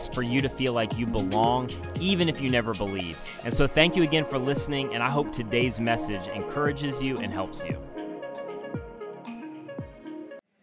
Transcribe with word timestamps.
is 0.00 0.08
for 0.14 0.22
you 0.22 0.40
to 0.40 0.48
feel 0.48 0.72
like 0.72 0.96
you 0.96 1.06
belong, 1.06 1.70
even 1.98 2.28
if 2.28 2.40
you 2.40 2.50
never 2.50 2.74
believe. 2.74 3.16
And 3.44 3.52
so, 3.52 3.66
thank 3.66 3.96
you 3.96 4.02
again 4.02 4.24
for 4.24 4.38
listening, 4.38 4.94
and 4.94 5.02
I 5.02 5.10
hope 5.10 5.32
today's 5.32 5.78
message 5.78 6.26
encourages 6.28 7.02
you 7.02 7.18
and 7.18 7.32
helps 7.32 7.62
you. 7.64 7.78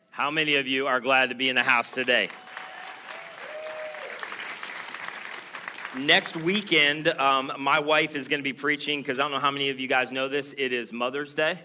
How 0.09 0.31
many 0.31 0.55
of 0.55 0.67
you 0.67 0.87
are 0.87 0.99
glad 0.99 1.29
to 1.29 1.35
be 1.35 1.49
in 1.49 1.55
the 1.55 1.63
house 1.63 1.91
today? 1.91 2.29
Next 5.97 6.35
weekend, 6.35 7.07
um, 7.07 7.51
my 7.59 7.79
wife 7.79 8.15
is 8.15 8.27
going 8.27 8.39
to 8.39 8.43
be 8.43 8.53
preaching 8.53 9.01
because 9.01 9.19
I 9.19 9.23
don't 9.23 9.31
know 9.31 9.39
how 9.39 9.51
many 9.51 9.69
of 9.69 9.79
you 9.79 9.87
guys 9.87 10.11
know 10.11 10.27
this. 10.27 10.53
It 10.57 10.73
is 10.73 10.91
Mother's 10.91 11.33
Day. 11.33 11.59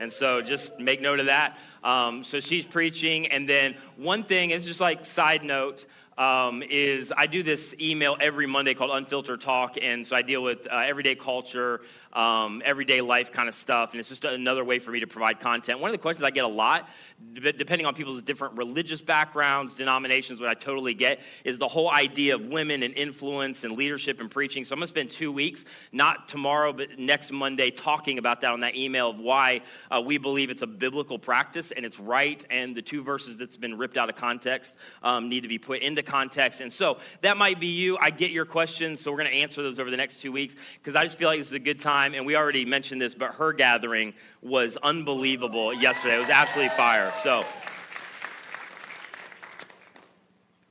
And 0.00 0.12
so 0.12 0.42
just 0.42 0.78
make 0.78 1.00
note 1.00 1.18
of 1.18 1.26
that. 1.26 1.58
Um, 1.82 2.22
so 2.22 2.40
she's 2.40 2.64
preaching. 2.64 3.26
And 3.26 3.48
then 3.48 3.76
one 3.96 4.24
thing 4.24 4.50
is 4.50 4.64
just 4.64 4.80
like 4.80 5.04
side 5.04 5.42
note 5.42 5.86
um, 6.18 6.64
is 6.68 7.12
I 7.16 7.26
do 7.26 7.44
this 7.44 7.74
email 7.80 8.16
every 8.20 8.46
Monday 8.46 8.74
called 8.74 8.90
Unfiltered 8.90 9.40
Talk, 9.40 9.76
and 9.80 10.04
so 10.04 10.16
I 10.16 10.22
deal 10.22 10.42
with 10.42 10.66
uh, 10.66 10.76
everyday 10.76 11.14
culture, 11.14 11.80
um, 12.12 12.60
everyday 12.64 13.00
life 13.00 13.30
kind 13.30 13.48
of 13.48 13.54
stuff, 13.54 13.92
and 13.92 14.00
it's 14.00 14.08
just 14.08 14.24
another 14.24 14.64
way 14.64 14.80
for 14.80 14.90
me 14.90 14.98
to 15.00 15.06
provide 15.06 15.38
content. 15.38 15.78
One 15.78 15.90
of 15.90 15.92
the 15.92 16.02
questions 16.02 16.24
I 16.24 16.30
get 16.30 16.44
a 16.44 16.48
lot, 16.48 16.88
depending 17.34 17.86
on 17.86 17.94
people's 17.94 18.20
different 18.20 18.56
religious 18.56 19.00
backgrounds, 19.00 19.74
denominations, 19.74 20.40
what 20.40 20.48
I 20.48 20.54
totally 20.54 20.92
get, 20.92 21.20
is 21.44 21.58
the 21.58 21.68
whole 21.68 21.88
idea 21.88 22.34
of 22.34 22.48
women 22.48 22.82
and 22.82 22.94
influence 22.94 23.62
and 23.62 23.76
leadership 23.76 24.20
and 24.20 24.28
preaching. 24.28 24.64
So 24.64 24.72
I'm 24.72 24.80
going 24.80 24.88
to 24.88 24.90
spend 24.90 25.10
two 25.12 25.30
weeks, 25.30 25.64
not 25.92 26.28
tomorrow, 26.28 26.72
but 26.72 26.98
next 26.98 27.30
Monday, 27.30 27.70
talking 27.70 28.18
about 28.18 28.40
that 28.40 28.52
on 28.52 28.60
that 28.60 28.74
email 28.74 29.08
of 29.08 29.20
why 29.20 29.60
uh, 29.88 30.02
we 30.04 30.18
believe 30.18 30.50
it's 30.50 30.62
a 30.62 30.66
biblical 30.66 31.16
practice 31.16 31.70
and 31.70 31.86
it's 31.86 32.00
right, 32.00 32.44
and 32.50 32.74
the 32.74 32.82
two 32.82 33.04
verses 33.04 33.36
that's 33.36 33.56
been 33.56 33.78
ripped 33.78 33.96
out 33.96 34.08
of 34.08 34.16
context 34.16 34.74
um, 35.04 35.28
need 35.28 35.44
to 35.44 35.48
be 35.48 35.58
put 35.58 35.80
into 35.80 36.07
context. 36.08 36.60
And 36.60 36.72
so 36.72 36.98
that 37.20 37.36
might 37.36 37.60
be 37.60 37.68
you. 37.68 37.98
I 38.00 38.10
get 38.10 38.30
your 38.30 38.44
questions, 38.44 39.00
so 39.00 39.10
we're 39.10 39.18
going 39.18 39.30
to 39.30 39.36
answer 39.36 39.62
those 39.62 39.78
over 39.78 39.90
the 39.90 39.96
next 39.96 40.20
two 40.20 40.32
weeks 40.32 40.54
because 40.74 40.96
I 40.96 41.04
just 41.04 41.18
feel 41.18 41.28
like 41.28 41.38
this 41.38 41.48
is 41.48 41.52
a 41.54 41.58
good 41.58 41.80
time. 41.80 42.14
And 42.14 42.26
we 42.26 42.36
already 42.36 42.64
mentioned 42.64 43.00
this, 43.00 43.14
but 43.14 43.34
her 43.34 43.52
gathering 43.52 44.14
was 44.42 44.76
unbelievable 44.82 45.72
yesterday. 45.72 46.16
It 46.16 46.20
was 46.20 46.30
absolutely 46.30 46.74
fire. 46.76 47.12
So. 47.22 47.44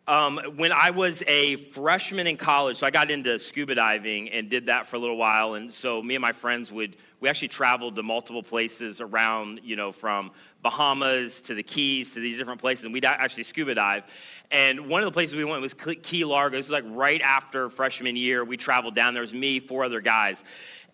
Um, 0.10 0.40
when 0.56 0.72
I 0.72 0.92
was 0.92 1.22
a 1.28 1.58
freshman 1.58 2.28
in 2.28 2.38
college, 2.38 2.78
so 2.78 2.88
I 2.88 2.92
got 2.92 3.12
into 3.12 3.38
scuba 3.40 3.76
diving 3.76 4.30
and 4.30 4.50
did 4.50 4.68
that 4.68 4.88
for 4.88 4.96
a 4.96 5.00
little 5.00 5.18
while. 5.18 5.56
And 5.56 5.74
so 5.74 6.02
me 6.02 6.16
and 6.16 6.22
my 6.22 6.32
friends 6.32 6.72
would, 6.72 6.96
we 7.20 7.28
actually 7.28 7.50
traveled 7.50 7.98
to 7.98 8.04
multiple 8.04 8.42
places 8.42 9.02
around, 9.02 9.60
you 9.66 9.76
know, 9.76 9.92
from 9.92 10.32
Bahamas 10.68 11.40
to 11.44 11.54
the 11.54 11.64
Keys 11.64 12.14
to 12.14 12.20
these 12.20 12.38
different 12.38 12.60
places. 12.60 12.84
And 12.84 12.94
we'd 12.94 13.06
actually 13.06 13.44
scuba 13.44 13.74
dive. 13.74 14.04
And 14.52 14.90
one 14.90 15.00
of 15.02 15.06
the 15.06 15.14
places 15.14 15.34
we 15.34 15.46
went 15.46 15.62
was 15.62 15.74
Key 15.74 16.26
Largo. 16.26 16.58
This 16.58 16.68
was 16.68 16.74
like 16.74 16.84
right 16.88 17.22
after 17.22 17.70
freshman 17.70 18.18
year. 18.18 18.44
We 18.44 18.58
traveled 18.58 18.94
down. 18.94 19.14
There 19.14 19.22
was 19.22 19.34
me, 19.34 19.62
four 19.62 19.86
other 19.86 20.02
guys 20.02 20.44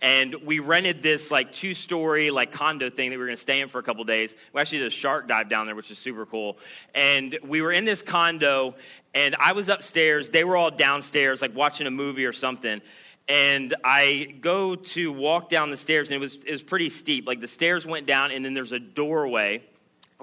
and 0.02 0.36
we 0.44 0.60
rented 0.60 1.02
this 1.02 1.32
like 1.32 1.54
two 1.54 1.74
story 1.74 2.30
like 2.30 2.52
condo 2.52 2.90
thing 2.90 3.10
that 3.10 3.16
we 3.16 3.20
were 3.20 3.28
going 3.28 3.38
to 3.38 3.42
stay 3.42 3.62
in 3.62 3.70
for 3.70 3.80
a 3.80 3.84
couple 3.84 4.04
days 4.04 4.36
we 4.52 4.60
actually 4.60 4.80
did 4.80 4.88
a 4.88 4.90
shark 4.90 5.28
dive 5.28 5.50
down 5.50 5.66
there 5.66 5.76
which 5.76 5.90
is 5.92 5.98
super 5.98 6.26
cool 6.26 6.58
and 6.94 7.40
we 7.44 7.62
were 7.62 7.72
in 7.72 7.86
this 7.86 8.02
condo 8.02 8.76
and 9.14 9.34
i 9.40 9.54
was 9.54 9.70
upstairs 9.70 10.30
they 10.30 10.44
were 10.44 10.58
all 10.58 10.72
downstairs 10.72 11.42
like 11.42 11.56
watching 11.56 11.88
a 11.88 11.92
movie 11.92 12.26
or 12.26 12.34
something 12.34 12.82
and 13.28 13.74
i 13.84 14.36
go 14.42 14.76
to 14.76 15.12
walk 15.12 15.50
down 15.50 15.70
the 15.70 15.78
stairs 15.78 16.10
and 16.10 16.18
it 16.18 16.20
was, 16.20 16.36
it 16.36 16.52
was 16.52 16.64
pretty 16.64 16.90
steep 16.90 17.26
like 17.26 17.40
the 17.40 17.48
stairs 17.48 17.86
went 17.86 18.06
down 18.06 18.32
and 18.32 18.44
then 18.44 18.54
there's 18.54 18.74
a 18.74 18.80
doorway 18.80 19.62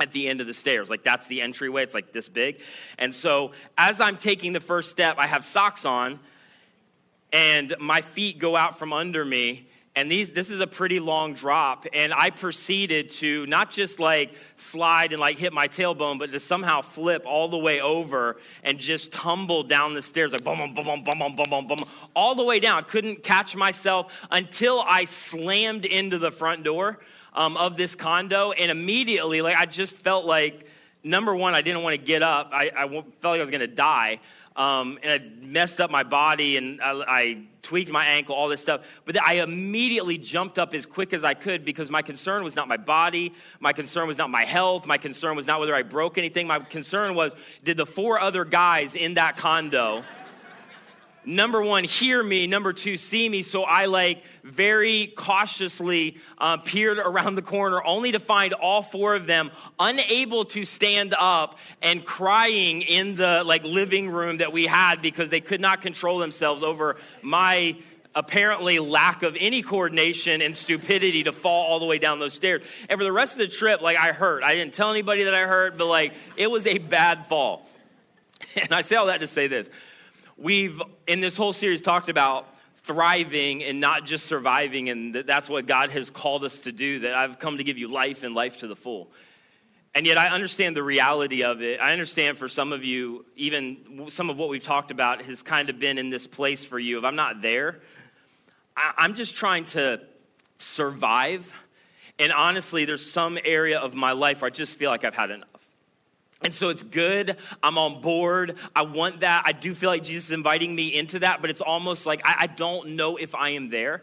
at 0.01 0.13
the 0.13 0.29
end 0.29 0.41
of 0.41 0.47
the 0.47 0.55
stairs. 0.55 0.91
Like 0.91 1.03
that's 1.03 1.27
the 1.27 1.41
entryway. 1.43 1.83
It's 1.83 1.95
like 1.95 2.13
this 2.13 2.29
big. 2.29 2.63
And 2.99 3.15
so 3.15 3.53
as 3.77 4.01
I'm 4.01 4.17
taking 4.17 4.53
the 4.53 4.61
first 4.61 4.91
step, 4.91 5.17
I 5.19 5.27
have 5.27 5.45
socks 5.45 5.85
on 5.85 6.19
and 7.33 7.75
my 7.79 8.01
feet 8.01 8.39
go 8.39 8.57
out 8.57 8.79
from 8.79 8.93
under 8.93 9.25
me 9.25 9.69
and 9.97 10.11
these 10.11 10.31
this 10.31 10.51
is 10.51 10.61
a 10.61 10.67
pretty 10.67 11.01
long 11.01 11.35
drop 11.35 11.87
and 11.93 12.15
i 12.15 12.31
proceeded 12.31 13.11
to 13.11 13.45
not 13.47 13.71
just 13.71 13.99
like 13.99 14.33
slide 14.57 15.13
and 15.13 15.21
like 15.21 15.37
hit 15.37 15.53
my 15.53 15.67
tailbone 15.67 16.19
but 16.19 16.31
to 16.31 16.39
somehow 16.39 16.81
flip 16.81 17.25
all 17.27 17.49
the 17.49 17.59
way 17.59 17.81
over 17.81 18.37
and 18.63 18.79
just 18.79 19.13
tumble 19.13 19.63
down 19.63 19.95
the 19.95 20.03
stairs 20.03 20.33
like 20.33 20.45
boom 20.45 20.59
boom 20.59 20.75
boom 20.75 21.05
boom 21.05 21.19
boom 21.19 21.37
boom 21.37 21.51
boom 21.51 21.67
boom 21.67 21.85
all 22.15 22.35
the 22.35 22.45
way 22.45 22.61
down. 22.61 22.79
I 22.79 22.83
couldn't 22.83 23.23
catch 23.23 23.57
myself 23.57 24.27
until 24.31 24.83
i 24.87 25.05
slammed 25.05 25.85
into 25.85 26.19
the 26.19 26.31
front 26.31 26.63
door 26.63 26.99
um, 27.35 27.57
of 27.57 27.77
this 27.77 27.95
condo 27.95 28.53
and 28.53 28.71
immediately 28.71 29.43
like 29.43 29.57
i 29.57 29.67
just 29.67 29.95
felt 29.95 30.25
like 30.25 30.67
number 31.03 31.35
one 31.35 31.55
i 31.55 31.63
didn't 31.63 31.83
want 31.83 31.97
to 31.97 32.03
get 32.03 32.23
up. 32.23 32.51
I, 32.53 32.71
I 32.77 32.89
felt 32.89 33.07
like 33.23 33.41
i 33.41 33.41
was 33.41 33.51
going 33.51 33.61
to 33.61 33.67
die 33.67 34.21
um, 34.57 34.99
and 35.03 35.13
I 35.13 35.47
messed 35.47 35.81
up 35.81 35.91
my 35.91 36.03
body 36.03 36.57
and 36.57 36.81
I, 36.81 37.05
I, 37.07 37.43
tweaked 37.63 37.93
my 37.93 38.07
ankle, 38.07 38.35
all 38.35 38.49
this 38.49 38.63
stuff. 38.63 38.87
But 39.05 39.23
I 39.23 39.35
immediately 39.35 40.17
jumped 40.17 40.59
up 40.59 40.73
as 40.73 40.87
quick 40.87 41.13
as 41.13 41.25
I 41.25 41.35
could 41.35 41.63
because 41.63 41.91
my 41.91 42.01
concern 42.01 42.43
was 42.43 42.57
not 42.57 42.69
my 42.69 42.79
body, 42.79 43.35
my 43.61 43.75
concern 43.75 44.09
was 44.09 44.17
not 44.17 44.31
my 44.31 44.45
health, 44.45 44.87
my 44.87 44.97
concern 44.97 45.37
was 45.37 45.47
not 45.47 45.61
whether 45.61 45.75
I 45.75 45.83
broke 45.83 46.17
anything. 46.17 46.47
My 46.47 46.61
concern 46.61 47.15
was 47.15 47.35
did 47.63 47.77
the 47.77 47.85
four 47.85 48.19
other 48.19 48.47
guys 48.47 48.97
in 48.97 49.15
that 49.15 49.37
condo 49.37 50.05
number 51.37 51.63
one, 51.63 51.85
hear 51.85 52.23
me. 52.23 52.47
Number 52.47 52.73
two, 52.73 52.97
see 52.97 53.29
me. 53.29 53.43
So 53.43 53.63
I 53.63 53.87
like 53.87 54.23
very 54.43 55.07
cautiously 55.17 56.19
uh, 56.39 56.59
peered 56.59 56.99
around 56.99 57.37
the 57.37 57.43
corner, 57.43 57.83
only 57.85 58.13
to 58.13 58.21
find 58.21 58.53
all 58.53 58.83
four 58.83 59.15
of 59.15 59.27
them 59.27 59.51
unable 59.79 60.45
to 60.47 60.65
stand 60.65 61.15
up 61.19 61.59
and 61.81 62.05
crying 62.05 62.83
in 62.83 63.17
the 63.17 63.43
like 63.45 63.65
living 63.65 64.11
room 64.11 64.39
that 64.39 64.53
we 64.53 64.67
had 64.67 65.01
because 65.03 65.31
they 65.31 65.41
could 65.41 65.61
not 65.61 65.83
control 65.83 66.19
themselves 66.19 66.63
over 66.63 66.97
my 67.23 67.77
apparently 68.15 68.79
lack 68.79 69.23
of 69.23 69.37
any 69.39 69.63
coordination 69.63 70.43
and 70.43 70.57
stupidity 70.57 71.23
to 71.23 71.33
fall 71.33 71.67
all 71.67 71.79
the 71.79 71.87
way 71.87 71.99
down 71.99 72.19
those 72.19 72.35
stairs. 72.35 72.65
And 72.89 72.99
for 72.99 73.05
the 73.05 73.13
rest 73.13 73.33
of 73.33 73.39
the 73.39 73.49
trip, 73.49 73.81
like 73.81 73.97
I 73.97 74.13
hurt. 74.13 74.43
I 74.43 74.55
didn't 74.55 74.75
tell 74.75 74.91
anybody 74.91 75.25
that 75.25 75.35
I 75.35 75.43
hurt, 75.43 75.79
but 75.79 75.87
like 75.87 76.13
it 76.37 76.51
was 76.51 76.67
a 76.67 76.79
bad 76.79 77.27
fall. 77.27 77.67
And 78.57 78.73
I 78.73 78.83
say 78.83 78.97
all 78.97 79.07
that 79.07 79.21
to 79.21 79.29
say 79.29 79.47
this 79.47 79.71
we've 80.41 80.81
in 81.07 81.21
this 81.21 81.37
whole 81.37 81.53
series 81.53 81.83
talked 81.83 82.09
about 82.09 82.47
thriving 82.77 83.63
and 83.63 83.79
not 83.79 84.07
just 84.07 84.27
surviving 84.27 84.89
and 84.89 85.15
that 85.15 85.27
that's 85.27 85.49
what 85.49 85.67
god 85.67 85.91
has 85.91 86.11
called 86.11 86.45
us 86.45 86.61
to 86.61 86.73
do 86.73 87.01
that 87.01 87.15
i've 87.15 87.39
come 87.39 87.59
to 87.59 87.65
give 87.65 87.77
you 87.77 87.89
life 87.89 88.23
and 88.23 88.35
life 88.35 88.59
to 88.59 88.67
the 88.67 88.77
full. 88.77 89.11
And 89.95 90.07
yet 90.07 90.17
i 90.17 90.29
understand 90.29 90.77
the 90.77 90.83
reality 90.83 91.43
of 91.43 91.63
it. 91.63 91.81
I 91.81 91.93
understand 91.93 92.39
for 92.39 92.49
some 92.49 92.73
of 92.73 92.83
you 92.85 93.27
even 93.37 94.07
some 94.09 94.31
of 94.31 94.39
what 94.39 94.49
we've 94.49 94.65
talked 94.65 94.91
about 94.91 95.23
has 95.23 95.43
kind 95.43 95.69
of 95.69 95.79
been 95.79 95.99
in 95.99 96.11
this 96.11 96.27
place 96.27 96.65
for 96.65 96.79
you 96.79 96.99
if 96.99 97.05
i'm 97.05 97.17
not 97.17 97.43
there. 97.43 97.81
I'm 98.77 99.15
just 99.15 99.37
trying 99.37 99.67
to 99.67 100.01
survive. 100.59 101.55
And 102.19 102.33
honestly 102.33 102.87
there's 102.87 103.09
some 103.09 103.39
area 103.45 103.79
of 103.79 103.95
my 103.95 104.13
life 104.13 104.41
where 104.41 104.47
i 104.47 104.51
just 104.51 104.79
feel 104.79 104.91
like 104.91 105.05
i've 105.05 105.15
had 105.15 105.31
enough 105.31 105.50
and 106.43 106.55
so 106.55 106.71
it's 106.71 106.83
good. 106.83 107.37
I'm 107.63 107.77
on 107.77 108.01
board. 108.01 108.57
I 108.75 108.83
want 108.83 109.21
that. 109.21 109.43
I 109.45 109.53
do 109.53 109.75
feel 109.75 109.91
like 109.91 110.03
Jesus 110.03 110.27
is 110.27 110.33
inviting 110.33 110.75
me 110.75 110.97
into 110.97 111.19
that, 111.19 111.41
but 111.41 111.51
it's 111.51 111.61
almost 111.61 112.07
like 112.07 112.23
I, 112.25 112.37
I, 112.41 112.47
don't 112.47 112.91
know 112.91 113.17
if 113.17 113.35
I 113.35 113.51
am 113.51 113.69
there. 113.69 114.03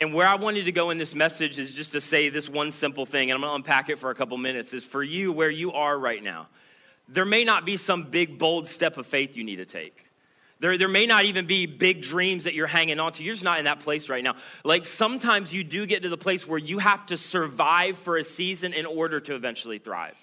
And 0.00 0.14
where 0.14 0.28
I 0.28 0.36
wanted 0.36 0.66
to 0.66 0.72
go 0.72 0.90
in 0.90 0.98
this 0.98 1.14
message 1.14 1.58
is 1.58 1.72
just 1.72 1.92
to 1.92 2.00
say 2.00 2.28
this 2.28 2.48
one 2.48 2.70
simple 2.70 3.04
thing, 3.04 3.30
and 3.30 3.36
I'm 3.36 3.40
gonna 3.40 3.56
unpack 3.56 3.88
it 3.88 3.98
for 3.98 4.10
a 4.10 4.14
couple 4.14 4.36
minutes, 4.36 4.72
is 4.72 4.84
for 4.84 5.02
you 5.02 5.32
where 5.32 5.50
you 5.50 5.72
are 5.72 5.98
right 5.98 6.22
now. 6.22 6.46
There 7.08 7.24
may 7.24 7.42
not 7.42 7.64
be 7.64 7.76
some 7.76 8.04
big, 8.04 8.38
bold 8.38 8.68
step 8.68 8.96
of 8.96 9.06
faith 9.06 9.36
you 9.36 9.42
need 9.42 9.56
to 9.56 9.64
take. 9.64 10.04
There, 10.60 10.76
there 10.76 10.88
may 10.88 11.06
not 11.06 11.24
even 11.24 11.46
be 11.46 11.66
big 11.66 12.02
dreams 12.02 12.44
that 12.44 12.54
you're 12.54 12.66
hanging 12.66 13.00
on 13.00 13.12
to. 13.12 13.24
You're 13.24 13.34
just 13.34 13.44
not 13.44 13.58
in 13.58 13.64
that 13.64 13.80
place 13.80 14.08
right 14.08 14.22
now. 14.22 14.34
Like 14.64 14.86
sometimes 14.86 15.52
you 15.52 15.64
do 15.64 15.86
get 15.86 16.02
to 16.02 16.08
the 16.08 16.16
place 16.16 16.46
where 16.46 16.58
you 16.58 16.78
have 16.78 17.06
to 17.06 17.16
survive 17.16 17.96
for 17.96 18.16
a 18.16 18.24
season 18.24 18.72
in 18.72 18.84
order 18.84 19.20
to 19.20 19.34
eventually 19.34 19.78
thrive. 19.78 20.16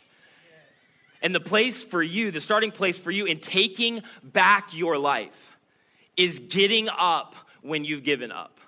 And 1.25 1.33
the 1.33 1.39
place 1.39 1.83
for 1.83 2.04
you, 2.04 2.30
the 2.30 2.39
starting 2.39 2.69
place 2.69 3.00
for 3.00 3.10
you 3.10 3.25
in 3.25 3.39
taking 3.39 4.04
back 4.22 4.77
your 4.77 5.00
life 5.00 5.57
is 6.16 6.38
getting 6.38 6.88
up 6.88 7.36
when 7.63 7.83
you've 7.83 8.04
given 8.04 8.31
up. 8.31 8.60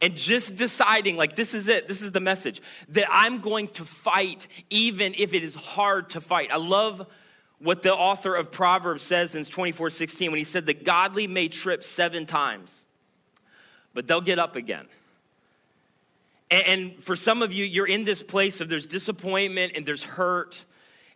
And 0.00 0.16
just 0.16 0.56
deciding, 0.56 1.18
like, 1.18 1.36
this 1.36 1.52
is 1.52 1.68
it, 1.68 1.88
this 1.88 2.00
is 2.00 2.12
the 2.12 2.20
message, 2.20 2.62
that 2.88 3.06
I'm 3.10 3.40
going 3.40 3.68
to 3.68 3.84
fight 3.84 4.48
even 4.70 5.12
if 5.14 5.34
it 5.34 5.44
is 5.44 5.54
hard 5.54 6.08
to 6.10 6.22
fight. 6.22 6.48
I 6.50 6.56
love 6.56 7.06
what 7.58 7.82
the 7.82 7.92
author 7.92 8.34
of 8.34 8.50
Proverbs 8.50 9.02
says 9.02 9.34
in 9.34 9.44
24 9.44 9.90
16 9.90 10.30
when 10.30 10.38
he 10.38 10.44
said, 10.44 10.64
The 10.64 10.72
godly 10.72 11.26
may 11.26 11.48
trip 11.48 11.84
seven 11.84 12.24
times, 12.24 12.80
but 13.92 14.08
they'll 14.08 14.22
get 14.22 14.38
up 14.38 14.56
again. 14.56 14.86
And 16.50 16.94
for 17.02 17.14
some 17.14 17.42
of 17.42 17.52
you, 17.52 17.66
you're 17.66 17.86
in 17.86 18.06
this 18.06 18.22
place 18.22 18.62
of 18.62 18.70
there's 18.70 18.86
disappointment 18.86 19.72
and 19.76 19.84
there's 19.84 20.02
hurt 20.02 20.64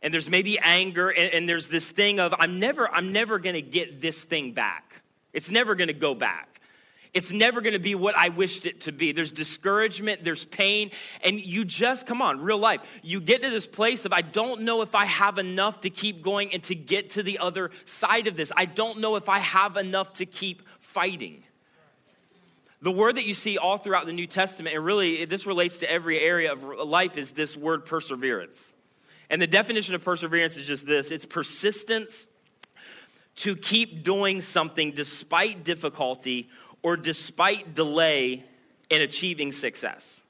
and 0.02 0.12
there's 0.12 0.28
maybe 0.28 0.58
anger 0.58 1.10
and, 1.10 1.48
there's 1.48 1.68
this 1.68 1.90
thing 1.90 2.20
of 2.20 2.34
I'm 2.38 2.58
never, 2.58 2.88
I'm 2.88 3.12
never 3.12 3.38
gonna 3.38 3.60
get 3.60 4.00
this 4.00 4.24
thing 4.24 4.52
back. 4.52 5.02
It's 5.32 5.50
never 5.50 5.74
gonna 5.74 5.92
go 5.92 6.14
back. 6.14 6.60
It's 7.12 7.32
never 7.32 7.60
gonna 7.60 7.80
be 7.80 7.94
what 7.94 8.16
I 8.16 8.28
wished 8.28 8.66
it 8.66 8.82
to 8.82 8.92
be. 8.92 9.12
There's 9.12 9.32
discouragement, 9.32 10.22
there's 10.22 10.44
pain, 10.44 10.90
and 11.24 11.40
you 11.40 11.64
just, 11.64 12.06
come 12.06 12.22
on, 12.22 12.40
real 12.40 12.58
life, 12.58 12.80
you 13.02 13.20
get 13.20 13.42
to 13.42 13.50
this 13.50 13.66
place 13.66 14.04
of 14.04 14.12
I 14.12 14.22
don't 14.22 14.62
know 14.62 14.82
if 14.82 14.94
I 14.94 15.06
have 15.06 15.38
enough 15.38 15.80
to 15.80 15.90
keep 15.90 16.22
going 16.22 16.52
and 16.52 16.62
to 16.64 16.74
get 16.74 17.10
to 17.10 17.22
the 17.22 17.38
other 17.38 17.70
side 17.84 18.26
of 18.26 18.36
this. 18.36 18.52
I 18.56 18.64
don't 18.64 19.00
know 19.00 19.16
if 19.16 19.28
I 19.28 19.40
have 19.40 19.76
enough 19.76 20.14
to 20.14 20.26
keep 20.26 20.62
fighting. 20.78 21.42
The 22.82 22.92
word 22.92 23.16
that 23.16 23.26
you 23.26 23.34
see 23.34 23.58
all 23.58 23.76
throughout 23.76 24.06
the 24.06 24.12
New 24.12 24.26
Testament, 24.26 24.74
and 24.74 24.82
really 24.82 25.26
this 25.26 25.46
relates 25.46 25.78
to 25.78 25.90
every 25.90 26.18
area 26.18 26.52
of 26.52 26.62
life, 26.62 27.18
is 27.18 27.32
this 27.32 27.54
word 27.54 27.84
perseverance. 27.84 28.72
And 29.30 29.40
the 29.40 29.46
definition 29.46 29.94
of 29.94 30.04
perseverance 30.04 30.56
is 30.56 30.66
just 30.66 30.86
this 30.86 31.10
it's 31.10 31.24
persistence 31.24 32.26
to 33.36 33.56
keep 33.56 34.02
doing 34.04 34.42
something 34.42 34.90
despite 34.90 35.64
difficulty 35.64 36.50
or 36.82 36.96
despite 36.96 37.74
delay 37.74 38.44
in 38.90 39.00
achieving 39.00 39.52
success. 39.52 40.20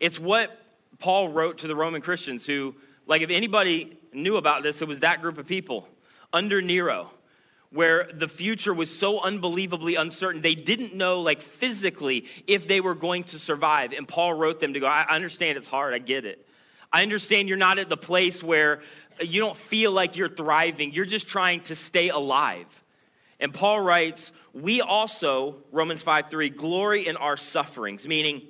It's 0.00 0.18
what 0.18 0.60
Paul 0.98 1.28
wrote 1.28 1.58
to 1.58 1.68
the 1.68 1.76
Roman 1.76 2.00
Christians 2.00 2.44
who, 2.44 2.74
like, 3.06 3.22
if 3.22 3.30
anybody 3.30 3.96
knew 4.12 4.36
about 4.36 4.62
this, 4.62 4.82
it 4.82 4.88
was 4.88 5.00
that 5.00 5.22
group 5.22 5.38
of 5.38 5.46
people 5.46 5.88
under 6.32 6.60
Nero, 6.60 7.10
where 7.70 8.08
the 8.12 8.28
future 8.28 8.74
was 8.74 8.96
so 8.96 9.20
unbelievably 9.20 9.94
uncertain. 9.94 10.40
They 10.40 10.54
didn't 10.54 10.94
know, 10.94 11.20
like, 11.20 11.40
physically, 11.40 12.26
if 12.46 12.66
they 12.66 12.80
were 12.80 12.94
going 12.94 13.24
to 13.24 13.38
survive. 13.38 13.92
And 13.92 14.08
Paul 14.08 14.34
wrote 14.34 14.60
them 14.60 14.74
to 14.74 14.80
go, 14.80 14.86
I 14.86 15.06
understand 15.08 15.56
it's 15.56 15.68
hard, 15.68 15.94
I 15.94 15.98
get 15.98 16.24
it. 16.24 16.47
I 16.92 17.02
understand 17.02 17.48
you're 17.48 17.58
not 17.58 17.78
at 17.78 17.88
the 17.88 17.96
place 17.96 18.42
where 18.42 18.80
you 19.20 19.40
don't 19.40 19.56
feel 19.56 19.92
like 19.92 20.16
you're 20.16 20.28
thriving, 20.28 20.92
you're 20.92 21.04
just 21.04 21.28
trying 21.28 21.60
to 21.62 21.74
stay 21.74 22.08
alive. 22.08 22.82
And 23.40 23.52
Paul 23.52 23.80
writes, 23.80 24.32
We 24.52 24.80
also, 24.80 25.56
Romans 25.70 26.02
5 26.02 26.30
3, 26.30 26.50
glory 26.50 27.06
in 27.06 27.16
our 27.16 27.36
sufferings, 27.36 28.06
meaning 28.06 28.42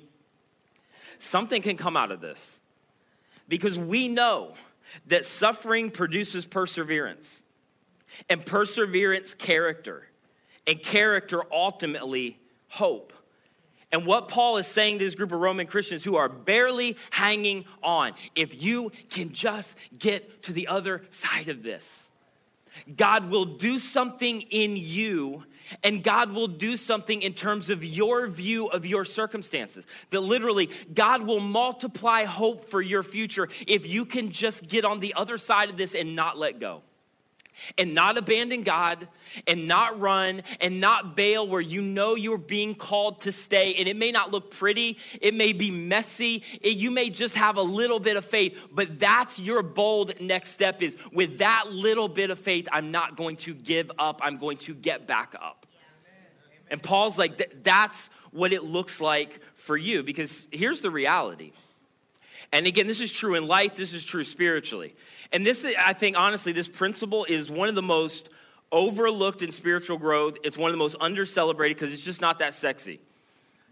something 1.18 1.62
can 1.62 1.76
come 1.76 1.96
out 1.96 2.10
of 2.10 2.20
this. 2.20 2.60
Because 3.48 3.78
we 3.78 4.08
know 4.08 4.54
that 5.06 5.24
suffering 5.24 5.90
produces 5.90 6.44
perseverance, 6.46 7.42
and 8.28 8.44
perseverance, 8.44 9.34
character, 9.34 10.06
and 10.66 10.82
character, 10.82 11.42
ultimately, 11.52 12.38
hope. 12.68 13.12
And 13.90 14.04
what 14.04 14.28
Paul 14.28 14.58
is 14.58 14.66
saying 14.66 14.98
to 14.98 15.04
this 15.04 15.14
group 15.14 15.32
of 15.32 15.40
Roman 15.40 15.66
Christians 15.66 16.04
who 16.04 16.16
are 16.16 16.28
barely 16.28 16.96
hanging 17.10 17.64
on, 17.82 18.12
if 18.34 18.62
you 18.62 18.92
can 19.08 19.32
just 19.32 19.78
get 19.98 20.42
to 20.44 20.52
the 20.52 20.68
other 20.68 21.02
side 21.10 21.48
of 21.48 21.62
this, 21.62 22.08
God 22.96 23.30
will 23.30 23.46
do 23.46 23.78
something 23.78 24.42
in 24.42 24.76
you 24.76 25.44
and 25.82 26.02
God 26.02 26.32
will 26.32 26.48
do 26.48 26.76
something 26.76 27.20
in 27.22 27.34
terms 27.34 27.68
of 27.70 27.84
your 27.84 28.26
view 28.26 28.68
of 28.68 28.86
your 28.86 29.04
circumstances. 29.04 29.86
That 30.10 30.20
literally, 30.20 30.70
God 30.94 31.24
will 31.24 31.40
multiply 31.40 32.24
hope 32.24 32.70
for 32.70 32.80
your 32.80 33.02
future 33.02 33.48
if 33.66 33.86
you 33.86 34.04
can 34.04 34.30
just 34.30 34.66
get 34.66 34.84
on 34.84 35.00
the 35.00 35.14
other 35.14 35.36
side 35.36 35.68
of 35.68 35.76
this 35.76 35.94
and 35.94 36.16
not 36.16 36.38
let 36.38 36.58
go 36.58 36.82
and 37.76 37.94
not 37.94 38.16
abandon 38.16 38.62
God 38.62 39.08
and 39.46 39.68
not 39.68 40.00
run 40.00 40.42
and 40.60 40.80
not 40.80 41.16
bail 41.16 41.46
where 41.46 41.60
you 41.60 41.82
know 41.82 42.14
you're 42.14 42.38
being 42.38 42.74
called 42.74 43.20
to 43.22 43.32
stay. 43.32 43.74
And 43.74 43.88
it 43.88 43.96
may 43.96 44.12
not 44.12 44.30
look 44.30 44.50
pretty, 44.50 44.98
it 45.20 45.34
may 45.34 45.52
be 45.52 45.70
messy, 45.70 46.42
it, 46.60 46.76
you 46.76 46.90
may 46.90 47.10
just 47.10 47.34
have 47.36 47.56
a 47.56 47.62
little 47.62 48.00
bit 48.00 48.16
of 48.16 48.24
faith, 48.24 48.58
but 48.72 48.98
that's 48.98 49.38
your 49.38 49.62
bold 49.62 50.20
next 50.20 50.50
step 50.50 50.82
is 50.82 50.96
with 51.12 51.38
that 51.38 51.66
little 51.70 52.08
bit 52.08 52.30
of 52.30 52.38
faith, 52.38 52.68
I'm 52.72 52.90
not 52.90 53.16
going 53.16 53.36
to 53.36 53.54
give 53.54 53.90
up, 53.98 54.20
I'm 54.22 54.38
going 54.38 54.58
to 54.58 54.74
get 54.74 55.06
back 55.06 55.34
up. 55.40 55.66
And 56.70 56.82
Paul's 56.82 57.16
like, 57.16 57.62
that's 57.62 58.10
what 58.30 58.52
it 58.52 58.62
looks 58.62 59.00
like 59.00 59.40
for 59.54 59.76
you 59.76 60.02
because 60.02 60.46
here's 60.50 60.80
the 60.80 60.90
reality. 60.90 61.52
And 62.52 62.66
again, 62.66 62.86
this 62.86 63.00
is 63.00 63.12
true 63.12 63.34
in 63.34 63.46
life, 63.46 63.74
this 63.74 63.92
is 63.92 64.04
true 64.04 64.24
spiritually. 64.24 64.94
And 65.32 65.44
this, 65.44 65.66
I 65.78 65.92
think, 65.92 66.18
honestly, 66.18 66.52
this 66.52 66.68
principle 66.68 67.24
is 67.28 67.50
one 67.50 67.68
of 67.68 67.74
the 67.74 67.82
most 67.82 68.30
overlooked 68.72 69.42
in 69.42 69.52
spiritual 69.52 69.98
growth. 69.98 70.38
It's 70.42 70.56
one 70.56 70.70
of 70.70 70.72
the 70.72 70.78
most 70.78 70.96
under 71.00 71.24
celebrated 71.26 71.76
because 71.76 71.92
it's 71.92 72.04
just 72.04 72.20
not 72.20 72.38
that 72.38 72.54
sexy. 72.54 73.00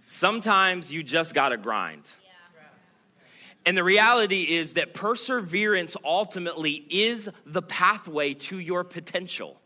Sometimes 0.07 0.93
you 0.93 1.03
just 1.03 1.35
gotta 1.35 1.57
grind. 1.57 2.09
And 3.65 3.77
the 3.77 3.83
reality 3.83 4.43
is 4.43 4.75
that 4.75 4.95
perseverance 4.95 5.97
ultimately 6.05 6.87
is 6.89 7.29
the 7.45 7.63
pathway 7.63 8.35
to 8.35 8.61
your 8.61 8.85
potential. 8.85 9.61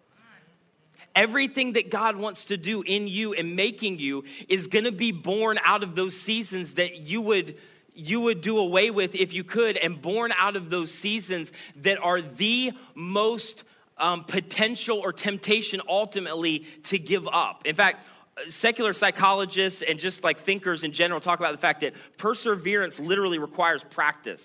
Everything 1.14 1.75
that 1.75 1.90
God 1.90 2.16
wants 2.16 2.46
to 2.46 2.56
do 2.56 2.82
in 2.82 3.08
you 3.08 3.34
and 3.34 3.56
making 3.56 3.98
you 3.98 4.25
is 4.48 4.69
gonna 4.69 4.92
be 4.92 5.12
born 5.12 5.58
out 5.64 5.82
of 5.82 5.96
those 5.96 6.16
seasons 6.16 6.75
that 6.75 7.00
you 7.02 7.20
would 7.20 7.56
you 8.00 8.20
would 8.20 8.41
do 8.41 8.58
away 8.58 8.91
with 8.91 9.14
if 9.14 9.32
you 9.35 9.44
could, 9.44 9.76
and 9.76 10.00
born 10.00 10.32
out 10.37 10.56
of 10.56 10.70
those 10.70 10.93
seasons 10.93 11.52
that 11.76 11.99
are 11.99 12.20
the 12.20 12.73
most 12.94 13.64
um, 13.99 14.25
potential 14.25 14.99
or 14.99 15.12
temptation 15.12 15.81
ultimately 15.88 16.61
to 16.85 16.99
give 16.99 17.29
up. 17.29 17.67
In 17.67 17.75
fact, 17.76 18.08
secular 18.49 18.93
psychologists 18.93 19.82
and 19.82 19.99
just 19.99 20.25
like 20.25 20.38
thinkers 20.38 20.82
in 20.85 20.93
general 20.93 21.20
talk 21.20 21.38
about 21.38 21.52
the 21.52 21.58
fact 21.58 21.82
that 21.82 21.94
perseverance 22.17 22.99
literally 22.99 23.38
requires 23.38 23.85
practice. 23.85 24.44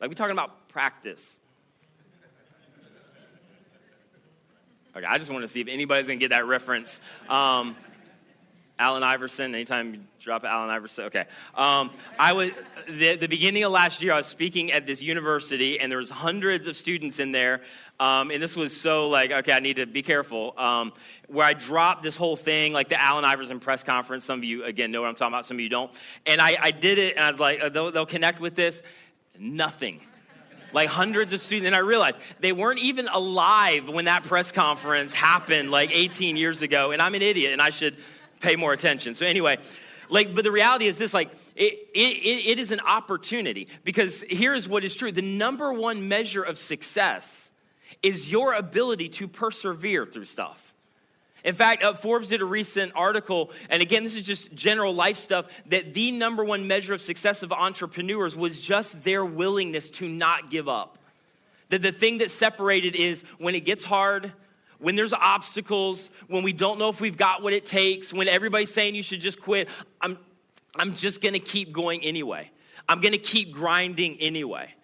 Like 0.00 0.10
we're 0.10 0.14
talking 0.14 0.32
about 0.32 0.68
practice. 0.68 1.38
Okay, 4.96 5.06
I 5.06 5.18
just 5.18 5.30
want 5.30 5.42
to 5.42 5.48
see 5.48 5.60
if 5.60 5.68
anybody's 5.68 6.06
gonna 6.06 6.18
get 6.18 6.30
that 6.30 6.46
reference. 6.46 7.00
Um, 7.28 7.76
Allen 8.78 9.02
Iverson. 9.02 9.54
Anytime 9.54 10.06
drop 10.24 10.42
Allen 10.44 10.70
Iverson, 10.70 11.04
okay. 11.04 11.26
Um, 11.54 11.90
I 12.18 12.32
was 12.32 12.50
the, 12.88 13.16
the 13.16 13.28
beginning 13.28 13.62
of 13.62 13.72
last 13.72 14.02
year. 14.02 14.12
I 14.12 14.16
was 14.16 14.26
speaking 14.26 14.72
at 14.72 14.86
this 14.86 15.02
university, 15.02 15.78
and 15.78 15.92
there 15.92 15.98
was 15.98 16.08
hundreds 16.08 16.66
of 16.66 16.76
students 16.76 17.20
in 17.20 17.30
there. 17.30 17.60
Um, 18.00 18.30
and 18.30 18.42
this 18.42 18.56
was 18.56 18.74
so 18.74 19.08
like, 19.08 19.30
okay, 19.30 19.52
I 19.52 19.60
need 19.60 19.76
to 19.76 19.86
be 19.86 20.00
careful. 20.00 20.54
Um, 20.56 20.94
where 21.28 21.46
I 21.46 21.52
dropped 21.52 22.02
this 22.02 22.16
whole 22.16 22.36
thing, 22.36 22.72
like 22.72 22.88
the 22.88 23.00
Allen 23.00 23.24
Iverson 23.24 23.60
press 23.60 23.82
conference. 23.82 24.24
Some 24.24 24.40
of 24.40 24.44
you 24.44 24.64
again 24.64 24.90
know 24.90 25.02
what 25.02 25.08
I'm 25.08 25.14
talking 25.14 25.34
about. 25.34 25.44
Some 25.44 25.58
of 25.58 25.60
you 25.60 25.68
don't. 25.68 25.92
And 26.24 26.40
I, 26.40 26.56
I 26.60 26.70
did 26.70 26.98
it, 26.98 27.16
and 27.16 27.24
I 27.24 27.30
was 27.30 27.40
like, 27.40 27.62
uh, 27.62 27.68
they'll, 27.68 27.92
they'll 27.92 28.06
connect 28.06 28.40
with 28.40 28.54
this. 28.54 28.82
Nothing 29.38 30.00
like 30.72 30.88
hundreds 30.88 31.34
of 31.34 31.40
students. 31.42 31.66
And 31.66 31.76
I 31.76 31.80
realized 31.80 32.18
they 32.40 32.52
weren't 32.52 32.80
even 32.80 33.08
alive 33.08 33.88
when 33.88 34.06
that 34.06 34.24
press 34.24 34.50
conference 34.52 35.12
happened 35.12 35.70
like 35.70 35.90
18 35.92 36.36
years 36.36 36.62
ago. 36.62 36.92
And 36.92 37.02
I'm 37.02 37.14
an 37.14 37.22
idiot 37.22 37.52
and 37.52 37.60
I 37.62 37.70
should 37.70 37.96
pay 38.40 38.56
more 38.56 38.72
attention. 38.72 39.14
So 39.14 39.24
anyway, 39.26 39.58
like, 40.08 40.34
but 40.34 40.44
the 40.44 40.52
reality 40.52 40.86
is 40.86 40.98
this, 40.98 41.14
like, 41.14 41.30
it, 41.56 41.72
it, 41.94 42.46
it 42.46 42.58
is 42.58 42.72
an 42.72 42.80
opportunity 42.80 43.68
because 43.84 44.22
here 44.22 44.54
is 44.54 44.68
what 44.68 44.84
is 44.84 44.96
true. 44.96 45.12
The 45.12 45.22
number 45.22 45.72
one 45.72 46.08
measure 46.08 46.42
of 46.42 46.58
success 46.58 47.50
is 48.02 48.30
your 48.30 48.54
ability 48.54 49.08
to 49.08 49.28
persevere 49.28 50.06
through 50.06 50.26
stuff. 50.26 50.72
In 51.44 51.54
fact, 51.54 51.82
uh, 51.82 51.92
Forbes 51.92 52.28
did 52.28 52.40
a 52.40 52.44
recent 52.46 52.92
article, 52.94 53.50
and 53.68 53.82
again, 53.82 54.02
this 54.02 54.16
is 54.16 54.22
just 54.22 54.54
general 54.54 54.94
life 54.94 55.18
stuff, 55.18 55.46
that 55.66 55.92
the 55.92 56.10
number 56.10 56.42
one 56.42 56.66
measure 56.66 56.94
of 56.94 57.02
success 57.02 57.42
of 57.42 57.52
entrepreneurs 57.52 58.34
was 58.34 58.60
just 58.60 59.04
their 59.04 59.24
willingness 59.24 59.90
to 59.90 60.08
not 60.08 60.50
give 60.50 60.68
up. 60.68 60.98
That 61.68 61.82
the 61.82 61.92
thing 61.92 62.18
that 62.18 62.30
separated 62.30 62.96
is 62.96 63.24
when 63.38 63.54
it 63.54 63.66
gets 63.66 63.84
hard, 63.84 64.32
when 64.84 64.96
there's 64.96 65.14
obstacles, 65.14 66.10
when 66.28 66.42
we 66.42 66.52
don't 66.52 66.78
know 66.78 66.90
if 66.90 67.00
we've 67.00 67.16
got 67.16 67.42
what 67.42 67.54
it 67.54 67.64
takes, 67.64 68.12
when 68.12 68.28
everybody's 68.28 68.70
saying 68.70 68.94
you 68.94 69.02
should 69.02 69.20
just 69.20 69.40
quit, 69.40 69.66
I'm, 69.98 70.18
I'm 70.76 70.94
just 70.94 71.22
gonna 71.22 71.38
keep 71.38 71.72
going 71.72 72.02
anyway. 72.02 72.50
I'm 72.86 73.00
gonna 73.00 73.16
keep 73.16 73.54
grinding 73.54 74.18
anyway. 74.20 74.74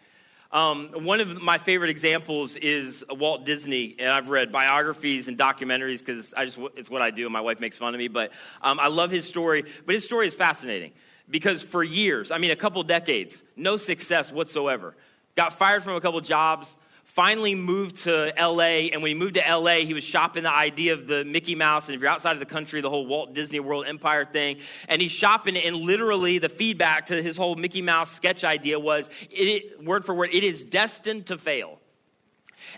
Um, 0.52 0.88
one 1.04 1.20
of 1.20 1.42
my 1.42 1.58
favorite 1.58 1.90
examples 1.90 2.56
is 2.56 3.04
Walt 3.10 3.44
Disney, 3.44 3.94
and 3.98 4.08
I've 4.08 4.30
read 4.30 4.50
biographies 4.50 5.28
and 5.28 5.36
documentaries 5.36 5.98
because 5.98 6.32
I 6.32 6.46
just 6.46 6.58
it's 6.76 6.88
what 6.88 7.02
I 7.02 7.10
do. 7.10 7.26
And 7.26 7.32
my 7.34 7.42
wife 7.42 7.60
makes 7.60 7.76
fun 7.76 7.92
of 7.92 7.98
me, 7.98 8.08
but 8.08 8.32
um, 8.62 8.80
I 8.80 8.88
love 8.88 9.10
his 9.10 9.28
story. 9.28 9.64
But 9.84 9.94
his 9.94 10.06
story 10.06 10.26
is 10.26 10.34
fascinating 10.34 10.92
because 11.28 11.62
for 11.62 11.84
years, 11.84 12.30
I 12.30 12.38
mean, 12.38 12.52
a 12.52 12.56
couple 12.56 12.82
decades, 12.84 13.42
no 13.54 13.76
success 13.76 14.32
whatsoever. 14.32 14.96
Got 15.34 15.52
fired 15.52 15.82
from 15.82 15.94
a 15.94 16.00
couple 16.00 16.22
jobs, 16.22 16.74
finally 17.10 17.56
moved 17.56 17.96
to 18.04 18.32
LA. 18.38 18.88
And 18.92 19.02
when 19.02 19.08
he 19.10 19.14
moved 19.14 19.34
to 19.34 19.40
LA, 19.40 19.76
he 19.78 19.94
was 19.94 20.04
shopping 20.04 20.44
the 20.44 20.54
idea 20.54 20.94
of 20.94 21.08
the 21.08 21.24
Mickey 21.24 21.56
Mouse. 21.56 21.88
And 21.88 21.94
if 21.94 22.00
you're 22.00 22.10
outside 22.10 22.32
of 22.32 22.38
the 22.38 22.46
country, 22.46 22.80
the 22.80 22.88
whole 22.88 23.06
Walt 23.06 23.34
Disney 23.34 23.58
World 23.58 23.84
Empire 23.86 24.24
thing. 24.24 24.58
And 24.88 25.02
he's 25.02 25.10
shopping 25.10 25.56
it. 25.56 25.64
And 25.64 25.76
literally, 25.76 26.38
the 26.38 26.48
feedback 26.48 27.06
to 27.06 27.20
his 27.20 27.36
whole 27.36 27.56
Mickey 27.56 27.82
Mouse 27.82 28.12
sketch 28.12 28.44
idea 28.44 28.78
was 28.78 29.10
it, 29.30 29.84
word 29.84 30.04
for 30.04 30.14
word, 30.14 30.30
it 30.32 30.44
is 30.44 30.62
destined 30.62 31.26
to 31.26 31.36
fail. 31.36 31.78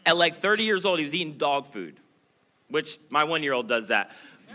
At 0.06 0.16
like 0.16 0.36
30 0.36 0.64
years 0.64 0.86
old, 0.86 0.98
he 0.98 1.04
was 1.04 1.14
eating 1.14 1.36
dog 1.36 1.66
food, 1.66 2.00
which 2.68 2.98
my 3.10 3.24
one 3.24 3.42
year 3.42 3.52
old 3.52 3.68
does 3.68 3.88
that. 3.88 4.10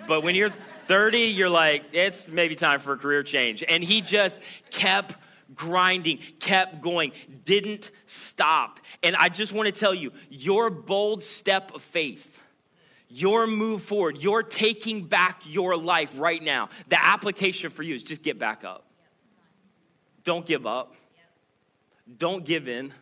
But 0.07 0.23
when 0.23 0.35
you're 0.35 0.49
30, 0.87 1.19
you're 1.19 1.49
like, 1.49 1.83
it's 1.93 2.27
maybe 2.27 2.55
time 2.55 2.79
for 2.79 2.93
a 2.93 2.97
career 2.97 3.21
change. 3.21 3.63
And 3.67 3.83
he 3.83 4.01
just 4.01 4.39
kept 4.71 5.15
grinding, 5.55 6.19
kept 6.39 6.81
going, 6.81 7.11
didn't 7.43 7.91
stop. 8.05 8.79
And 9.03 9.15
I 9.15 9.29
just 9.29 9.53
want 9.53 9.67
to 9.67 9.71
tell 9.77 9.93
you, 9.93 10.11
your 10.29 10.69
bold 10.69 11.23
step 11.23 11.73
of 11.73 11.81
faith, 11.81 12.41
your 13.09 13.47
move 13.47 13.81
forward, 13.81 14.21
your 14.21 14.43
taking 14.43 15.05
back 15.05 15.41
your 15.45 15.77
life 15.77 16.13
right 16.17 16.41
now, 16.41 16.69
the 16.89 17.03
application 17.03 17.69
for 17.69 17.83
you 17.83 17.95
is 17.95 18.03
just 18.03 18.21
get 18.21 18.37
back 18.37 18.63
up. 18.63 18.85
Don't 20.23 20.45
give 20.45 20.67
up. 20.67 20.93
Don't 22.17 22.43
give 22.43 22.67
in. 22.67 22.93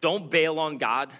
Don't 0.00 0.30
bail 0.30 0.58
on 0.58 0.78
God. 0.78 1.10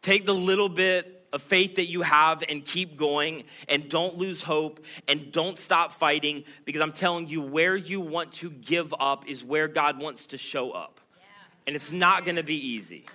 Take 0.00 0.26
the 0.26 0.34
little 0.34 0.68
bit 0.68 1.21
of 1.32 1.42
faith 1.42 1.76
that 1.76 1.86
you 1.86 2.02
have 2.02 2.42
and 2.48 2.64
keep 2.64 2.96
going 2.96 3.44
and 3.68 3.88
don't 3.88 4.18
lose 4.18 4.42
hope 4.42 4.84
and 5.08 5.32
don't 5.32 5.56
stop 5.56 5.92
fighting 5.92 6.44
because 6.64 6.80
I'm 6.80 6.92
telling 6.92 7.28
you, 7.28 7.40
where 7.40 7.76
you 7.76 8.00
want 8.00 8.32
to 8.34 8.50
give 8.50 8.94
up 8.98 9.28
is 9.28 9.42
where 9.42 9.68
God 9.68 9.98
wants 9.98 10.26
to 10.26 10.38
show 10.38 10.72
up. 10.72 11.00
Yeah. 11.16 11.24
And 11.66 11.76
it's 11.76 11.90
not 11.90 12.24
gonna 12.24 12.42
be 12.42 12.56
easy. 12.56 13.06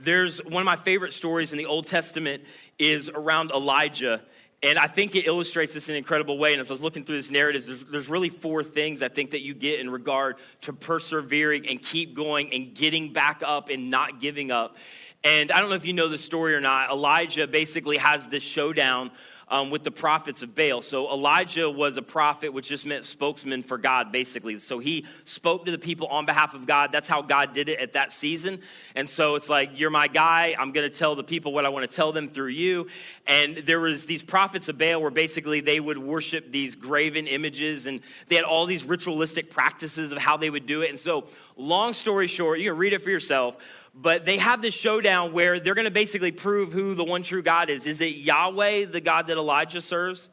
There's 0.00 0.38
one 0.44 0.62
of 0.62 0.66
my 0.66 0.76
favorite 0.76 1.12
stories 1.12 1.52
in 1.52 1.58
the 1.58 1.66
Old 1.66 1.86
Testament 1.88 2.44
is 2.78 3.08
around 3.08 3.50
Elijah 3.50 4.22
and 4.60 4.76
I 4.76 4.88
think 4.88 5.14
it 5.14 5.26
illustrates 5.26 5.72
this 5.72 5.88
in 5.88 5.94
an 5.94 5.98
incredible 5.98 6.36
way. 6.36 6.52
And 6.52 6.60
as 6.60 6.68
I 6.70 6.74
was 6.74 6.82
looking 6.82 7.04
through 7.04 7.18
this 7.18 7.30
narrative, 7.30 7.64
there's, 7.64 7.84
there's, 7.84 8.08
really 8.08 8.28
four 8.28 8.64
things 8.64 9.02
I 9.02 9.08
think 9.08 9.30
that 9.30 9.42
you 9.42 9.54
get 9.54 9.78
in 9.78 9.88
regard 9.88 10.36
to 10.62 10.72
persevering 10.72 11.68
and 11.68 11.80
keep 11.80 12.14
going 12.14 12.52
and 12.52 12.74
getting 12.74 13.12
back 13.12 13.42
up 13.44 13.68
and 13.68 13.88
not 13.90 14.20
giving 14.20 14.50
up. 14.50 14.76
And 15.24 15.50
I 15.50 15.60
don't 15.60 15.68
know 15.68 15.74
if 15.74 15.86
you 15.86 15.92
know 15.92 16.08
the 16.08 16.18
story 16.18 16.54
or 16.54 16.60
not. 16.60 16.90
Elijah 16.90 17.46
basically 17.46 17.96
has 17.96 18.26
this 18.28 18.42
showdown 18.42 19.10
um, 19.50 19.70
with 19.70 19.82
the 19.82 19.90
prophets 19.90 20.42
of 20.42 20.54
Baal. 20.54 20.82
So 20.82 21.10
Elijah 21.10 21.70
was 21.70 21.96
a 21.96 22.02
prophet, 22.02 22.52
which 22.52 22.68
just 22.68 22.84
meant 22.84 23.04
spokesman 23.04 23.62
for 23.62 23.78
God, 23.78 24.12
basically. 24.12 24.58
So 24.58 24.78
he 24.78 25.06
spoke 25.24 25.64
to 25.66 25.70
the 25.72 25.78
people 25.78 26.06
on 26.08 26.26
behalf 26.26 26.54
of 26.54 26.66
God. 26.66 26.92
That's 26.92 27.08
how 27.08 27.22
God 27.22 27.54
did 27.54 27.68
it 27.68 27.78
at 27.78 27.94
that 27.94 28.12
season. 28.12 28.60
And 28.94 29.08
so 29.08 29.34
it's 29.34 29.48
like, 29.48 29.78
you're 29.78 29.90
my 29.90 30.08
guy. 30.08 30.54
I'm 30.58 30.72
going 30.72 30.88
to 30.88 30.94
tell 30.94 31.14
the 31.14 31.24
people 31.24 31.52
what 31.52 31.64
I 31.64 31.70
want 31.70 31.88
to 31.88 31.94
tell 31.94 32.12
them 32.12 32.28
through 32.28 32.48
you. 32.48 32.88
And 33.26 33.56
there 33.58 33.80
was 33.80 34.06
these 34.06 34.22
prophets 34.22 34.68
of 34.68 34.78
Baal 34.78 35.00
where 35.00 35.10
basically 35.10 35.60
they 35.60 35.80
would 35.80 35.98
worship 35.98 36.50
these 36.50 36.74
graven 36.74 37.26
images 37.26 37.86
and 37.86 38.00
they 38.28 38.36
had 38.36 38.44
all 38.44 38.66
these 38.66 38.84
ritualistic 38.84 39.50
practices 39.50 40.12
of 40.12 40.18
how 40.18 40.36
they 40.36 40.50
would 40.50 40.66
do 40.66 40.82
it. 40.82 40.90
And 40.90 40.98
so, 40.98 41.26
long 41.56 41.92
story 41.92 42.26
short, 42.26 42.60
you 42.60 42.70
can 42.70 42.78
read 42.78 42.92
it 42.92 43.02
for 43.02 43.10
yourself 43.10 43.56
but 44.00 44.24
they 44.24 44.38
have 44.38 44.62
this 44.62 44.74
showdown 44.74 45.32
where 45.32 45.58
they're 45.58 45.74
going 45.74 45.84
to 45.84 45.90
basically 45.90 46.30
prove 46.30 46.72
who 46.72 46.94
the 46.94 47.04
one 47.04 47.22
true 47.22 47.42
God 47.42 47.68
is. 47.68 47.84
Is 47.84 48.00
it 48.00 48.14
Yahweh, 48.14 48.86
the 48.86 49.00
God 49.00 49.26
that 49.26 49.36
Elijah 49.36 49.82
serves? 49.82 50.30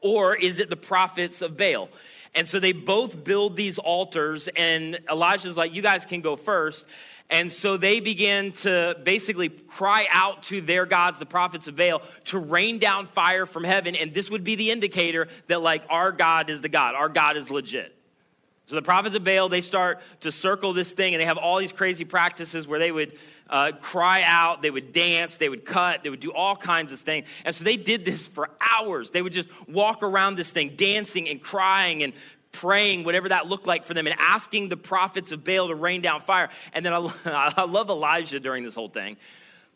Or 0.00 0.34
is 0.34 0.58
it 0.58 0.68
the 0.68 0.76
prophets 0.76 1.42
of 1.42 1.56
Baal? 1.56 1.88
And 2.34 2.48
so 2.48 2.58
they 2.58 2.72
both 2.72 3.22
build 3.22 3.56
these 3.56 3.78
altars, 3.78 4.48
and 4.56 4.98
Elijah's 5.10 5.56
like, 5.56 5.74
You 5.74 5.82
guys 5.82 6.04
can 6.06 6.22
go 6.22 6.36
first. 6.36 6.86
And 7.30 7.50
so 7.50 7.78
they 7.78 8.00
begin 8.00 8.52
to 8.52 8.96
basically 9.04 9.48
cry 9.48 10.06
out 10.10 10.42
to 10.44 10.60
their 10.60 10.84
gods, 10.84 11.18
the 11.18 11.24
prophets 11.24 11.66
of 11.66 11.76
Baal, 11.76 12.02
to 12.26 12.38
rain 12.38 12.78
down 12.78 13.06
fire 13.06 13.46
from 13.46 13.64
heaven. 13.64 13.96
And 13.96 14.12
this 14.12 14.30
would 14.30 14.44
be 14.44 14.54
the 14.54 14.70
indicator 14.70 15.28
that, 15.46 15.62
like, 15.62 15.82
our 15.88 16.12
God 16.12 16.50
is 16.50 16.60
the 16.60 16.68
God, 16.68 16.94
our 16.94 17.08
God 17.08 17.36
is 17.36 17.50
legit. 17.50 17.96
So 18.66 18.76
the 18.76 18.82
prophets 18.82 19.14
of 19.16 19.24
Baal, 19.24 19.48
they 19.48 19.60
start 19.60 20.00
to 20.20 20.30
circle 20.30 20.72
this 20.72 20.92
thing, 20.92 21.14
and 21.14 21.20
they 21.20 21.26
have 21.26 21.36
all 21.36 21.58
these 21.58 21.72
crazy 21.72 22.04
practices 22.04 22.66
where 22.66 22.78
they 22.78 22.92
would 22.92 23.12
uh, 23.50 23.72
cry 23.80 24.22
out, 24.24 24.62
they 24.62 24.70
would 24.70 24.92
dance, 24.92 25.36
they 25.36 25.48
would 25.48 25.64
cut, 25.64 26.02
they 26.04 26.10
would 26.10 26.20
do 26.20 26.32
all 26.32 26.56
kinds 26.56 26.92
of 26.92 27.00
things. 27.00 27.26
And 27.44 27.54
so 27.54 27.64
they 27.64 27.76
did 27.76 28.04
this 28.04 28.28
for 28.28 28.48
hours. 28.60 29.10
They 29.10 29.20
would 29.20 29.32
just 29.32 29.48
walk 29.68 30.02
around 30.02 30.36
this 30.36 30.52
thing, 30.52 30.74
dancing 30.76 31.28
and 31.28 31.42
crying 31.42 32.02
and 32.02 32.12
praying, 32.52 33.04
whatever 33.04 33.28
that 33.30 33.48
looked 33.48 33.66
like 33.66 33.82
for 33.84 33.94
them, 33.94 34.06
and 34.06 34.16
asking 34.18 34.68
the 34.68 34.76
prophets 34.76 35.32
of 35.32 35.44
Baal 35.44 35.68
to 35.68 35.74
rain 35.74 36.00
down 36.00 36.20
fire. 36.20 36.48
And 36.72 36.84
then 36.84 36.92
I, 36.92 37.10
I 37.56 37.64
love 37.64 37.90
Elijah 37.90 38.38
during 38.38 38.62
this 38.62 38.74
whole 38.74 38.88
thing 38.88 39.16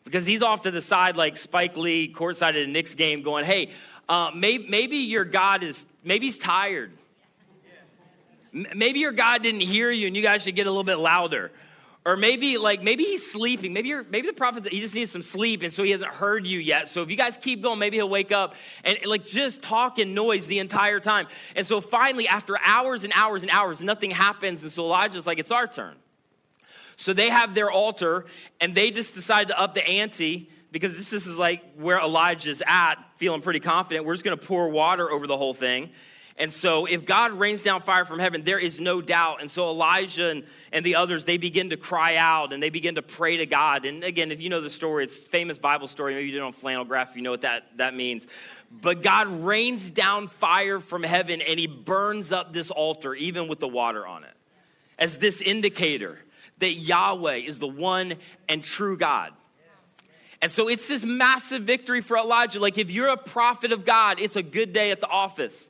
because 0.05 0.25
he's 0.25 0.41
off 0.41 0.61
to 0.61 0.71
the 0.71 0.81
side 0.81 1.17
like 1.17 1.35
Spike 1.35 1.75
Lee, 1.75 2.11
courtside 2.11 2.49
at 2.49 2.55
a 2.55 2.67
Knicks 2.67 2.95
game, 2.95 3.21
going, 3.21 3.43
"Hey, 3.43 3.71
uh, 4.07 4.31
maybe, 4.33 4.67
maybe 4.69 4.97
your 4.97 5.25
God 5.25 5.63
is 5.63 5.85
maybe 6.03 6.27
he's 6.27 6.39
tired." 6.39 6.96
Maybe 8.51 8.99
your 8.99 9.11
God 9.11 9.43
didn't 9.43 9.61
hear 9.61 9.91
you 9.91 10.07
and 10.07 10.15
you 10.15 10.21
guys 10.21 10.43
should 10.43 10.55
get 10.55 10.67
a 10.67 10.69
little 10.69 10.83
bit 10.83 10.97
louder. 10.97 11.51
Or 12.07 12.15
maybe 12.15 12.57
like 12.57 12.81
maybe 12.81 13.03
he's 13.03 13.29
sleeping. 13.29 13.73
Maybe 13.73 13.89
you're, 13.89 14.05
maybe 14.05 14.27
the 14.27 14.33
prophet 14.33 14.71
he 14.71 14.79
just 14.79 14.95
needs 14.95 15.11
some 15.11 15.23
sleep 15.23 15.61
and 15.61 15.73
so 15.73 15.83
he 15.83 15.91
hasn't 15.91 16.11
heard 16.11 16.47
you 16.47 16.57
yet. 16.57 16.87
So 16.87 17.01
if 17.01 17.11
you 17.11 17.17
guys 17.17 17.37
keep 17.37 17.61
going, 17.61 17.79
maybe 17.79 17.97
he'll 17.97 18.07
wake 18.07 18.31
up 18.31 18.55
and 18.85 18.97
like 19.05 19.25
just 19.25 19.61
talk 19.61 19.99
and 19.99 20.15
noise 20.15 20.47
the 20.47 20.59
entire 20.59 21.01
time. 21.01 21.27
And 21.57 21.65
so 21.65 21.81
finally, 21.81 22.25
after 22.25 22.57
hours 22.63 23.03
and 23.03 23.11
hours 23.13 23.41
and 23.41 23.51
hours, 23.51 23.81
nothing 23.81 24.11
happens. 24.11 24.63
And 24.63 24.71
so 24.71 24.85
Elijah's 24.85 25.27
like, 25.27 25.37
it's 25.37 25.51
our 25.51 25.67
turn. 25.67 25.95
So 26.95 27.11
they 27.11 27.29
have 27.29 27.53
their 27.53 27.69
altar 27.69 28.25
and 28.61 28.73
they 28.73 28.89
just 28.89 29.13
decide 29.13 29.49
to 29.49 29.59
up 29.59 29.73
the 29.73 29.85
ante 29.85 30.49
because 30.71 30.95
this, 30.97 31.09
this 31.09 31.27
is 31.27 31.37
like 31.37 31.75
where 31.75 31.99
Elijah's 31.99 32.63
at, 32.65 32.95
feeling 33.17 33.41
pretty 33.41 33.59
confident. 33.59 34.05
We're 34.05 34.13
just 34.13 34.23
gonna 34.23 34.37
pour 34.37 34.69
water 34.69 35.11
over 35.11 35.27
the 35.27 35.37
whole 35.37 35.53
thing. 35.53 35.89
And 36.39 36.53
so, 36.53 36.85
if 36.85 37.03
God 37.03 37.33
rains 37.33 37.63
down 37.63 37.81
fire 37.81 38.05
from 38.05 38.19
heaven, 38.19 38.43
there 38.43 38.59
is 38.59 38.79
no 38.79 39.01
doubt. 39.01 39.41
And 39.41 39.49
so, 39.49 39.69
Elijah 39.69 40.29
and, 40.29 40.43
and 40.71 40.85
the 40.85 40.95
others, 40.95 41.25
they 41.25 41.37
begin 41.37 41.71
to 41.71 41.77
cry 41.77 42.15
out 42.15 42.53
and 42.53 42.61
they 42.61 42.69
begin 42.69 42.95
to 42.95 43.01
pray 43.01 43.37
to 43.37 43.47
God. 43.47 43.85
And 43.85 44.03
again, 44.03 44.31
if 44.31 44.39
you 44.39 44.49
know 44.49 44.61
the 44.61 44.69
story, 44.69 45.03
it's 45.03 45.17
famous 45.17 45.57
Bible 45.57 45.87
story. 45.87 46.13
Maybe 46.13 46.27
you 46.27 46.33
did 46.33 46.41
on 46.41 46.53
flannel 46.53 46.85
graph, 46.85 47.15
you 47.15 47.23
know 47.23 47.31
what 47.31 47.41
that, 47.41 47.77
that 47.77 47.95
means. 47.95 48.27
But 48.69 49.01
God 49.01 49.27
rains 49.45 49.89
down 49.89 50.27
fire 50.27 50.79
from 50.79 51.01
heaven 51.01 51.41
and 51.41 51.59
he 51.59 51.65
burns 51.65 52.31
up 52.31 52.53
this 52.53 52.69
altar, 52.69 53.15
even 53.15 53.47
with 53.47 53.59
the 53.59 53.67
water 53.67 54.05
on 54.05 54.23
it, 54.23 54.33
as 54.99 55.17
this 55.17 55.41
indicator 55.41 56.19
that 56.59 56.73
Yahweh 56.73 57.37
is 57.37 57.57
the 57.57 57.67
one 57.67 58.13
and 58.47 58.63
true 58.63 58.95
God. 58.95 59.33
And 60.39 60.51
so 60.51 60.67
it's 60.67 60.87
this 60.87 61.03
massive 61.03 61.63
victory 61.63 62.01
for 62.01 62.15
Elijah. 62.15 62.59
Like, 62.59 62.77
if 62.77 62.91
you're 62.91 63.07
a 63.07 63.17
prophet 63.17 63.71
of 63.71 63.85
God, 63.85 64.19
it's 64.19 64.35
a 64.35 64.43
good 64.43 64.71
day 64.71 64.91
at 64.91 65.01
the 65.01 65.07
office. 65.07 65.67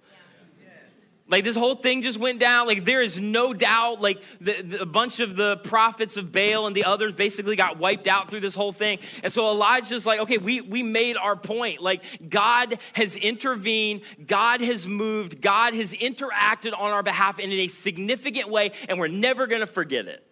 Like 1.29 1.43
this 1.43 1.57
whole 1.57 1.75
thing 1.75 2.03
just 2.03 2.17
went 2.17 2.39
down. 2.39 2.67
Like 2.67 2.85
there 2.85 3.01
is 3.01 3.19
no 3.19 3.53
doubt. 3.53 4.01
Like 4.01 4.21
the, 4.39 4.61
the, 4.61 4.81
a 4.81 4.85
bunch 4.85 5.19
of 5.19 5.35
the 5.35 5.57
prophets 5.57 6.15
of 6.15 6.31
Baal 6.31 6.67
and 6.67 6.75
the 6.75 6.85
others 6.85 7.13
basically 7.13 7.57
got 7.57 7.77
wiped 7.77 8.07
out 8.07 8.29
through 8.29 8.39
this 8.39 8.55
whole 8.55 8.71
thing. 8.71 8.99
And 9.23 9.33
so 9.33 9.49
Elijah's 9.49 10.05
like, 10.05 10.21
okay, 10.21 10.37
we 10.37 10.61
we 10.61 10.83
made 10.83 11.17
our 11.17 11.35
point. 11.35 11.81
Like 11.81 12.03
God 12.29 12.79
has 12.93 13.17
intervened. 13.17 14.01
God 14.25 14.61
has 14.61 14.87
moved. 14.87 15.41
God 15.41 15.73
has 15.73 15.93
interacted 15.93 16.73
on 16.73 16.91
our 16.91 17.03
behalf 17.03 17.39
in 17.39 17.51
a 17.51 17.67
significant 17.67 18.49
way, 18.49 18.71
and 18.87 18.97
we're 18.97 19.07
never 19.07 19.47
going 19.47 19.61
to 19.61 19.67
forget 19.67 20.07
it. 20.07 20.23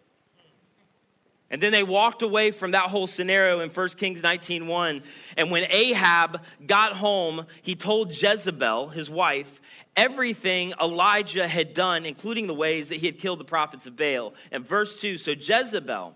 And 1.52 1.62
then 1.62 1.72
they 1.72 1.84
walked 1.84 2.22
away 2.24 2.52
from 2.52 2.72
that 2.72 2.90
whole 2.90 3.06
scenario 3.06 3.60
in 3.60 3.70
1 3.70 3.90
Kings 3.98 4.22
19:1. 4.22 5.04
And 5.38 5.52
when 5.52 5.66
Ahab 5.70 6.42
got 6.66 6.94
home, 6.94 7.46
he 7.62 7.76
told 7.76 8.12
Jezebel, 8.12 8.90
his 8.90 9.10
wife, 9.10 9.62
everything 9.96 10.74
Elijah 10.82 11.48
had 11.48 11.74
done, 11.74 12.06
including 12.06 12.48
the 12.48 12.54
ways 12.54 12.90
that 12.90 12.96
he 12.96 13.06
had 13.06 13.18
killed 13.18 13.40
the 13.40 13.46
prophets 13.46 13.88
of 13.88 13.96
Baal. 13.96 14.34
And 14.52 14.68
verse 14.68 15.00
2 15.00 15.18
so 15.18 15.32
Jezebel 15.32 16.16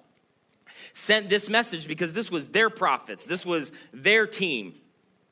sent 0.93 1.29
this 1.29 1.49
message 1.49 1.87
because 1.87 2.13
this 2.13 2.29
was 2.31 2.49
their 2.49 2.69
prophets, 2.69 3.25
this 3.25 3.45
was 3.45 3.71
their 3.93 4.27
team, 4.27 4.73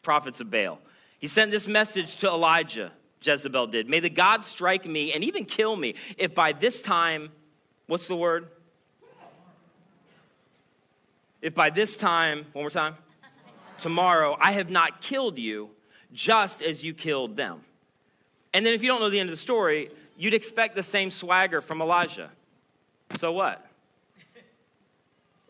prophets 0.02 0.40
of 0.40 0.50
Baal. 0.50 0.80
He 1.20 1.28
sent 1.28 1.52
this 1.52 1.68
message 1.68 2.18
to 2.18 2.28
Elijah, 2.28 2.92
Jezebel 3.22 3.68
did. 3.68 3.90
May 3.90 4.00
the 4.00 4.10
God 4.10 4.44
strike 4.44 4.86
me 4.86 5.14
and 5.14 5.24
even 5.24 5.46
kill 5.46 5.76
me 5.76 5.96
if 6.18 6.36
by 6.36 6.54
this 6.54 6.82
time, 6.82 7.32
what's 7.88 8.08
the 8.08 8.16
word? 8.16 8.50
If 11.42 11.54
by 11.54 11.70
this 11.70 11.98
time, 11.98 12.46
one 12.54 12.64
more 12.64 12.70
time, 12.70 12.96
tomorrow, 13.80 14.38
I 14.40 14.54
have 14.54 14.70
not 14.70 15.02
killed 15.02 15.38
you 15.38 15.70
just 16.14 16.62
as 16.62 16.84
you 16.84 16.94
killed 16.94 17.36
them. 17.36 17.62
And 18.58 18.66
then 18.66 18.74
if 18.74 18.82
you 18.82 18.90
don't 18.90 19.00
know 19.00 19.12
the 19.12 19.20
end 19.20 19.30
of 19.30 19.36
the 19.36 19.40
story, 19.40 19.92
you'd 20.18 20.34
expect 20.34 20.76
the 20.76 20.82
same 20.82 21.12
swagger 21.12 21.62
from 21.62 21.80
Elijah. 21.80 22.32
So 23.18 23.32
what? 23.32 23.64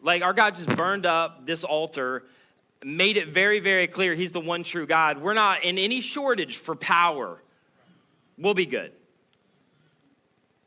Like 0.02 0.24
our 0.24 0.34
God 0.34 0.56
just 0.56 0.68
burned 0.76 1.06
up 1.06 1.46
this 1.46 1.64
altar, 1.64 2.26
made 2.84 3.16
it 3.16 3.30
very, 3.30 3.62
very 3.62 3.88
clear 3.88 4.14
he's 4.14 4.34
the 4.34 4.42
one 4.42 4.62
true 4.62 4.86
God. 4.86 5.22
We're 5.22 5.36
not 5.36 5.64
in 5.64 5.78
any 5.78 6.02
shortage 6.02 6.58
for 6.58 6.76
power. 6.76 7.42
We'll 8.38 8.54
be 8.54 8.66
good. 8.66 8.92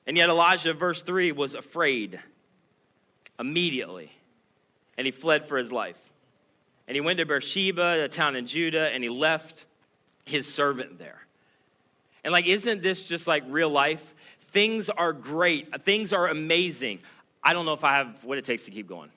And 0.07 0.17
yet 0.17 0.31
Elijah, 0.31 0.73
verse 0.73 1.03
3, 1.03 1.33
was 1.33 1.53
afraid 1.53 2.21
immediately. 3.39 4.13
And 4.97 5.05
he 5.05 5.11
fled 5.11 5.45
for 5.45 5.59
his 5.59 5.73
life. 5.73 5.99
And 6.89 6.95
he 6.95 7.03
went 7.03 7.19
to 7.19 7.27
Beersheba, 7.27 8.03
a 8.05 8.09
town 8.09 8.35
in 8.35 8.47
Judah, 8.47 8.89
and 8.89 9.05
he 9.05 9.11
left 9.11 9.67
his 10.25 10.51
servant 10.51 10.99
there. 10.99 11.27
And 12.25 12.33
like, 12.33 12.47
isn't 12.47 12.83
this 12.83 13.07
just 13.07 13.27
like 13.27 13.45
real 13.49 13.71
life? 13.71 14.15
Things 14.41 14.89
are 14.91 15.13
great, 15.13 15.83
things 15.85 16.13
are 16.13 16.29
amazing. 16.29 17.01
I 17.43 17.55
don't 17.55 17.65
know 17.65 17.73
if 17.73 17.85
I 17.85 17.95
have 17.95 18.25
what 18.25 18.37
it 18.37 18.45
takes 18.45 18.65
to 18.65 18.71
keep 18.71 18.87
going. 18.87 19.11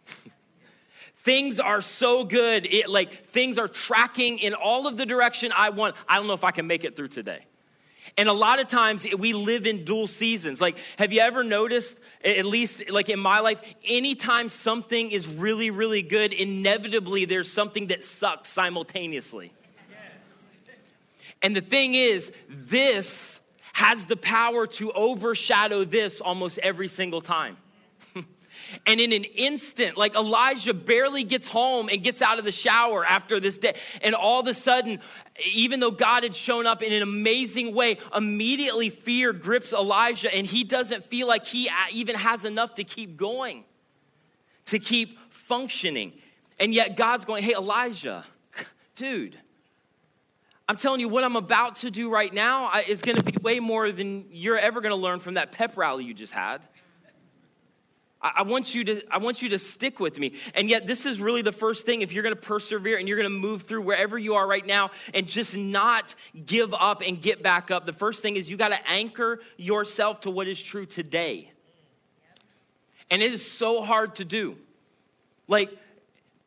things 1.18 1.60
are 1.60 1.82
so 1.82 2.24
good, 2.24 2.66
it, 2.66 2.90
like 2.90 3.26
things 3.26 3.58
are 3.58 3.68
tracking 3.68 4.40
in 4.40 4.54
all 4.54 4.88
of 4.88 4.98
the 4.98 5.06
direction 5.06 5.52
I 5.56 5.70
want. 5.70 5.96
I 6.08 6.18
don't 6.18 6.28
know 6.28 6.34
if 6.34 6.44
I 6.44 6.52
can 6.52 6.68
make 6.68 6.84
it 6.84 6.96
through 6.96 7.10
today. 7.10 7.46
And 8.18 8.30
a 8.30 8.34
lot 8.34 8.60
of 8.60 8.68
times 8.68 9.08
we 9.18 9.34
live 9.34 9.66
in 9.66 9.86
dual 9.86 10.08
seasons. 10.08 10.60
Like, 10.60 10.78
have 11.00 11.14
you 11.14 11.22
ever 11.22 11.44
noticed, 11.44 12.00
at 12.24 12.46
least 12.46 12.92
like 12.92 13.10
in 13.10 13.20
my 13.20 13.40
life, 13.40 13.60
anytime 13.88 14.50
something 14.50 15.12
is 15.12 15.28
really, 15.28 15.72
really 15.72 16.02
good, 16.02 16.34
inevitably 16.34 17.26
there's 17.26 17.52
something 17.52 17.88
that 17.88 18.04
sucks 18.04 18.50
simultaneously. 18.50 19.54
And 21.44 21.56
the 21.56 21.62
thing 21.62 21.94
is, 21.94 22.32
this 22.50 23.42
has 23.74 24.06
the 24.06 24.16
power 24.16 24.66
to 24.66 24.92
overshadow 24.94 25.84
this 25.84 26.22
almost 26.22 26.58
every 26.60 26.88
single 26.88 27.22
time. 27.22 27.58
And 28.88 29.00
in 29.00 29.12
an 29.12 29.24
instant, 29.24 29.98
like 29.98 30.16
Elijah 30.16 30.74
barely 30.74 31.24
gets 31.24 31.48
home 31.48 31.90
and 31.90 32.02
gets 32.02 32.24
out 32.24 32.40
of 32.40 32.46
the 32.46 32.52
shower 32.52 33.06
after 33.06 33.40
this 33.40 33.60
day. 33.60 33.76
And 34.02 34.16
all 34.16 34.42
of 34.42 34.48
a 34.48 34.54
sudden, 34.54 35.00
even 35.54 35.80
though 35.80 35.92
God 35.92 36.24
had 36.24 36.36
shown 36.36 36.66
up 36.66 36.82
in 36.82 36.92
an 36.92 37.04
amazing 37.04 37.76
way, 37.76 37.98
immediately 38.16 38.90
fear 38.90 39.32
grips 39.32 39.74
Elijah 39.74 40.34
and 40.34 40.48
he 40.48 40.64
doesn't 40.64 41.04
feel 41.04 41.28
like 41.28 41.46
he 41.46 41.70
even 41.92 42.16
has 42.16 42.46
enough 42.46 42.76
to 42.76 42.84
keep 42.84 43.16
going, 43.16 43.64
to 44.66 44.80
keep 44.80 45.20
functioning. 45.30 46.14
And 46.60 46.74
yet 46.74 46.98
God's 46.98 47.26
going, 47.26 47.44
hey, 47.44 47.54
Elijah, 47.54 48.26
dude, 48.96 49.38
I'm 50.68 50.78
telling 50.78 51.02
you, 51.02 51.10
what 51.10 51.24
I'm 51.24 51.36
about 51.36 51.78
to 51.78 51.92
do 51.92 52.10
right 52.10 52.34
now 52.34 52.72
is 52.88 53.02
going 53.02 53.18
to 53.18 53.24
be 53.24 53.36
way 53.42 53.60
more 53.60 53.92
than 53.92 54.26
you're 54.32 54.58
ever 54.58 54.80
going 54.80 54.94
to 54.94 55.02
learn 55.02 55.20
from 55.20 55.34
that 55.34 55.52
pep 55.52 55.76
rally 55.76 56.06
you 56.06 56.14
just 56.14 56.34
had. 56.34 56.66
I 58.24 58.44
want 58.44 58.74
you 58.74 58.86
to 58.86 59.02
I 59.12 59.18
want 59.18 59.42
you 59.42 59.50
to 59.50 59.60
stick 59.60 60.00
with 60.00 60.18
me. 60.18 60.36
And 60.56 60.70
yet 60.70 60.88
this 60.88 61.06
is 61.06 61.20
really 61.20 61.42
the 61.42 61.52
first 61.52 61.86
thing 61.86 62.02
if 62.02 62.14
you're 62.14 62.24
going 62.24 62.34
to 62.34 62.42
persevere 62.42 62.98
and 62.98 63.06
you're 63.06 63.18
going 63.18 63.30
to 63.30 63.38
move 63.38 63.64
through 63.64 63.82
wherever 63.82 64.18
you 64.18 64.36
are 64.36 64.48
right 64.48 64.66
now 64.66 64.92
and 65.14 65.28
just 65.28 65.58
not 65.58 66.16
give 66.46 66.74
up 66.74 67.02
and 67.06 67.22
get 67.22 67.44
back 67.44 67.70
up. 67.70 67.86
The 67.86 67.92
first 67.92 68.22
thing 68.22 68.38
is 68.38 68.50
you 68.50 68.56
got 68.56 68.70
to 68.70 68.90
anchor 68.90 69.42
yourself 69.58 70.22
to 70.22 70.30
what 70.30 70.48
is 70.48 70.62
true 70.62 70.86
today. 70.86 71.52
And 73.12 73.22
it 73.22 73.34
is 73.34 73.46
so 73.46 73.84
hard 73.84 74.16
to 74.16 74.26
do. 74.26 74.56
Like 75.50 75.78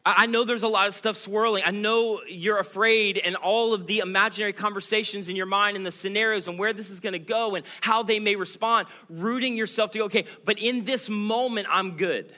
I 0.08 0.26
know 0.26 0.44
there's 0.44 0.62
a 0.62 0.68
lot 0.68 0.86
of 0.86 0.94
stuff 0.94 1.16
swirling. 1.16 1.64
I 1.66 1.72
know 1.72 2.20
you're 2.28 2.60
afraid, 2.60 3.18
and 3.18 3.34
all 3.34 3.74
of 3.74 3.88
the 3.88 3.98
imaginary 3.98 4.52
conversations 4.52 5.28
in 5.28 5.34
your 5.34 5.46
mind 5.46 5.76
and 5.76 5.84
the 5.84 5.90
scenarios 5.90 6.46
and 6.46 6.60
where 6.60 6.72
this 6.72 6.90
is 6.90 7.00
gonna 7.00 7.18
go 7.18 7.56
and 7.56 7.66
how 7.80 8.04
they 8.04 8.20
may 8.20 8.36
respond, 8.36 8.86
rooting 9.08 9.56
yourself 9.56 9.90
to 9.90 9.98
go, 9.98 10.04
okay, 10.04 10.26
but 10.44 10.60
in 10.60 10.84
this 10.84 11.08
moment, 11.08 11.66
I'm 11.68 11.96
good. 11.96 12.32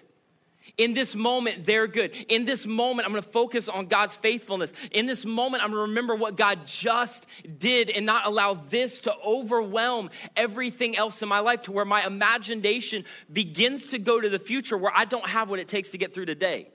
In 0.79 0.95
this 0.95 1.15
moment, 1.15 1.67
they're 1.67 1.87
good. 1.87 2.15
In 2.29 2.47
this 2.47 2.67
moment, 2.67 3.07
I'm 3.07 3.13
gonna 3.13 3.23
focus 3.23 3.69
on 3.69 3.87
God's 3.87 4.17
faithfulness. 4.17 4.73
In 4.91 5.05
this 5.05 5.27
moment, 5.27 5.63
I'm 5.63 5.71
gonna 5.71 5.83
remember 5.83 6.15
what 6.15 6.39
God 6.39 6.61
just 6.65 7.27
did 7.59 7.91
and 7.91 8.07
not 8.07 8.27
allow 8.27 8.55
this 8.55 9.03
to 9.03 9.15
overwhelm 9.23 10.09
everything 10.37 10.97
else 10.97 11.21
in 11.21 11.29
my 11.29 11.41
life 11.41 11.63
to 11.63 11.73
where 11.73 11.85
my 11.85 12.07
imagination 12.07 13.05
begins 13.31 13.89
to 13.89 13.99
go 13.99 14.19
to 14.19 14.31
the 14.31 14.39
future 14.39 14.79
where 14.79 14.93
I 14.95 15.05
don't 15.05 15.27
have 15.27 15.51
what 15.51 15.59
it 15.59 15.69
takes 15.69 15.91
to 15.91 15.99
get 15.99 16.15
through 16.15 16.27
today. 16.27 16.71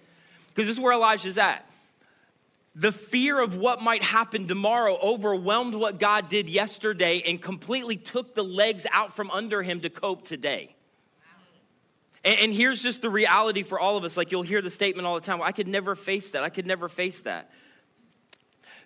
Because 0.53 0.67
this 0.67 0.77
is 0.77 0.81
where 0.81 0.93
Elijah's 0.93 1.37
at. 1.37 1.67
The 2.75 2.91
fear 2.91 3.39
of 3.39 3.57
what 3.57 3.81
might 3.81 4.01
happen 4.01 4.47
tomorrow 4.47 4.97
overwhelmed 5.01 5.75
what 5.75 5.99
God 5.99 6.27
did 6.29 6.49
yesterday 6.49 7.21
and 7.25 7.39
completely 7.39 7.97
took 7.97 8.33
the 8.33 8.43
legs 8.43 8.87
out 8.91 9.15
from 9.15 9.29
under 9.29 9.61
him 9.61 9.81
to 9.81 9.89
cope 9.89 10.25
today. 10.25 10.75
And, 12.23 12.39
and 12.39 12.53
here's 12.53 12.81
just 12.81 13.01
the 13.01 13.11
reality 13.11 13.61
for 13.61 13.79
all 13.79 13.95
of 13.97 14.03
us. 14.03 14.17
Like 14.17 14.31
you'll 14.31 14.41
hear 14.41 14.61
the 14.61 14.71
statement 14.71 15.05
all 15.05 15.15
the 15.15 15.21
time 15.21 15.39
well, 15.39 15.47
I 15.47 15.51
could 15.51 15.67
never 15.67 15.95
face 15.95 16.31
that. 16.31 16.43
I 16.43 16.49
could 16.49 16.65
never 16.65 16.89
face 16.89 17.21
that. 17.21 17.51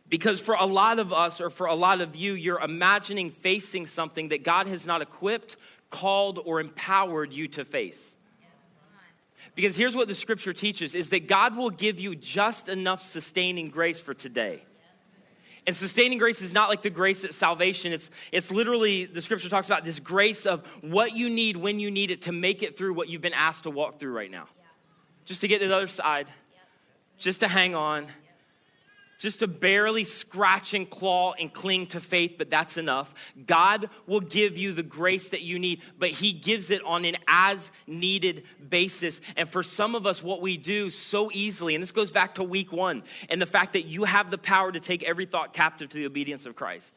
Because 0.10 0.40
for 0.40 0.56
a 0.56 0.66
lot 0.66 1.00
of 1.00 1.12
us, 1.12 1.42
or 1.42 1.50
for 1.50 1.68
a 1.68 1.76
lot 1.76 2.00
of 2.00 2.16
you, 2.16 2.34
you're 2.34 2.62
imagining 2.62 3.30
facing 3.30 3.88
something 3.88 4.30
that 4.30 4.44
God 4.44 4.68
has 4.68 4.86
not 4.86 5.02
equipped, 5.02 5.58
called, 5.90 6.40
or 6.46 6.62
empowered 6.62 7.34
you 7.34 7.48
to 7.50 7.66
face. 7.66 8.17
Because 9.58 9.76
here's 9.76 9.96
what 9.96 10.08
the 10.08 10.14
scripture 10.14 10.54
teaches 10.54 10.94
is 10.94 11.10
that 11.10 11.28
God 11.28 11.58
will 11.58 11.72
give 11.72 12.00
you 12.00 12.16
just 12.16 12.70
enough 12.70 13.02
sustaining 13.02 13.72
grace 13.72 14.00
for 14.00 14.14
today. 14.14 14.62
And 15.66 15.76
sustaining 15.76 16.20
grace 16.20 16.44
is 16.44 16.54
not 16.54 16.70
like 16.70 16.84
the 16.84 16.92
grace 16.92 17.24
at 17.26 17.34
salvation. 17.34 17.92
It's, 17.92 18.12
it's 18.32 18.52
literally, 18.52 19.06
the 19.06 19.20
scripture 19.20 19.50
talks 19.50 19.66
about 19.66 19.84
this 19.84 20.00
grace 20.00 20.46
of 20.46 20.64
what 20.82 21.16
you 21.16 21.28
need 21.28 21.58
when 21.58 21.80
you 21.80 21.90
need 21.90 22.12
it 22.12 22.22
to 22.22 22.32
make 22.32 22.62
it 22.62 22.78
through 22.78 22.94
what 22.94 23.10
you've 23.10 23.24
been 23.24 23.34
asked 23.34 23.64
to 23.64 23.72
walk 23.72 24.00
through 24.00 24.16
right 24.16 24.30
now. 24.30 24.48
Just 25.26 25.42
to 25.42 25.48
get 25.48 25.60
to 25.62 25.68
the 25.68 25.76
other 25.76 25.88
side, 25.88 26.30
just 27.18 27.40
to 27.40 27.48
hang 27.48 27.74
on, 27.74 28.06
just 29.18 29.40
to 29.40 29.48
barely 29.48 30.04
scratch 30.04 30.74
and 30.74 30.90
claw 30.90 31.34
and 31.34 31.52
cling 31.52 31.88
to 31.88 32.00
faith, 32.00 32.36
but 32.38 32.50
that's 32.50 32.78
enough. 32.78 33.14
God 33.46 33.90
will 34.06 34.20
give 34.20 34.58
you 34.58 34.74
the 34.74 34.84
grace 34.84 35.30
that 35.30 35.42
you 35.42 35.60
need, 35.60 35.82
but 35.98 36.10
He 36.10 36.34
gives 36.34 36.70
it 36.70 36.84
on 36.84 37.06
an 37.06 37.18
as 37.28 37.72
needed 37.88 38.44
basis. 38.70 39.20
And 39.36 39.50
for 39.50 39.64
some 39.64 39.96
of 39.96 40.06
us, 40.06 40.22
what 40.22 40.42
we 40.42 40.58
do 40.58 40.90
so 40.90 41.30
easily, 41.34 41.76
and 41.76 41.82
this 41.82 41.92
goes 41.92 42.12
back 42.12 42.36
to 42.36 42.44
week 42.44 42.72
one, 42.72 43.04
and 43.30 43.42
the 43.42 43.46
fact 43.46 43.74
that 43.74 43.86
you 43.86 44.04
have 44.04 44.30
the 44.30 44.38
power 44.38 44.72
to 44.72 44.80
take 44.80 45.04
every 45.04 45.26
thought 45.26 45.54
captive 45.54 45.90
to 45.90 45.98
the 45.98 46.06
obedience 46.06 46.46
of 46.46 46.56
Christ. 46.56 46.96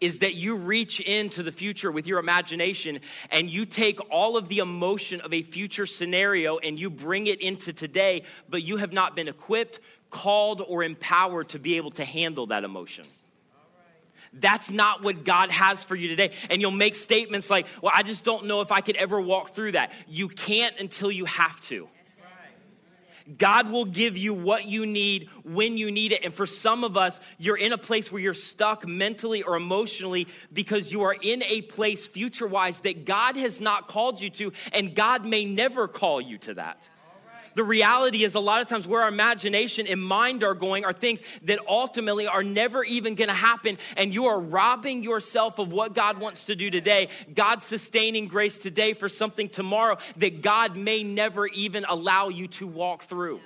Is 0.00 0.20
that 0.20 0.34
you 0.34 0.56
reach 0.56 1.00
into 1.00 1.42
the 1.42 1.52
future 1.52 1.92
with 1.92 2.06
your 2.06 2.18
imagination 2.18 3.00
and 3.30 3.50
you 3.50 3.66
take 3.66 4.00
all 4.10 4.38
of 4.38 4.48
the 4.48 4.58
emotion 4.58 5.20
of 5.20 5.34
a 5.34 5.42
future 5.42 5.84
scenario 5.84 6.56
and 6.56 6.80
you 6.80 6.88
bring 6.88 7.26
it 7.26 7.42
into 7.42 7.74
today, 7.74 8.24
but 8.48 8.62
you 8.62 8.78
have 8.78 8.94
not 8.94 9.14
been 9.14 9.28
equipped, 9.28 9.78
called 10.10 10.62
or 10.66 10.82
empowered 10.82 11.50
to 11.50 11.58
be 11.58 11.76
able 11.76 11.90
to 11.92 12.04
handle 12.04 12.46
that 12.46 12.64
emotion. 12.64 13.04
That's 14.32 14.70
not 14.70 15.02
what 15.02 15.24
God 15.24 15.50
has 15.50 15.82
for 15.82 15.96
you 15.96 16.08
today. 16.08 16.32
And 16.50 16.60
you'll 16.60 16.70
make 16.70 16.94
statements 16.94 17.50
like, 17.50 17.66
well, 17.82 17.92
I 17.94 18.02
just 18.02 18.22
don't 18.22 18.46
know 18.46 18.60
if 18.60 18.70
I 18.70 18.80
could 18.80 18.96
ever 18.96 19.20
walk 19.20 19.50
through 19.50 19.72
that. 19.72 19.92
You 20.06 20.28
can't 20.28 20.78
until 20.78 21.10
you 21.10 21.24
have 21.24 21.60
to. 21.62 21.88
God 23.38 23.70
will 23.70 23.84
give 23.84 24.16
you 24.16 24.34
what 24.34 24.64
you 24.64 24.86
need 24.86 25.28
when 25.44 25.76
you 25.76 25.90
need 25.90 26.12
it. 26.12 26.24
And 26.24 26.34
for 26.34 26.46
some 26.46 26.84
of 26.84 26.96
us, 26.96 27.20
you're 27.38 27.56
in 27.56 27.72
a 27.72 27.78
place 27.78 28.10
where 28.10 28.20
you're 28.20 28.34
stuck 28.34 28.86
mentally 28.88 29.42
or 29.42 29.56
emotionally 29.56 30.26
because 30.52 30.90
you 30.90 31.02
are 31.02 31.14
in 31.20 31.42
a 31.44 31.62
place 31.62 32.06
future 32.06 32.46
wise 32.46 32.80
that 32.80 33.04
God 33.04 33.36
has 33.36 33.60
not 33.60 33.86
called 33.86 34.20
you 34.20 34.30
to, 34.30 34.52
and 34.72 34.94
God 34.94 35.24
may 35.24 35.44
never 35.44 35.86
call 35.86 36.20
you 36.20 36.38
to 36.38 36.54
that 36.54 36.88
the 37.54 37.64
reality 37.64 38.24
is 38.24 38.34
a 38.34 38.40
lot 38.40 38.62
of 38.62 38.68
times 38.68 38.86
where 38.86 39.02
our 39.02 39.08
imagination 39.08 39.86
and 39.86 40.02
mind 40.02 40.44
are 40.44 40.54
going 40.54 40.84
are 40.84 40.92
things 40.92 41.20
that 41.42 41.58
ultimately 41.68 42.26
are 42.26 42.42
never 42.42 42.84
even 42.84 43.14
going 43.14 43.28
to 43.28 43.34
happen. 43.34 43.78
And 43.96 44.14
you 44.14 44.26
are 44.26 44.38
robbing 44.38 45.02
yourself 45.02 45.58
of 45.58 45.72
what 45.72 45.94
God 45.94 46.18
wants 46.18 46.46
to 46.46 46.56
do 46.56 46.70
today. 46.70 47.08
God's 47.34 47.64
sustaining 47.64 48.28
grace 48.28 48.58
today 48.58 48.92
for 48.92 49.08
something 49.08 49.48
tomorrow 49.48 49.98
that 50.16 50.42
God 50.42 50.76
may 50.76 51.02
never 51.02 51.46
even 51.48 51.84
allow 51.88 52.28
you 52.28 52.46
to 52.48 52.66
walk 52.66 53.02
through. 53.02 53.40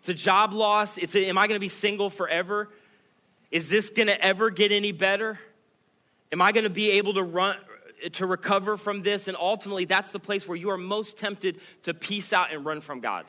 It's 0.00 0.08
a 0.08 0.14
job 0.14 0.52
loss. 0.52 0.98
It's 0.98 1.14
a, 1.14 1.28
am 1.28 1.38
I 1.38 1.46
going 1.46 1.56
to 1.56 1.60
be 1.60 1.68
single 1.68 2.10
forever? 2.10 2.68
Is 3.50 3.68
this 3.68 3.90
going 3.90 4.08
to 4.08 4.20
ever 4.24 4.50
get 4.50 4.72
any 4.72 4.92
better? 4.92 5.38
Am 6.30 6.42
I 6.42 6.52
going 6.52 6.64
to 6.64 6.70
be 6.70 6.92
able 6.92 7.14
to 7.14 7.22
run 7.22 7.56
to 8.12 8.26
recover 8.26 8.76
from 8.76 9.02
this. 9.02 9.28
And 9.28 9.36
ultimately, 9.36 9.84
that's 9.84 10.10
the 10.12 10.18
place 10.18 10.46
where 10.46 10.56
you 10.56 10.70
are 10.70 10.78
most 10.78 11.18
tempted 11.18 11.60
to 11.84 11.94
peace 11.94 12.32
out 12.32 12.52
and 12.52 12.64
run 12.64 12.80
from 12.80 13.00
God. 13.00 13.26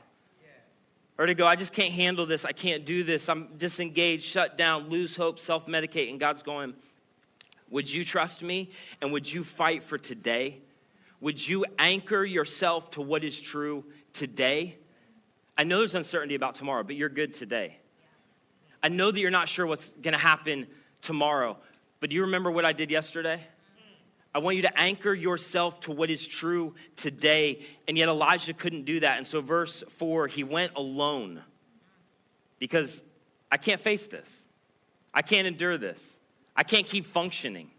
Or 1.18 1.26
to 1.26 1.34
go, 1.34 1.46
I 1.46 1.58
just 1.58 1.74
can't 1.74 1.92
handle 1.92 2.26
this. 2.26 2.46
I 2.46 2.54
can't 2.54 2.86
do 2.86 3.04
this. 3.04 3.28
I'm 3.28 3.50
disengaged, 3.58 4.24
shut 4.24 4.56
down, 4.56 4.88
lose 4.88 5.18
hope, 5.18 5.38
self 5.38 5.66
medicate. 5.68 6.10
And 6.10 6.20
God's 6.20 6.44
going, 6.44 6.74
Would 7.70 7.92
you 7.92 8.06
trust 8.06 8.42
me? 8.42 8.70
And 9.02 9.12
would 9.12 9.32
you 9.32 9.44
fight 9.44 9.84
for 9.84 9.98
today? 9.98 10.60
Would 11.20 11.46
you 11.46 11.66
anchor 11.78 12.24
yourself 12.24 12.92
to 12.92 13.02
what 13.02 13.26
is 13.26 13.40
true 13.40 13.84
today? 14.14 14.78
I 15.58 15.66
know 15.66 15.80
there's 15.80 15.96
uncertainty 15.96 16.36
about 16.36 16.56
tomorrow, 16.56 16.84
but 16.84 16.96
you're 16.96 17.10
good 17.10 17.34
today. 17.34 17.76
I 18.82 18.88
know 18.88 19.12
that 19.12 19.20
you're 19.20 19.30
not 19.30 19.50
sure 19.50 19.68
what's 19.68 19.90
going 19.90 20.14
to 20.14 20.18
happen 20.18 20.68
tomorrow, 21.02 21.58
but 22.00 22.10
do 22.10 22.16
you 22.16 22.22
remember 22.22 22.50
what 22.50 22.64
I 22.64 22.72
did 22.72 22.90
yesterday? 22.90 23.46
I 24.34 24.40
want 24.40 24.58
you 24.58 24.62
to 24.64 24.80
anchor 24.80 25.14
yourself 25.14 25.80
to 25.82 25.92
what 25.92 26.10
is 26.10 26.28
true 26.28 26.76
today. 26.96 27.66
And 27.88 27.98
yet 27.98 28.10
Elijah 28.10 28.54
couldn't 28.54 28.84
do 28.84 29.00
that. 29.00 29.18
And 29.18 29.26
so, 29.26 29.42
verse 29.42 29.84
4, 29.90 30.28
he 30.28 30.44
went 30.44 30.74
alone 30.76 31.42
because 32.60 33.04
I 33.52 33.58
can't 33.58 33.82
face 33.82 34.08
this. 34.08 34.30
I 35.14 35.22
can't 35.22 35.48
endure 35.48 35.78
this. 35.78 36.20
I 36.56 36.64
can't 36.64 36.86
keep 36.86 37.06
functioning 37.06 37.72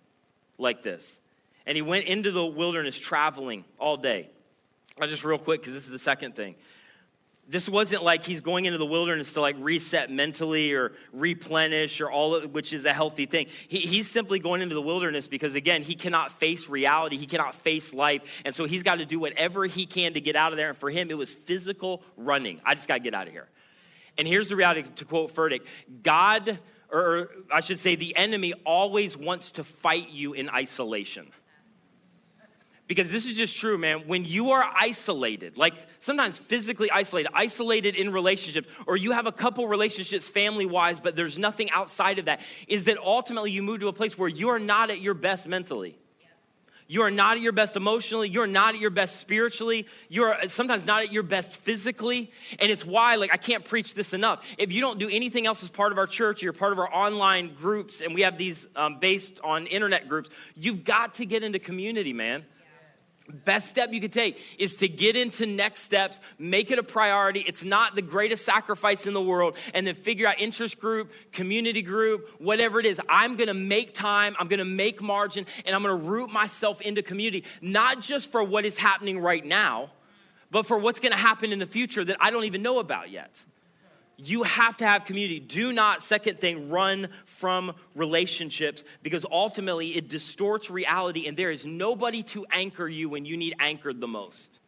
like 0.58 0.82
this. 0.82 1.20
And 1.66 1.76
he 1.76 1.82
went 1.82 2.06
into 2.06 2.32
the 2.32 2.44
wilderness 2.44 2.98
traveling 2.98 3.64
all 3.78 3.96
day. 3.96 4.28
I 5.00 5.06
just 5.06 5.24
real 5.24 5.38
quick, 5.38 5.60
because 5.60 5.74
this 5.74 5.84
is 5.84 5.90
the 5.90 5.98
second 5.98 6.34
thing. 6.34 6.56
This 7.50 7.68
wasn't 7.68 8.04
like 8.04 8.22
he's 8.22 8.40
going 8.40 8.64
into 8.64 8.78
the 8.78 8.86
wilderness 8.86 9.32
to 9.32 9.40
like 9.40 9.56
reset 9.58 10.08
mentally 10.08 10.72
or 10.72 10.92
replenish 11.12 12.00
or 12.00 12.08
all 12.08 12.36
of, 12.36 12.52
which 12.52 12.72
is 12.72 12.84
a 12.84 12.92
healthy 12.92 13.26
thing. 13.26 13.48
He, 13.66 13.80
he's 13.80 14.08
simply 14.08 14.38
going 14.38 14.62
into 14.62 14.76
the 14.76 14.82
wilderness 14.82 15.26
because 15.26 15.56
again 15.56 15.82
he 15.82 15.96
cannot 15.96 16.30
face 16.30 16.68
reality. 16.68 17.16
He 17.16 17.26
cannot 17.26 17.56
face 17.56 17.92
life. 17.92 18.22
And 18.44 18.54
so 18.54 18.66
he's 18.66 18.84
got 18.84 19.00
to 19.00 19.04
do 19.04 19.18
whatever 19.18 19.64
he 19.66 19.84
can 19.84 20.14
to 20.14 20.20
get 20.20 20.36
out 20.36 20.52
of 20.52 20.58
there. 20.58 20.68
And 20.68 20.78
for 20.78 20.90
him 20.90 21.10
it 21.10 21.18
was 21.18 21.34
physical 21.34 22.04
running. 22.16 22.60
I 22.64 22.74
just 22.74 22.86
got 22.86 22.94
to 22.94 23.00
get 23.00 23.14
out 23.14 23.26
of 23.26 23.32
here. 23.32 23.48
And 24.16 24.28
here's 24.28 24.48
the 24.48 24.56
reality 24.56 24.84
to 24.96 25.04
quote 25.04 25.34
Furtick 25.34 25.62
god 26.02 26.60
or 26.92 27.30
i 27.52 27.60
should 27.60 27.78
say 27.78 27.94
the 27.94 28.16
enemy 28.16 28.52
always 28.64 29.16
wants 29.16 29.52
to 29.52 29.64
fight 29.64 30.10
you 30.10 30.32
in 30.32 30.48
isolation 30.50 31.26
because 32.90 33.12
this 33.12 33.24
is 33.24 33.36
just 33.36 33.56
true, 33.56 33.78
man. 33.78 34.08
When 34.08 34.24
you 34.24 34.50
are 34.50 34.68
isolated, 34.76 35.56
like 35.56 35.74
sometimes 36.00 36.36
physically 36.36 36.90
isolated, 36.90 37.30
isolated 37.32 37.94
in 37.94 38.10
relationships, 38.12 38.66
or 38.84 38.96
you 38.96 39.12
have 39.12 39.26
a 39.26 39.32
couple 39.32 39.68
relationships 39.68 40.28
family 40.28 40.66
wise, 40.66 40.98
but 40.98 41.14
there's 41.14 41.38
nothing 41.38 41.70
outside 41.70 42.18
of 42.18 42.24
that, 42.24 42.40
is 42.66 42.86
that 42.86 42.98
ultimately 42.98 43.52
you 43.52 43.62
move 43.62 43.78
to 43.78 43.86
a 43.86 43.92
place 43.92 44.18
where 44.18 44.28
you 44.28 44.48
are 44.48 44.58
not 44.58 44.90
at 44.90 45.00
your 45.00 45.14
best 45.14 45.46
mentally. 45.46 45.96
You 46.88 47.02
are 47.02 47.12
not 47.12 47.36
at 47.36 47.42
your 47.42 47.52
best 47.52 47.76
emotionally. 47.76 48.28
You're 48.28 48.48
not 48.48 48.74
at 48.74 48.80
your 48.80 48.90
best 48.90 49.20
spiritually. 49.20 49.86
You're 50.08 50.36
sometimes 50.48 50.84
not 50.84 51.04
at 51.04 51.12
your 51.12 51.22
best 51.22 51.58
physically. 51.58 52.32
And 52.58 52.72
it's 52.72 52.84
why, 52.84 53.14
like, 53.14 53.32
I 53.32 53.36
can't 53.36 53.64
preach 53.64 53.94
this 53.94 54.12
enough. 54.12 54.44
If 54.58 54.72
you 54.72 54.80
don't 54.80 54.98
do 54.98 55.08
anything 55.08 55.46
else 55.46 55.62
as 55.62 55.70
part 55.70 55.92
of 55.92 55.98
our 55.98 56.08
church, 56.08 56.42
you're 56.42 56.52
part 56.52 56.72
of 56.72 56.80
our 56.80 56.92
online 56.92 57.54
groups, 57.54 58.00
and 58.00 58.16
we 58.16 58.22
have 58.22 58.36
these 58.36 58.66
um, 58.74 58.98
based 58.98 59.38
on 59.44 59.68
internet 59.68 60.08
groups, 60.08 60.28
you've 60.56 60.82
got 60.82 61.14
to 61.14 61.24
get 61.24 61.44
into 61.44 61.60
community, 61.60 62.12
man. 62.12 62.44
Best 63.30 63.68
step 63.68 63.92
you 63.92 64.00
could 64.00 64.12
take 64.12 64.38
is 64.58 64.76
to 64.76 64.88
get 64.88 65.16
into 65.16 65.46
next 65.46 65.82
steps, 65.82 66.20
make 66.38 66.70
it 66.70 66.78
a 66.78 66.82
priority. 66.82 67.40
It's 67.40 67.64
not 67.64 67.94
the 67.94 68.02
greatest 68.02 68.44
sacrifice 68.44 69.06
in 69.06 69.14
the 69.14 69.22
world, 69.22 69.56
and 69.74 69.86
then 69.86 69.94
figure 69.94 70.26
out 70.26 70.40
interest 70.40 70.78
group, 70.78 71.12
community 71.32 71.82
group, 71.82 72.28
whatever 72.38 72.80
it 72.80 72.86
is. 72.86 73.00
I'm 73.08 73.36
gonna 73.36 73.54
make 73.54 73.94
time, 73.94 74.36
I'm 74.38 74.48
gonna 74.48 74.64
make 74.64 75.00
margin, 75.02 75.46
and 75.64 75.74
I'm 75.74 75.82
gonna 75.82 75.96
root 75.96 76.30
myself 76.30 76.80
into 76.80 77.02
community, 77.02 77.44
not 77.60 78.00
just 78.00 78.30
for 78.30 78.42
what 78.42 78.64
is 78.64 78.78
happening 78.78 79.18
right 79.18 79.44
now, 79.44 79.90
but 80.50 80.66
for 80.66 80.78
what's 80.78 81.00
gonna 81.00 81.16
happen 81.16 81.52
in 81.52 81.58
the 81.58 81.66
future 81.66 82.04
that 82.04 82.16
I 82.20 82.30
don't 82.30 82.44
even 82.44 82.62
know 82.62 82.78
about 82.78 83.10
yet. 83.10 83.44
You 84.22 84.42
have 84.42 84.76
to 84.78 84.86
have 84.86 85.06
community. 85.06 85.40
Do 85.40 85.72
not, 85.72 86.02
second 86.02 86.40
thing, 86.40 86.68
run 86.68 87.08
from 87.24 87.74
relationships 87.94 88.84
because 89.02 89.24
ultimately 89.30 89.96
it 89.96 90.08
distorts 90.08 90.70
reality 90.70 91.26
and 91.26 91.36
there 91.36 91.50
is 91.50 91.64
nobody 91.64 92.22
to 92.24 92.44
anchor 92.50 92.86
you 92.86 93.08
when 93.08 93.24
you 93.24 93.36
need 93.36 93.54
anchored 93.58 94.00
the 94.00 94.08
most. 94.08 94.60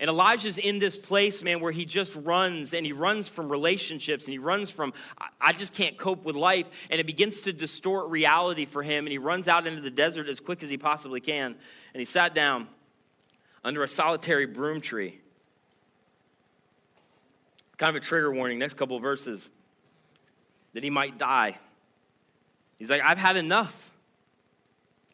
And 0.00 0.08
Elijah's 0.08 0.58
in 0.58 0.78
this 0.78 0.96
place, 0.96 1.42
man, 1.42 1.58
where 1.58 1.72
he 1.72 1.84
just 1.84 2.14
runs 2.14 2.72
and 2.72 2.86
he 2.86 2.92
runs 2.92 3.26
from 3.26 3.48
relationships 3.48 4.26
and 4.26 4.32
he 4.32 4.38
runs 4.38 4.70
from, 4.70 4.92
I 5.40 5.52
just 5.52 5.74
can't 5.74 5.96
cope 5.96 6.24
with 6.24 6.36
life. 6.36 6.68
And 6.88 7.00
it 7.00 7.06
begins 7.06 7.42
to 7.42 7.52
distort 7.52 8.08
reality 8.10 8.64
for 8.64 8.84
him. 8.84 9.06
And 9.06 9.12
he 9.12 9.18
runs 9.18 9.48
out 9.48 9.66
into 9.66 9.80
the 9.80 9.90
desert 9.90 10.28
as 10.28 10.38
quick 10.38 10.62
as 10.62 10.70
he 10.70 10.78
possibly 10.78 11.20
can. 11.20 11.56
And 11.94 12.00
he 12.00 12.04
sat 12.04 12.32
down 12.32 12.68
under 13.64 13.82
a 13.82 13.88
solitary 13.88 14.46
broom 14.46 14.80
tree. 14.80 15.20
Kind 17.78 17.96
of 17.96 18.02
a 18.02 18.04
trigger 18.04 18.32
warning, 18.32 18.58
next 18.58 18.74
couple 18.74 18.98
verses, 18.98 19.50
that 20.74 20.82
he 20.84 20.90
might 20.90 21.16
die. 21.16 21.56
He's 22.78 22.90
like, 22.90 23.02
I've 23.02 23.18
had 23.18 23.36
enough. 23.36 23.90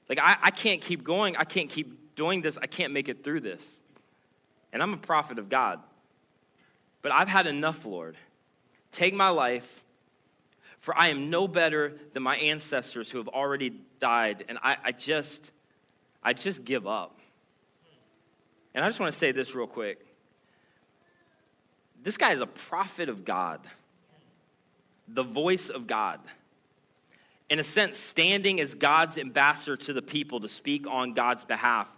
Like, 0.08 0.18
I, 0.20 0.36
I 0.42 0.50
can't 0.50 0.80
keep 0.80 1.04
going. 1.04 1.36
I 1.36 1.44
can't 1.44 1.70
keep 1.70 2.14
doing 2.16 2.42
this. 2.42 2.58
I 2.60 2.66
can't 2.66 2.92
make 2.92 3.08
it 3.08 3.22
through 3.22 3.40
this. 3.40 3.80
And 4.72 4.82
I'm 4.82 4.92
a 4.92 4.98
prophet 4.98 5.38
of 5.38 5.48
God. 5.48 5.80
But 7.02 7.12
I've 7.12 7.28
had 7.28 7.46
enough, 7.46 7.84
Lord. 7.86 8.16
Take 8.90 9.14
my 9.14 9.28
life, 9.28 9.82
for 10.78 10.96
I 10.96 11.08
am 11.08 11.30
no 11.30 11.46
better 11.46 11.94
than 12.12 12.22
my 12.22 12.36
ancestors 12.36 13.10
who 13.10 13.18
have 13.18 13.28
already 13.28 13.74
died. 13.98 14.44
And 14.48 14.58
I, 14.62 14.76
I 14.84 14.92
just, 14.92 15.50
I 16.22 16.32
just 16.32 16.64
give 16.64 16.86
up. 16.86 17.18
And 18.74 18.84
I 18.84 18.88
just 18.88 19.00
want 19.00 19.12
to 19.12 19.18
say 19.18 19.32
this 19.32 19.54
real 19.54 19.66
quick. 19.66 20.04
This 22.04 22.18
guy 22.18 22.32
is 22.34 22.42
a 22.42 22.46
prophet 22.46 23.08
of 23.08 23.24
God, 23.24 23.60
the 25.08 25.22
voice 25.22 25.70
of 25.70 25.86
God. 25.86 26.20
In 27.48 27.58
a 27.58 27.64
sense, 27.64 27.98
standing 27.98 28.60
as 28.60 28.74
God's 28.74 29.16
ambassador 29.16 29.76
to 29.78 29.92
the 29.94 30.02
people 30.02 30.40
to 30.40 30.48
speak 30.48 30.86
on 30.86 31.14
God's 31.14 31.44
behalf. 31.44 31.94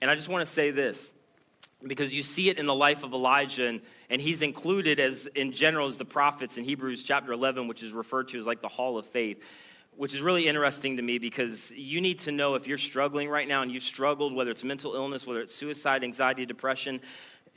And 0.00 0.10
I 0.10 0.14
just 0.14 0.28
want 0.28 0.46
to 0.46 0.50
say 0.50 0.70
this 0.70 1.12
because 1.86 2.14
you 2.14 2.22
see 2.22 2.48
it 2.48 2.58
in 2.58 2.64
the 2.64 2.74
life 2.74 3.04
of 3.04 3.12
Elijah, 3.12 3.66
and, 3.66 3.82
and 4.08 4.20
he's 4.20 4.40
included 4.40 4.98
as 4.98 5.26
in 5.26 5.52
general 5.52 5.88
as 5.88 5.98
the 5.98 6.04
prophets 6.06 6.56
in 6.56 6.64
Hebrews 6.64 7.04
chapter 7.04 7.32
11, 7.32 7.68
which 7.68 7.82
is 7.82 7.92
referred 7.92 8.28
to 8.28 8.38
as 8.38 8.46
like 8.46 8.62
the 8.62 8.68
hall 8.68 8.96
of 8.96 9.04
faith, 9.06 9.44
which 9.94 10.14
is 10.14 10.22
really 10.22 10.48
interesting 10.48 10.96
to 10.96 11.02
me 11.02 11.18
because 11.18 11.70
you 11.72 12.00
need 12.00 12.20
to 12.20 12.32
know 12.32 12.54
if 12.54 12.66
you're 12.66 12.78
struggling 12.78 13.28
right 13.28 13.46
now 13.46 13.60
and 13.60 13.70
you've 13.70 13.82
struggled, 13.82 14.34
whether 14.34 14.50
it's 14.50 14.64
mental 14.64 14.94
illness, 14.94 15.26
whether 15.26 15.40
it's 15.40 15.54
suicide, 15.54 16.02
anxiety, 16.02 16.46
depression, 16.46 17.00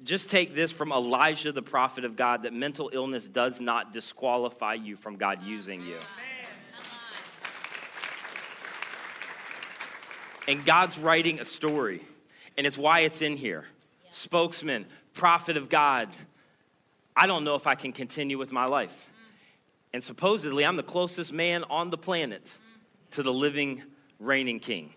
just 0.03 0.29
take 0.29 0.53
this 0.53 0.71
from 0.71 0.91
Elijah, 0.91 1.51
the 1.51 1.62
prophet 1.62 2.05
of 2.05 2.15
God, 2.15 2.43
that 2.43 2.53
mental 2.53 2.89
illness 2.93 3.27
does 3.27 3.60
not 3.60 3.93
disqualify 3.93 4.75
you 4.75 4.95
from 4.95 5.15
God 5.15 5.43
using 5.43 5.81
you. 5.81 5.97
And 10.47 10.63
God's 10.65 10.97
writing 10.97 11.39
a 11.39 11.45
story, 11.45 12.01
and 12.57 12.65
it's 12.65 12.77
why 12.77 13.01
it's 13.01 13.21
in 13.21 13.36
here. 13.36 13.65
Spokesman, 14.12 14.86
prophet 15.13 15.57
of 15.57 15.67
God. 15.67 16.10
I 17.15 17.27
don't 17.27 17.43
know 17.43 17.55
if 17.55 17.67
I 17.67 17.75
can 17.75 17.91
continue 17.91 18.38
with 18.38 18.51
my 18.51 18.65
life. 18.65 19.10
And 19.93 20.03
supposedly, 20.03 20.65
I'm 20.65 20.75
the 20.77 20.83
closest 20.83 21.33
man 21.33 21.63
on 21.65 21.89
the 21.89 21.97
planet 21.97 22.55
to 23.12 23.23
the 23.23 23.33
living, 23.33 23.83
reigning 24.19 24.60
king. 24.60 24.93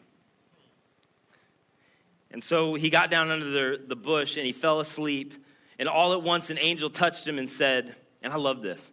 And 2.30 2.42
so 2.42 2.74
he 2.74 2.90
got 2.90 3.10
down 3.10 3.30
under 3.30 3.50
the, 3.50 3.80
the 3.86 3.96
bush 3.96 4.36
and 4.36 4.46
he 4.46 4.52
fell 4.52 4.80
asleep. 4.80 5.34
And 5.78 5.88
all 5.88 6.12
at 6.12 6.22
once, 6.22 6.50
an 6.50 6.58
angel 6.58 6.90
touched 6.90 7.26
him 7.26 7.38
and 7.38 7.48
said, 7.48 7.94
and 8.22 8.32
I 8.32 8.36
love 8.36 8.62
this 8.62 8.92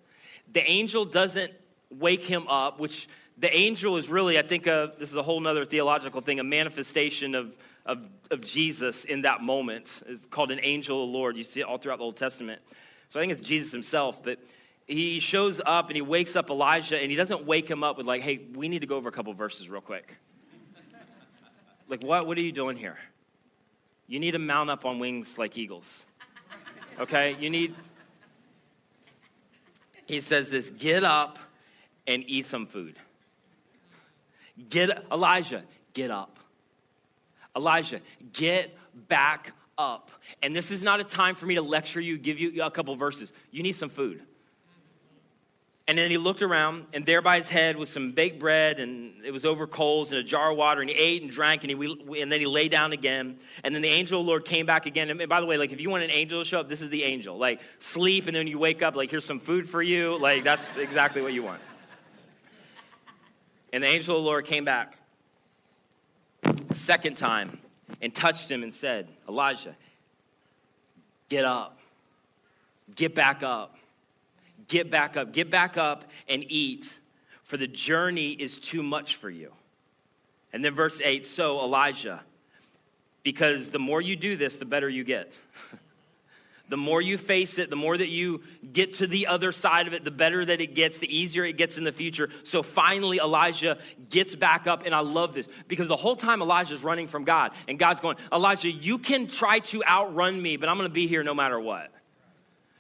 the 0.52 0.64
angel 0.70 1.06
doesn't 1.06 1.52
wake 1.90 2.24
him 2.24 2.48
up, 2.48 2.80
which 2.80 3.08
the 3.38 3.54
angel 3.56 3.98
is 3.98 4.10
really, 4.10 4.40
I 4.40 4.42
think, 4.42 4.66
a, 4.68 4.94
this 4.98 5.10
is 5.10 5.16
a 5.16 5.24
whole 5.24 5.46
other 5.46 5.66
theological 5.66 6.22
thing, 6.22 6.40
a 6.40 6.44
manifestation 6.44 7.36
of, 7.36 7.56
of, 7.86 8.00
of 8.32 8.42
Jesus 8.42 9.06
in 9.06 9.22
that 9.24 9.42
moment. 9.42 10.02
It's 10.08 10.26
called 10.28 10.52
an 10.52 10.60
angel 10.64 11.04
of 11.04 11.10
the 11.10 11.18
Lord. 11.18 11.38
You 11.38 11.44
see 11.44 11.60
it 11.60 11.64
all 11.64 11.78
throughout 11.78 12.00
the 12.00 12.06
Old 12.06 12.18
Testament. 12.18 12.62
So 13.10 13.20
I 13.20 13.24
think 13.24 13.34
it's 13.34 13.42
Jesus 13.42 13.72
himself, 13.72 14.24
but 14.24 14.40
he 14.88 15.20
shows 15.20 15.62
up 15.66 15.88
and 15.88 15.96
he 15.96 16.02
wakes 16.02 16.36
up 16.36 16.50
Elijah 16.50 16.98
and 16.98 17.12
he 17.12 17.18
doesn't 17.18 17.46
wake 17.46 17.70
him 17.70 17.84
up 17.84 17.98
with, 17.98 18.08
like, 18.08 18.22
hey, 18.22 18.40
we 18.54 18.70
need 18.70 18.80
to 18.80 18.88
go 18.88 18.96
over 18.96 19.10
a 19.10 19.12
couple 19.12 19.34
verses 19.34 19.70
real 19.70 19.82
quick. 19.82 20.16
like, 21.88 22.04
what, 22.04 22.26
what 22.26 22.38
are 22.38 22.44
you 22.44 22.52
doing 22.52 22.78
here? 22.78 22.98
You 24.08 24.20
need 24.20 24.32
to 24.32 24.40
mount 24.40 24.70
up 24.70 24.86
on 24.86 25.00
wings 25.00 25.38
like 25.38 25.58
eagles. 25.58 26.06
Okay? 27.00 27.36
You 27.40 27.50
need, 27.50 27.76
he 30.06 30.22
says 30.22 30.50
this 30.50 30.70
get 30.70 31.04
up 31.04 31.40
and 32.08 32.24
eat 32.26 32.46
some 32.46 32.66
food. 32.66 33.00
Get, 34.70 35.06
Elijah, 35.12 35.64
get 35.94 36.10
up. 36.10 36.40
Elijah, 37.56 38.02
get 38.34 38.76
back 39.08 39.54
up. 39.78 40.12
And 40.42 40.56
this 40.56 40.72
is 40.72 40.84
not 40.84 41.00
a 41.00 41.04
time 41.04 41.36
for 41.36 41.46
me 41.46 41.56
to 41.56 41.62
lecture 41.62 42.02
you, 42.02 42.18
give 42.18 42.40
you 42.40 42.64
a 42.64 42.72
couple 42.72 42.96
verses. 42.96 43.34
You 43.52 43.62
need 43.62 43.76
some 43.76 43.90
food. 43.90 44.22
And 45.90 45.98
then 45.98 46.12
he 46.12 46.18
looked 46.18 46.42
around, 46.42 46.86
and 46.92 47.06
there 47.06 47.22
by 47.22 47.38
his 47.38 47.50
head 47.50 47.78
was 47.78 47.90
some 47.90 48.12
baked 48.12 48.40
bread, 48.40 48.80
and 48.80 49.14
it 49.24 49.32
was 49.32 49.46
over 49.46 49.66
coals 49.66 50.12
and 50.12 50.20
a 50.20 50.24
jar 50.24 50.52
of 50.52 50.58
water. 50.58 50.82
And 50.82 50.90
he 50.90 50.96
ate 50.98 51.22
and 51.22 51.32
drank, 51.32 51.64
and, 51.64 51.72
he, 51.72 52.22
and 52.22 52.30
then 52.30 52.42
he 52.42 52.46
lay 52.46 52.68
down 52.68 52.92
again. 52.92 53.38
And 53.64 53.74
then 53.74 53.82
the 53.82 53.88
angel 53.88 54.20
of 54.20 54.26
the 54.26 54.30
Lord 54.30 54.44
came 54.44 54.66
back 54.66 54.86
again. 54.86 55.10
And 55.10 55.30
by 55.30 55.40
the 55.40 55.46
way, 55.46 55.58
like 55.58 55.72
if 55.72 55.80
you 55.80 55.90
want 55.90 56.04
an 56.04 56.12
angel 56.12 56.42
to 56.42 56.46
show 56.46 56.60
up, 56.60 56.68
this 56.68 56.82
is 56.82 56.90
the 56.90 57.04
angel. 57.04 57.38
Like 57.38 57.62
sleep, 57.80 58.28
and 58.28 58.36
then 58.36 58.48
you 58.48 58.60
wake 58.60 58.84
up, 58.84 58.98
like 58.98 59.10
here's 59.10 59.24
some 59.24 59.40
food 59.40 59.70
for 59.70 59.82
you. 59.82 60.18
Like 60.20 60.44
that's 60.44 60.76
exactly 60.76 61.22
what 61.22 61.32
you 61.32 61.44
want. 61.44 61.62
And 63.72 63.82
the 63.82 63.88
angel 63.88 64.18
of 64.18 64.24
the 64.24 64.28
Lord 64.28 64.46
came 64.46 64.66
back 64.66 64.98
a 66.70 66.76
second 66.76 67.16
time 67.16 67.60
and 68.02 68.14
touched 68.14 68.52
him 68.52 68.62
and 68.62 68.74
said, 68.74 69.08
Elijah, 69.30 69.76
get 71.30 71.46
up, 71.46 71.80
get 72.94 73.16
back 73.16 73.42
up 73.42 73.78
get 74.68 74.90
back 74.90 75.18
up, 75.18 75.34
get 75.34 75.50
back 75.50 75.78
up 75.78 76.06
and 76.28 76.44
eat, 76.48 77.00
for 77.44 77.58
the 77.58 77.68
journey 77.68 78.32
is 78.32 78.60
too 78.60 78.84
much 78.84 79.16
for 79.16 79.30
you. 79.30 79.52
And 80.54 80.64
then 80.64 80.74
verse 80.74 81.02
8 81.04 81.26
so 81.26 81.60
Elijah, 81.60 82.22
because 83.24 83.72
the 83.72 83.80
more 83.80 84.02
you 84.02 84.16
do 84.16 84.36
this, 84.36 84.58
the 84.58 84.66
better 84.66 84.90
you 84.90 85.04
get. 85.04 85.38
the 86.70 86.78
more 86.78 87.02
you 87.02 87.18
face 87.18 87.60
it, 87.60 87.70
the 87.70 87.76
more 87.76 87.98
that 87.98 88.08
you 88.08 88.42
get 88.74 88.94
to 88.94 89.08
the 89.08 89.28
other 89.28 89.52
side 89.52 89.88
of 89.88 89.94
it, 89.94 90.04
the 90.04 90.12
better 90.12 90.44
that 90.46 90.60
it 90.62 90.76
gets, 90.76 90.98
the 90.98 91.16
easier 91.16 91.46
it 91.46 91.58
gets 91.58 91.78
in 91.78 91.84
the 91.84 91.92
future. 91.92 92.30
So 92.44 92.64
finally, 92.64 93.20
Elijah 93.20 93.78
gets 94.10 94.36
back 94.36 94.68
up, 94.68 94.86
and 94.86 94.94
I 94.94 95.00
love 95.00 95.34
this 95.34 95.48
because 95.68 95.88
the 95.88 95.96
whole 95.96 96.16
time 96.16 96.42
Elijah's 96.42 96.84
running 96.84 97.08
from 97.08 97.24
God, 97.24 97.52
and 97.68 97.80
God's 97.80 98.02
going, 98.02 98.18
Elijah, 98.32 98.70
you 98.70 98.98
can 98.98 99.28
try 99.28 99.60
to 99.60 99.84
outrun 99.86 100.42
me, 100.42 100.58
but 100.58 100.70
I'm 100.70 100.76
gonna 100.76 100.90
be 100.90 101.08
here 101.08 101.24
no 101.24 101.34
matter 101.34 101.60
what. 101.60 101.92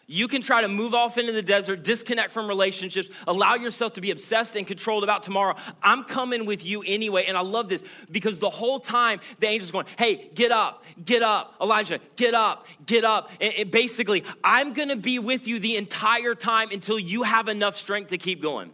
You 0.10 0.30
can 0.30 0.42
try 0.42 0.62
to 0.62 0.70
move 0.70 0.94
off 0.94 1.18
into 1.18 1.34
the 1.34 1.42
desert, 1.42 1.84
disconnect 1.84 2.32
from 2.32 2.48
relationships, 2.48 3.10
allow 3.28 3.56
yourself 3.56 3.94
to 3.94 4.02
be 4.02 4.12
obsessed 4.12 4.56
and 4.56 4.66
controlled 4.66 5.04
about 5.04 5.24
tomorrow. 5.24 5.56
I'm 5.84 6.06
coming 6.06 6.46
with 6.46 6.66
you 6.66 6.82
anyway. 6.88 7.26
And 7.28 7.36
I 7.36 7.42
love 7.42 7.68
this 7.68 7.84
because 8.10 8.40
the 8.40 8.50
whole 8.50 8.80
time 8.80 9.20
the 9.42 9.50
angel's 9.50 9.72
going, 9.72 9.86
Hey, 9.98 10.32
get 10.34 10.52
up, 10.52 10.86
get 11.04 11.24
up, 11.24 11.56
Elijah, 11.62 12.00
get 12.16 12.34
up, 12.34 12.68
get 12.86 13.04
up. 13.04 13.32
And 13.42 13.70
basically, 13.70 14.24
I'm 14.46 14.72
gonna 14.72 14.96
be 14.96 15.20
with 15.20 15.46
you 15.46 15.60
the 15.60 15.76
entire 15.76 16.36
time 16.36 16.70
until 16.72 16.98
you 16.98 17.24
have 17.24 17.50
enough 17.50 17.76
strength 17.76 18.12
to 18.12 18.18
keep 18.18 18.42
going. 18.42 18.72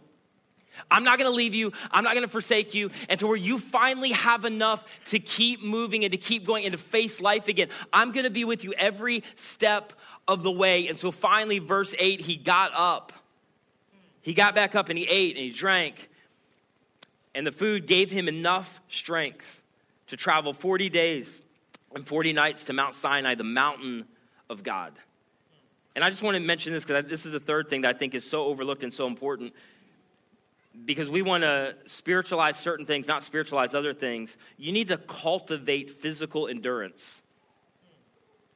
I'm 0.90 1.04
not 1.04 1.18
gonna 1.18 1.30
leave 1.30 1.54
you. 1.54 1.72
I'm 1.90 2.04
not 2.04 2.14
gonna 2.14 2.28
forsake 2.28 2.74
you 2.74 2.90
until 3.08 3.28
where 3.28 3.36
you 3.36 3.58
finally 3.58 4.12
have 4.12 4.44
enough 4.44 4.84
to 5.06 5.18
keep 5.18 5.62
moving 5.62 6.04
and 6.04 6.12
to 6.12 6.18
keep 6.18 6.44
going 6.44 6.64
and 6.64 6.72
to 6.72 6.78
face 6.78 7.20
life 7.20 7.48
again. 7.48 7.68
I'm 7.92 8.12
gonna 8.12 8.30
be 8.30 8.44
with 8.44 8.64
you 8.64 8.72
every 8.76 9.22
step 9.34 9.92
of 10.26 10.42
the 10.42 10.50
way. 10.50 10.88
And 10.88 10.96
so 10.96 11.10
finally, 11.10 11.58
verse 11.58 11.94
8, 11.98 12.20
he 12.20 12.36
got 12.36 12.72
up. 12.74 13.12
He 14.22 14.32
got 14.34 14.54
back 14.54 14.74
up 14.74 14.88
and 14.88 14.98
he 14.98 15.06
ate 15.06 15.36
and 15.36 15.44
he 15.44 15.50
drank. 15.50 16.08
And 17.34 17.46
the 17.46 17.52
food 17.52 17.86
gave 17.86 18.10
him 18.10 18.28
enough 18.28 18.80
strength 18.88 19.62
to 20.06 20.16
travel 20.16 20.52
40 20.52 20.88
days 20.88 21.42
and 21.94 22.06
40 22.06 22.32
nights 22.32 22.64
to 22.66 22.72
Mount 22.72 22.94
Sinai, 22.94 23.34
the 23.34 23.44
mountain 23.44 24.06
of 24.48 24.62
God. 24.62 24.92
And 25.94 26.02
I 26.02 26.10
just 26.10 26.22
want 26.22 26.36
to 26.36 26.42
mention 26.42 26.72
this 26.72 26.84
because 26.84 27.04
this 27.04 27.24
is 27.24 27.32
the 27.32 27.40
third 27.40 27.68
thing 27.68 27.82
that 27.82 27.94
I 27.94 27.98
think 27.98 28.14
is 28.14 28.28
so 28.28 28.44
overlooked 28.44 28.82
and 28.82 28.92
so 28.92 29.06
important. 29.06 29.52
Because 30.84 31.08
we 31.08 31.22
want 31.22 31.44
to 31.44 31.76
spiritualize 31.86 32.56
certain 32.56 32.84
things, 32.84 33.06
not 33.06 33.22
spiritualize 33.22 33.74
other 33.74 33.92
things. 33.92 34.36
You 34.56 34.72
need 34.72 34.88
to 34.88 34.96
cultivate 34.96 35.90
physical 35.90 36.48
endurance 36.48 37.22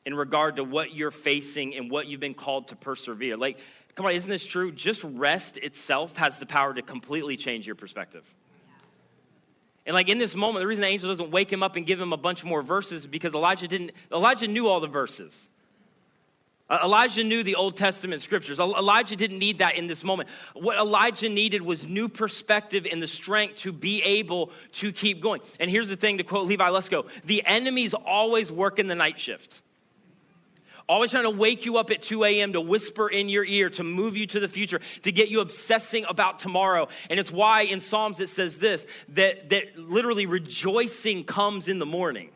in 0.05 0.15
regard 0.15 0.57
to 0.57 0.65
what 0.65 0.95
you're 0.95 1.11
facing 1.11 1.77
and 1.77 1.91
what 1.91 2.07
you've 2.07 2.21
been 2.21 2.35
called 2.35 2.69
to 2.69 2.77
persevere. 2.77 3.37
Like, 3.37 3.59
come 3.95 4.07
on, 4.07 4.13
isn't 4.13 4.29
this 4.29 4.47
true? 4.47 4.73
Just 4.73 5.05
rest 5.05 5.59
itself 5.59 6.17
has 6.17 6.39
the 6.39 6.47
power 6.47 6.73
to 6.75 6.83
completely 6.83 7.37
change 7.37 7.67
your 7.67 7.77
perspective. 7.77 8.25
And 9.87 9.95
like 9.95 10.09
in 10.09 10.19
this 10.19 10.35
moment, 10.35 10.63
the 10.63 10.67
reason 10.67 10.83
the 10.83 10.89
angel 10.89 11.11
doesn't 11.11 11.31
wake 11.31 11.53
him 11.53 11.63
up 11.63 11.77
and 11.77 11.87
give 11.87 12.01
him 12.01 12.13
a 12.13 12.17
bunch 12.17 12.45
more 12.45 12.63
verses 12.63 13.01
is 13.01 13.07
because 13.07 13.35
Elijah 13.35 13.67
didn't, 13.69 13.93
Elijah 14.13 14.47
knew 14.47 14.69
all 14.69 14.81
the 14.81 14.87
verses. 14.87 15.49
Elijah 16.71 17.25
knew 17.25 17.43
the 17.43 17.55
Old 17.55 17.77
Testament 17.77 18.21
scriptures. 18.21 18.59
Elijah 18.59 19.17
didn't 19.17 19.39
need 19.39 19.59
that 19.59 19.77
in 19.77 19.87
this 19.87 20.05
moment. 20.05 20.29
What 20.53 20.77
Elijah 20.77 21.29
needed 21.29 21.63
was 21.63 21.87
new 21.87 22.09
perspective 22.09 22.87
and 22.91 23.03
the 23.03 23.07
strength 23.07 23.57
to 23.61 23.73
be 23.73 24.03
able 24.03 24.51
to 24.73 24.93
keep 24.93 25.21
going. 25.21 25.41
And 25.59 25.71
here's 25.71 25.89
the 25.89 25.97
thing 25.97 26.19
to 26.19 26.25
quote 26.25 26.47
Levi 26.47 26.69
Lusko 26.69 27.09
the 27.25 27.43
enemies 27.47 27.95
always 27.95 28.53
work 28.53 28.79
in 28.79 28.87
the 28.87 28.95
night 28.95 29.19
shift 29.19 29.63
always 30.89 31.11
trying 31.11 31.25
to 31.25 31.31
wake 31.31 31.67
you 31.67 31.77
up 31.77 31.91
at 31.91 32.01
2 32.01 32.25
a.m. 32.25 32.55
to 32.55 32.61
whisper 32.61 33.09
in 33.09 33.29
your 33.29 33.45
ear, 33.45 33.69
to 33.69 33.85
move 33.85 34.17
you 34.17 34.27
to 34.27 34.41
the 34.41 34.49
future, 34.49 34.81
to 35.03 35.13
get 35.13 35.29
you 35.29 35.41
obsessing 35.41 36.07
about 36.09 36.39
tomorrow. 36.39 36.89
And 37.11 37.21
it's 37.21 37.31
why 37.31 37.63
in 37.63 37.81
Psalms 37.81 38.21
it 38.21 38.31
says 38.31 38.59
this 38.59 38.87
that, 39.11 39.51
that 39.51 39.79
literally 39.79 40.27
rejoicing 40.27 41.25
comes 41.25 41.69
in 41.69 41.79
the 41.79 41.87
morning 41.87 42.31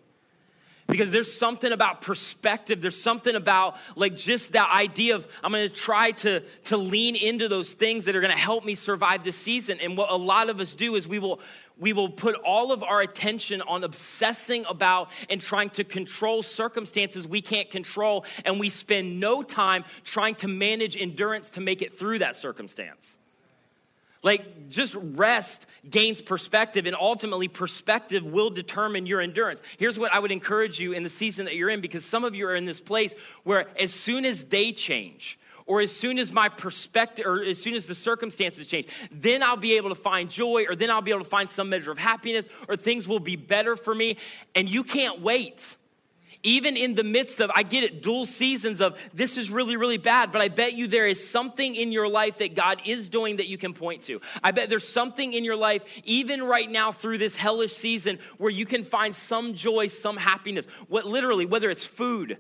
because 0.87 1.11
there's 1.11 1.33
something 1.33 1.73
about 1.73 2.01
perspective. 2.01 2.83
There's 2.83 3.01
something 3.01 3.35
about 3.35 3.77
like 3.97 4.17
just 4.17 4.53
that 4.53 4.71
idea 4.75 5.15
of 5.15 5.27
i'm 5.43 5.53
going 5.53 5.69
to 5.69 5.75
try 5.75 6.11
to 6.11 6.41
to 6.65 6.77
lean 6.77 7.17
into 7.17 7.49
those 7.49 7.73
things 7.73 8.05
that 8.07 8.17
are 8.17 8.21
going 8.21 8.33
to 8.33 8.39
help 8.39 8.65
me 8.65 8.75
survive 8.75 9.25
this 9.25 9.37
season. 9.37 9.79
And 9.81 9.97
what 9.97 10.11
a 10.11 10.17
lot 10.17 10.51
of 10.51 10.61
us 10.61 10.75
do 10.75 10.95
is 10.95 11.07
we 11.07 11.19
will 11.19 11.41
we 11.79 11.93
will 11.93 12.11
put 12.11 12.35
all 12.37 12.73
of 12.73 12.83
our 12.83 13.01
attention 13.01 13.63
on 13.63 13.85
obsessing 13.85 14.65
about 14.69 15.11
and 15.31 15.41
trying 15.41 15.71
to 15.71 15.85
control 15.85 16.43
circumstances 16.43 17.27
we 17.27 17.41
can't 17.41 17.71
control. 17.71 18.25
And 18.45 18.61
we 18.61 18.69
spend 18.69 19.19
no 19.19 19.43
time 19.43 19.85
trying 20.05 20.35
to 20.37 20.49
manage 20.49 20.97
endurance 20.97 21.51
to 21.53 21.61
make 21.61 21.83
it 21.83 21.99
through 21.99 22.21
that 22.21 22.37
circumstance 22.37 23.19
like, 24.23 24.69
just 24.69 24.97
rest 25.01 25.67
gains 25.89 26.23
perspective, 26.23 26.87
and 26.87 26.97
ultimately, 26.97 27.49
perspective 27.49 28.25
will 28.25 28.51
determine 28.51 29.07
your 29.07 29.21
endurance. 29.21 29.61
Here's 29.77 29.99
what 29.99 30.15
I 30.15 30.19
would 30.19 30.33
encourage 30.33 30.81
you 30.81 30.93
in 30.93 31.03
the 31.03 31.11
season 31.11 31.45
that 31.45 31.57
you're 31.57 31.71
in, 31.71 31.81
because 31.81 32.05
some 32.05 32.25
of 32.25 32.35
you 32.35 32.47
are 32.47 32.55
in 32.55 32.65
this 32.65 32.81
place 32.81 33.15
where 33.43 33.67
as 33.79 33.93
soon 33.93 34.25
as 34.25 34.45
they 34.45 34.73
change, 34.73 35.39
or 35.67 35.81
as 35.81 35.95
soon 35.95 36.19
as 36.19 36.33
my 36.33 36.49
perspective, 36.49 37.27
or 37.27 37.43
as 37.43 37.63
soon 37.63 37.75
as 37.75 37.87
the 37.87 37.95
circumstances 37.95 38.67
change, 38.67 38.89
then 39.11 39.43
I'll 39.43 39.57
be 39.57 39.77
able 39.77 39.91
to 39.91 39.95
find 39.95 40.31
joy, 40.31 40.67
or 40.69 40.75
then 40.75 40.91
I'll 40.91 41.03
be 41.03 41.13
able 41.13 41.25
to 41.25 41.29
find 41.29 41.49
some 41.49 41.69
measure 41.69 41.93
of 41.93 41.99
happiness, 41.99 42.49
or 42.69 42.77
things 42.77 43.07
will 43.07 43.21
be 43.21 43.37
better 43.37 43.77
for 43.77 43.95
me. 43.95 44.17
And 44.55 44.69
you 44.69 44.85
can't 44.85 45.21
wait 45.21 45.77
even 46.43 46.77
in 46.77 46.95
the 46.95 47.05
midst 47.05 47.41
of, 47.41 47.51
I 47.55 47.63
get 47.63 47.85
it, 47.85 48.03
dual 48.03 48.27
seasons 48.27 48.81
of 48.81 48.99
this 49.15 49.37
is 49.37 49.51
really, 49.51 49.77
really 49.77 49.99
bad, 49.99 50.33
but 50.33 50.41
I 50.41 50.49
bet 50.49 50.75
you 50.75 50.87
there 50.87 51.07
is 51.07 51.29
something 51.29 51.75
in 51.75 51.93
your 51.93 52.09
life 52.09 52.39
that 52.39 52.55
God 52.55 52.81
is 52.85 53.09
doing 53.09 53.37
that 53.37 53.49
you 53.49 53.59
can 53.59 53.75
point 53.75 54.05
to. 54.05 54.21
I 54.43 54.51
bet 54.51 54.69
there's 54.69 54.87
something 54.87 55.33
in 55.33 55.45
your 55.45 55.57
life, 55.57 55.83
even 56.05 56.43
right 56.43 56.69
now 56.69 56.91
through 56.91 57.19
this 57.19 57.37
hellish 57.37 57.73
season, 57.73 58.19
where 58.39 58.51
you 58.51 58.67
can 58.67 58.85
find 58.85 59.15
some 59.15 59.55
joy, 59.55 59.87
some 59.87 60.17
happiness. 60.17 60.67
What 60.89 61.07
literally, 61.07 61.47
whether 61.47 61.71
it's 61.71 61.87
food, 61.87 62.39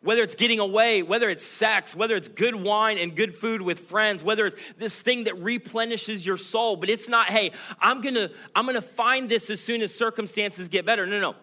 whether 0.00 0.22
it's 0.22 0.34
getting 0.34 0.60
away, 0.60 1.02
whether 1.02 1.28
it's 1.28 1.44
sex, 1.44 1.96
whether 1.96 2.14
it's 2.14 2.28
good 2.28 2.54
wine 2.54 2.98
and 2.98 3.16
good 3.16 3.34
food 3.34 3.62
with 3.62 3.80
friends, 3.80 4.22
whether 4.22 4.46
it's 4.46 4.56
this 4.76 5.00
thing 5.00 5.24
that 5.24 5.42
replenishes 5.42 6.24
your 6.24 6.36
soul, 6.36 6.76
but 6.76 6.90
it's 6.90 7.08
not, 7.08 7.28
hey, 7.28 7.52
I'm 7.80 8.02
gonna, 8.02 8.30
I'm 8.54 8.66
gonna 8.66 8.82
find 8.82 9.30
this 9.30 9.48
as 9.48 9.60
soon 9.60 9.80
as 9.82 9.94
circumstances 9.94 10.68
get 10.68 10.84
better. 10.84 11.06
No, 11.06 11.20
no. 11.20 11.34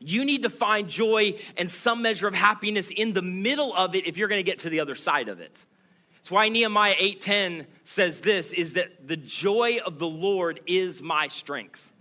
You 0.00 0.24
need 0.24 0.42
to 0.42 0.50
find 0.50 0.88
joy 0.88 1.34
and 1.56 1.70
some 1.70 2.02
measure 2.02 2.26
of 2.26 2.34
happiness 2.34 2.90
in 2.90 3.12
the 3.12 3.22
middle 3.22 3.74
of 3.74 3.94
it 3.94 4.06
if 4.06 4.16
you're 4.16 4.28
going 4.28 4.38
to 4.38 4.42
get 4.42 4.60
to 4.60 4.70
the 4.70 4.80
other 4.80 4.94
side 4.94 5.28
of 5.28 5.40
it. 5.40 5.64
That's 6.16 6.30
why 6.30 6.48
Nehemiah 6.48 6.94
8:10 6.94 7.66
says 7.84 8.20
this 8.20 8.52
is 8.52 8.74
that 8.74 9.06
the 9.06 9.16
joy 9.16 9.78
of 9.84 9.98
the 9.98 10.08
Lord 10.08 10.60
is 10.66 11.02
my 11.02 11.28
strength. 11.28 11.92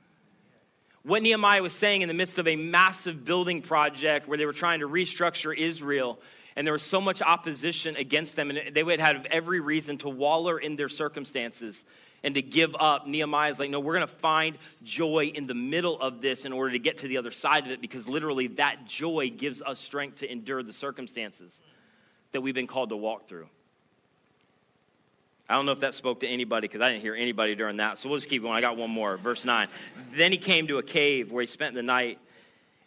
What 1.04 1.22
Nehemiah 1.22 1.62
was 1.62 1.74
saying 1.74 2.02
in 2.02 2.08
the 2.08 2.14
midst 2.14 2.40
of 2.40 2.48
a 2.48 2.56
massive 2.56 3.26
building 3.26 3.62
project 3.62 4.28
where 4.28 4.38
they 4.38 4.46
were 4.46 4.54
trying 4.54 4.80
to 4.80 4.88
restructure 4.88 5.56
Israel 5.56 6.20
and 6.56 6.66
there 6.66 6.72
was 6.72 6.84
so 6.84 7.02
much 7.02 7.22
opposition 7.22 7.96
against 7.98 8.36
them 8.36 8.50
and 8.50 8.74
they 8.74 8.84
would 8.84 9.00
have 9.00 9.26
every 9.26 9.60
reason 9.60 9.98
to 10.00 10.10
waller 10.10 10.58
in 10.58 10.78
their 10.78 10.90
circumstances 10.90 11.84
and 12.24 12.36
to 12.36 12.42
give 12.42 12.76
up. 12.80 13.06
Nehemiah 13.06 13.52
is 13.52 13.60
like, 13.60 13.70
no, 13.70 13.80
we're 13.80 13.96
going 13.96 14.08
to 14.08 14.14
find 14.14 14.58
joy 14.84 15.32
in 15.34 15.46
the 15.46 15.54
middle 15.54 16.00
of 16.00 16.22
this 16.22 16.46
in 16.46 16.54
order 16.54 16.72
to 16.72 16.80
get 16.80 17.00
to 17.00 17.08
the 17.08 17.18
other 17.18 17.32
side 17.32 17.66
of 17.66 17.72
it 17.72 17.82
because 17.82 18.08
literally 18.08 18.48
that 18.48 18.86
joy 18.86 19.30
gives 19.30 19.62
us 19.62 19.80
strength 19.80 20.20
to 20.20 20.32
endure 20.32 20.64
the 20.64 20.74
circumstances 20.74 21.60
that 22.32 22.42
we've 22.42 22.56
been 22.56 22.68
called 22.68 22.90
to 22.90 22.98
walk 22.98 23.28
through. 23.28 23.48
I 25.50 25.56
don't 25.56 25.66
know 25.66 25.74
if 25.74 25.82
that 25.82 25.94
spoke 25.94 26.22
to 26.22 26.28
anybody 26.28 26.68
because 26.68 26.82
I 26.82 26.90
didn't 26.90 27.02
hear 27.02 27.16
anybody 27.16 27.54
during 27.54 27.78
that. 27.78 27.98
So 27.98 28.10
we'll 28.10 28.18
just 28.18 28.30
keep 28.30 28.42
going. 28.42 28.56
I 28.56 28.62
got 28.62 28.78
one 28.78 28.90
more. 28.90 29.18
Verse 29.18 29.44
9. 29.44 29.68
Then 30.16 30.32
he 30.32 30.38
came 30.38 30.68
to 30.68 30.78
a 30.78 30.84
cave 30.84 31.32
where 31.32 31.42
he 31.42 31.48
spent 31.48 31.76
the 31.76 31.84
night. 31.84 32.18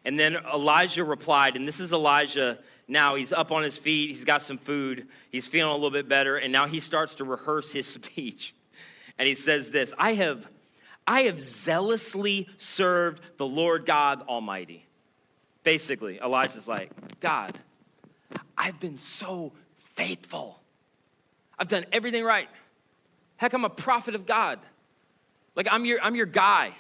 And 0.05 0.19
then 0.19 0.37
Elijah 0.37 1.05
replied, 1.05 1.57
and 1.57 1.69
this 1.69 1.81
is 1.81 1.93
Elijah 1.93 2.59
now. 2.89 3.17
He's 3.17 3.33
up 3.33 3.53
on 3.53 3.63
his 3.63 3.77
feet. 3.77 4.11
He's 4.11 4.25
got 4.25 4.41
some 4.41 4.57
food. 4.57 5.07
He's 5.31 5.47
feeling 5.47 5.71
a 5.71 5.75
little 5.75 5.91
bit 5.91 6.09
better. 6.09 6.37
And 6.37 6.51
now 6.51 6.67
he 6.67 6.81
starts 6.81 7.17
to 7.17 7.25
rehearse 7.25 7.73
his 7.73 7.87
speech 7.93 8.55
and 9.19 9.29
he 9.29 9.35
says 9.35 9.71
this 9.71 9.93
I 9.99 10.15
have, 10.15 10.49
I 11.07 11.23
have 11.23 11.41
zealously 11.41 12.49
served 12.57 13.21
the 13.37 13.47
Lord 13.47 13.87
God 13.87 14.23
Almighty. 14.29 14.87
Basically, 15.63 16.19
Elijah's 16.19 16.69
like, 16.69 16.91
God, 17.21 17.53
I've 18.57 18.79
been 18.79 18.99
so 18.99 19.53
faithful. 19.77 20.61
I've 21.59 21.69
done 21.69 21.87
everything 21.93 22.25
right. 22.25 22.49
Heck, 23.37 23.53
I'm 23.53 23.65
a 23.65 23.71
prophet 23.71 24.15
of 24.15 24.27
God. 24.27 24.59
Like, 25.55 25.67
I'm 25.71 25.85
your, 25.85 26.01
I'm 26.01 26.15
your 26.15 26.27
guy. 26.27 26.73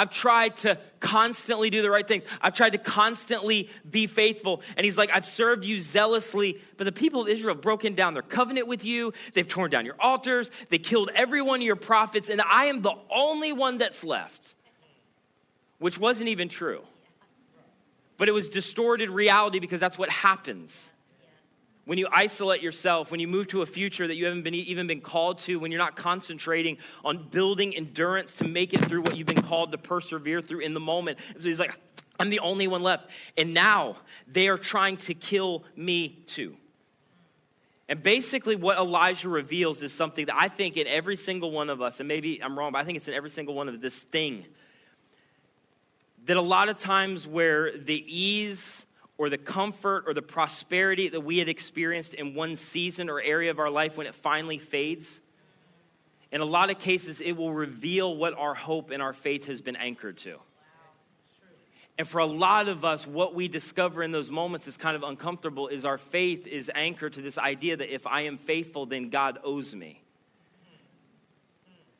I've 0.00 0.08
tried 0.08 0.56
to 0.56 0.78
constantly 0.98 1.68
do 1.68 1.82
the 1.82 1.90
right 1.90 2.08
things. 2.08 2.24
I've 2.40 2.54
tried 2.54 2.70
to 2.70 2.78
constantly 2.78 3.68
be 3.88 4.06
faithful. 4.06 4.62
And 4.78 4.86
he's 4.86 4.96
like, 4.96 5.10
I've 5.14 5.26
served 5.26 5.66
you 5.66 5.78
zealously, 5.78 6.58
but 6.78 6.84
the 6.84 6.92
people 6.92 7.20
of 7.20 7.28
Israel 7.28 7.54
have 7.54 7.60
broken 7.60 7.92
down 7.92 8.14
their 8.14 8.22
covenant 8.22 8.66
with 8.66 8.82
you. 8.82 9.12
They've 9.34 9.46
torn 9.46 9.70
down 9.70 9.84
your 9.84 9.96
altars. 10.00 10.50
They 10.70 10.78
killed 10.78 11.10
every 11.14 11.42
one 11.42 11.60
of 11.60 11.66
your 11.66 11.76
prophets, 11.76 12.30
and 12.30 12.40
I 12.40 12.64
am 12.66 12.80
the 12.80 12.94
only 13.14 13.52
one 13.52 13.76
that's 13.76 14.02
left, 14.02 14.54
which 15.80 15.98
wasn't 15.98 16.30
even 16.30 16.48
true. 16.48 16.80
But 18.16 18.30
it 18.30 18.32
was 18.32 18.48
distorted 18.48 19.10
reality 19.10 19.58
because 19.58 19.80
that's 19.80 19.98
what 19.98 20.08
happens 20.08 20.90
when 21.90 21.98
you 21.98 22.06
isolate 22.12 22.62
yourself, 22.62 23.10
when 23.10 23.18
you 23.18 23.26
move 23.26 23.48
to 23.48 23.62
a 23.62 23.66
future 23.66 24.06
that 24.06 24.14
you 24.14 24.24
haven't 24.24 24.42
been, 24.42 24.54
even 24.54 24.86
been 24.86 25.00
called 25.00 25.40
to, 25.40 25.58
when 25.58 25.72
you're 25.72 25.80
not 25.80 25.96
concentrating 25.96 26.78
on 27.04 27.18
building 27.32 27.74
endurance 27.74 28.36
to 28.36 28.46
make 28.46 28.72
it 28.72 28.84
through 28.84 29.02
what 29.02 29.16
you've 29.16 29.26
been 29.26 29.42
called 29.42 29.72
to 29.72 29.78
persevere 29.78 30.40
through 30.40 30.60
in 30.60 30.72
the 30.72 30.78
moment. 30.78 31.18
so 31.36 31.48
he's 31.48 31.58
like, 31.58 31.76
I'm 32.20 32.30
the 32.30 32.38
only 32.38 32.68
one 32.68 32.80
left. 32.80 33.10
And 33.36 33.52
now 33.52 33.96
they 34.28 34.46
are 34.46 34.56
trying 34.56 34.98
to 34.98 35.14
kill 35.14 35.64
me 35.74 36.10
too. 36.28 36.56
And 37.88 38.00
basically, 38.00 38.54
what 38.54 38.78
Elijah 38.78 39.28
reveals 39.28 39.82
is 39.82 39.92
something 39.92 40.26
that 40.26 40.36
I 40.38 40.46
think 40.46 40.76
in 40.76 40.86
every 40.86 41.16
single 41.16 41.50
one 41.50 41.68
of 41.70 41.82
us, 41.82 41.98
and 41.98 42.06
maybe 42.06 42.40
I'm 42.40 42.56
wrong, 42.56 42.70
but 42.70 42.78
I 42.78 42.84
think 42.84 42.98
it's 42.98 43.08
in 43.08 43.14
every 43.14 43.30
single 43.30 43.56
one 43.56 43.68
of 43.68 43.80
this 43.80 44.00
thing, 44.00 44.46
that 46.26 46.36
a 46.36 46.40
lot 46.40 46.68
of 46.68 46.78
times 46.78 47.26
where 47.26 47.76
the 47.76 48.04
ease 48.06 48.86
or 49.20 49.28
the 49.28 49.36
comfort 49.36 50.04
or 50.06 50.14
the 50.14 50.22
prosperity 50.22 51.10
that 51.10 51.20
we 51.20 51.36
had 51.36 51.46
experienced 51.46 52.14
in 52.14 52.32
one 52.32 52.56
season 52.56 53.10
or 53.10 53.20
area 53.20 53.50
of 53.50 53.58
our 53.58 53.68
life 53.68 53.98
when 53.98 54.06
it 54.06 54.14
finally 54.14 54.56
fades. 54.56 55.20
In 56.32 56.40
a 56.40 56.44
lot 56.46 56.70
of 56.70 56.78
cases, 56.78 57.20
it 57.20 57.32
will 57.32 57.52
reveal 57.52 58.16
what 58.16 58.32
our 58.32 58.54
hope 58.54 58.90
and 58.90 59.02
our 59.02 59.12
faith 59.12 59.44
has 59.44 59.60
been 59.60 59.76
anchored 59.76 60.16
to. 60.18 60.38
And 61.98 62.08
for 62.08 62.16
a 62.16 62.24
lot 62.24 62.68
of 62.68 62.82
us, 62.82 63.06
what 63.06 63.34
we 63.34 63.46
discover 63.46 64.02
in 64.02 64.10
those 64.10 64.30
moments 64.30 64.66
is 64.66 64.78
kind 64.78 64.96
of 64.96 65.02
uncomfortable 65.02 65.68
is 65.68 65.84
our 65.84 65.98
faith 65.98 66.46
is 66.46 66.70
anchored 66.74 67.12
to 67.12 67.20
this 67.20 67.36
idea 67.36 67.76
that 67.76 67.94
if 67.94 68.06
I 68.06 68.22
am 68.22 68.38
faithful, 68.38 68.86
then 68.86 69.10
God 69.10 69.38
owes 69.44 69.74
me. 69.74 70.02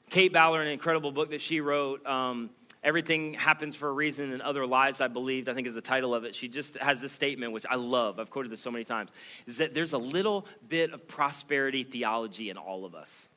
Kate 0.08 0.32
Bowler, 0.32 0.62
an 0.62 0.68
incredible 0.68 1.12
book 1.12 1.32
that 1.32 1.42
she 1.42 1.60
wrote, 1.60 2.06
um, 2.06 2.48
Everything 2.82 3.34
Happens 3.34 3.76
for 3.76 3.88
a 3.88 3.92
Reason 3.92 4.32
and 4.32 4.40
Other 4.40 4.66
Lies, 4.66 5.02
I 5.02 5.08
believed, 5.08 5.50
I 5.50 5.54
think 5.54 5.66
is 5.66 5.74
the 5.74 5.82
title 5.82 6.14
of 6.14 6.24
it. 6.24 6.34
She 6.34 6.48
just 6.48 6.78
has 6.78 7.00
this 7.00 7.12
statement, 7.12 7.52
which 7.52 7.66
I 7.68 7.76
love. 7.76 8.18
I've 8.18 8.30
quoted 8.30 8.50
this 8.50 8.62
so 8.62 8.70
many 8.70 8.84
times, 8.84 9.10
is 9.46 9.58
that 9.58 9.74
there's 9.74 9.92
a 9.92 9.98
little 9.98 10.46
bit 10.66 10.92
of 10.92 11.06
prosperity 11.06 11.82
theology 11.82 12.48
in 12.48 12.56
all 12.56 12.86
of 12.86 12.94
us. 12.94 13.28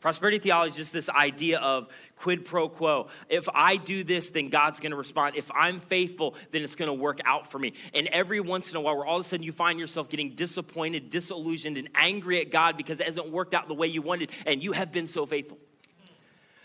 Prosperity 0.00 0.38
theology 0.38 0.72
is 0.72 0.76
just 0.76 0.92
this 0.92 1.08
idea 1.08 1.58
of 1.60 1.88
quid 2.16 2.44
pro 2.44 2.68
quo. 2.68 3.08
If 3.30 3.48
I 3.54 3.76
do 3.76 4.04
this, 4.04 4.28
then 4.30 4.50
God's 4.50 4.78
going 4.78 4.90
to 4.90 4.98
respond. 4.98 5.34
If 5.34 5.50
I'm 5.54 5.80
faithful, 5.80 6.34
then 6.50 6.62
it's 6.62 6.76
going 6.76 6.88
to 6.88 6.92
work 6.92 7.20
out 7.24 7.50
for 7.50 7.58
me. 7.58 7.72
And 7.94 8.06
every 8.08 8.40
once 8.40 8.70
in 8.70 8.76
a 8.76 8.82
while, 8.82 8.96
where 8.96 9.06
all 9.06 9.20
of 9.20 9.24
a 9.24 9.28
sudden 9.28 9.44
you 9.44 9.52
find 9.52 9.78
yourself 9.78 10.10
getting 10.10 10.34
disappointed, 10.34 11.08
disillusioned, 11.08 11.78
and 11.78 11.88
angry 11.94 12.40
at 12.40 12.50
God 12.50 12.76
because 12.76 13.00
it 13.00 13.06
hasn't 13.06 13.30
worked 13.30 13.54
out 13.54 13.66
the 13.66 13.74
way 13.74 13.86
you 13.86 14.02
wanted, 14.02 14.30
and 14.44 14.62
you 14.62 14.72
have 14.72 14.92
been 14.92 15.06
so 15.06 15.24
faithful. 15.24 15.58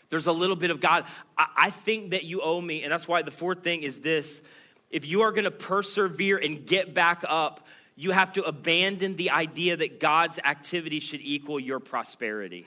There's 0.10 0.28
a 0.28 0.32
little 0.32 0.56
bit 0.56 0.72
of 0.72 0.80
God. 0.80 1.06
I 1.38 1.70
think 1.70 2.12
that 2.12 2.24
you 2.24 2.42
owe 2.42 2.60
me. 2.60 2.84
And 2.84 2.92
that's 2.92 3.08
why 3.08 3.22
the 3.22 3.32
fourth 3.32 3.64
thing 3.64 3.84
is 3.84 4.00
this 4.00 4.42
if 4.90 5.06
you 5.06 5.22
are 5.22 5.32
going 5.32 5.44
to 5.44 5.52
persevere 5.52 6.38
and 6.38 6.66
get 6.66 6.94
back 6.94 7.24
up, 7.28 7.68
you 7.96 8.12
have 8.12 8.34
to 8.34 8.44
abandon 8.44 9.16
the 9.18 9.32
idea 9.32 9.78
that 9.78 10.00
God's 10.00 10.40
activity 10.40 11.00
should 11.00 11.22
equal 11.22 11.60
your 11.60 11.80
prosperity. 11.80 12.66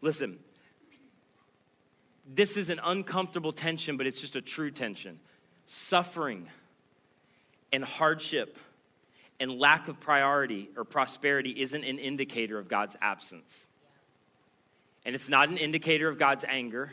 Listen, 0.00 0.38
this 2.26 2.56
is 2.56 2.70
an 2.70 2.80
uncomfortable 2.82 3.52
tension, 3.52 3.96
but 3.96 4.06
it's 4.06 4.20
just 4.20 4.36
a 4.36 4.40
true 4.40 4.70
tension. 4.70 5.20
Suffering 5.66 6.48
and 7.72 7.84
hardship 7.84 8.56
and 9.38 9.58
lack 9.58 9.88
of 9.88 10.00
priority 10.00 10.70
or 10.76 10.84
prosperity 10.84 11.50
isn't 11.50 11.84
an 11.84 11.98
indicator 11.98 12.58
of 12.58 12.68
God's 12.68 12.96
absence. 13.00 13.66
And 15.06 15.14
it's 15.14 15.28
not 15.28 15.48
an 15.48 15.56
indicator 15.56 16.08
of 16.08 16.18
God's 16.18 16.44
anger. 16.46 16.90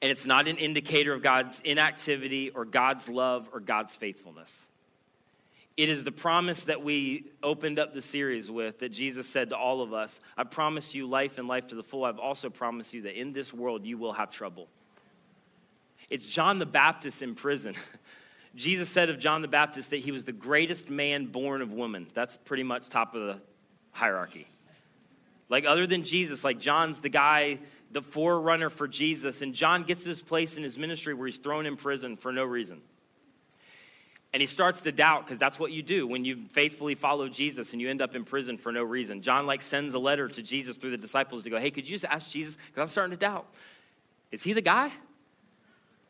And 0.00 0.10
it's 0.10 0.24
not 0.24 0.48
an 0.48 0.56
indicator 0.56 1.12
of 1.12 1.22
God's 1.22 1.60
inactivity 1.60 2.50
or 2.50 2.64
God's 2.64 3.08
love 3.08 3.50
or 3.52 3.60
God's 3.60 3.94
faithfulness. 3.94 4.50
It 5.76 5.90
is 5.90 6.04
the 6.04 6.12
promise 6.12 6.64
that 6.64 6.82
we 6.82 7.26
opened 7.42 7.78
up 7.78 7.92
the 7.92 8.00
series 8.00 8.50
with 8.50 8.78
that 8.78 8.88
Jesus 8.88 9.28
said 9.28 9.50
to 9.50 9.56
all 9.56 9.82
of 9.82 9.92
us 9.92 10.20
I 10.38 10.44
promise 10.44 10.94
you 10.94 11.06
life 11.06 11.36
and 11.36 11.46
life 11.46 11.66
to 11.66 11.74
the 11.74 11.82
full. 11.82 12.06
I've 12.06 12.18
also 12.18 12.48
promised 12.48 12.94
you 12.94 13.02
that 13.02 13.20
in 13.20 13.34
this 13.34 13.52
world 13.52 13.84
you 13.84 13.98
will 13.98 14.14
have 14.14 14.30
trouble. 14.30 14.68
It's 16.08 16.26
John 16.26 16.58
the 16.58 16.66
Baptist 16.66 17.20
in 17.20 17.34
prison. 17.34 17.74
Jesus 18.54 18.88
said 18.88 19.10
of 19.10 19.18
John 19.18 19.42
the 19.42 19.48
Baptist 19.48 19.90
that 19.90 19.98
he 19.98 20.12
was 20.12 20.24
the 20.24 20.32
greatest 20.32 20.88
man 20.88 21.26
born 21.26 21.60
of 21.60 21.74
woman. 21.74 22.06
That's 22.14 22.38
pretty 22.38 22.62
much 22.62 22.88
top 22.88 23.14
of 23.14 23.20
the 23.20 23.42
hierarchy. 23.92 24.48
Like, 25.48 25.64
other 25.64 25.86
than 25.86 26.02
Jesus, 26.02 26.42
like 26.42 26.58
John's 26.58 27.00
the 27.00 27.08
guy, 27.08 27.60
the 27.90 28.02
forerunner 28.02 28.68
for 28.68 28.88
Jesus. 28.88 29.42
And 29.42 29.54
John 29.54 29.84
gets 29.84 30.02
to 30.02 30.08
this 30.08 30.22
place 30.22 30.56
in 30.56 30.62
his 30.62 30.76
ministry 30.76 31.14
where 31.14 31.26
he's 31.26 31.38
thrown 31.38 31.66
in 31.66 31.76
prison 31.76 32.16
for 32.16 32.32
no 32.32 32.44
reason. 32.44 32.80
And 34.32 34.40
he 34.42 34.46
starts 34.46 34.82
to 34.82 34.92
doubt 34.92 35.24
because 35.24 35.38
that's 35.38 35.58
what 35.58 35.72
you 35.72 35.82
do 35.82 36.06
when 36.06 36.24
you 36.24 36.44
faithfully 36.50 36.94
follow 36.94 37.28
Jesus 37.28 37.72
and 37.72 37.80
you 37.80 37.88
end 37.88 38.02
up 38.02 38.14
in 38.14 38.24
prison 38.24 38.58
for 38.58 38.70
no 38.70 38.82
reason. 38.82 39.22
John 39.22 39.46
like 39.46 39.62
sends 39.62 39.94
a 39.94 39.98
letter 39.98 40.28
to 40.28 40.42
Jesus 40.42 40.76
through 40.76 40.90
the 40.90 40.98
disciples 40.98 41.44
to 41.44 41.50
go, 41.50 41.58
"Hey, 41.58 41.70
could 41.70 41.88
you 41.88 41.94
just 41.94 42.04
ask 42.04 42.30
Jesus 42.30 42.56
because 42.56 42.82
I'm 42.82 42.88
starting 42.88 43.12
to 43.12 43.16
doubt. 43.16 43.46
Is 44.32 44.42
he 44.42 44.52
the 44.52 44.60
guy?" 44.60 44.90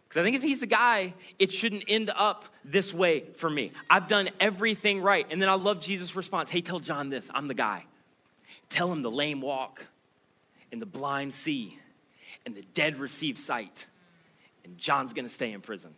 Because 0.09 0.21
I 0.21 0.25
think 0.25 0.35
if 0.35 0.43
he's 0.43 0.61
the 0.61 0.67
guy, 0.67 1.15
it 1.39 1.53
shouldn't 1.53 1.85
end 1.87 2.11
up 2.17 2.47
this 2.65 2.93
way 2.93 3.25
for 3.35 3.51
me. 3.51 3.71
I've 3.91 4.09
done 4.09 4.31
everything 4.41 5.03
right. 5.03 5.27
And 5.31 5.41
then 5.41 5.49
I 5.49 5.55
love 5.55 5.81
Jesus' 5.81 6.17
response. 6.17 6.51
Hey, 6.51 6.63
tell 6.63 6.81
John 6.81 7.11
this. 7.11 7.31
I'm 7.35 7.49
the 7.49 7.55
guy. 7.55 7.85
Tell 8.69 8.91
him 8.93 9.03
the 9.03 9.11
lame 9.11 9.41
walk 9.41 9.87
and 10.73 10.83
the 10.83 10.87
blind 10.87 11.33
see 11.33 11.79
and 12.45 12.55
the 12.55 12.63
dead 12.75 12.99
receive 12.99 13.39
sight. 13.39 13.87
And 14.65 14.77
John's 14.79 15.13
gonna 15.13 15.29
stay 15.29 15.53
in 15.53 15.61
prison. 15.61 15.95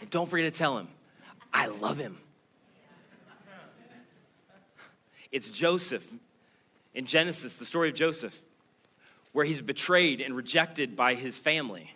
And 0.00 0.10
don't 0.10 0.28
forget 0.28 0.52
to 0.52 0.58
tell 0.58 0.78
him, 0.78 0.88
I 1.52 1.68
love 1.68 1.98
him. 1.98 2.18
It's 5.32 5.48
Joseph 5.48 6.06
in 6.94 7.06
Genesis, 7.06 7.56
the 7.56 7.64
story 7.64 7.88
of 7.88 7.94
Joseph, 7.94 8.38
where 9.32 9.44
he's 9.44 9.60
betrayed 9.60 10.20
and 10.20 10.34
rejected 10.36 10.96
by 10.96 11.14
his 11.14 11.38
family. 11.38 11.94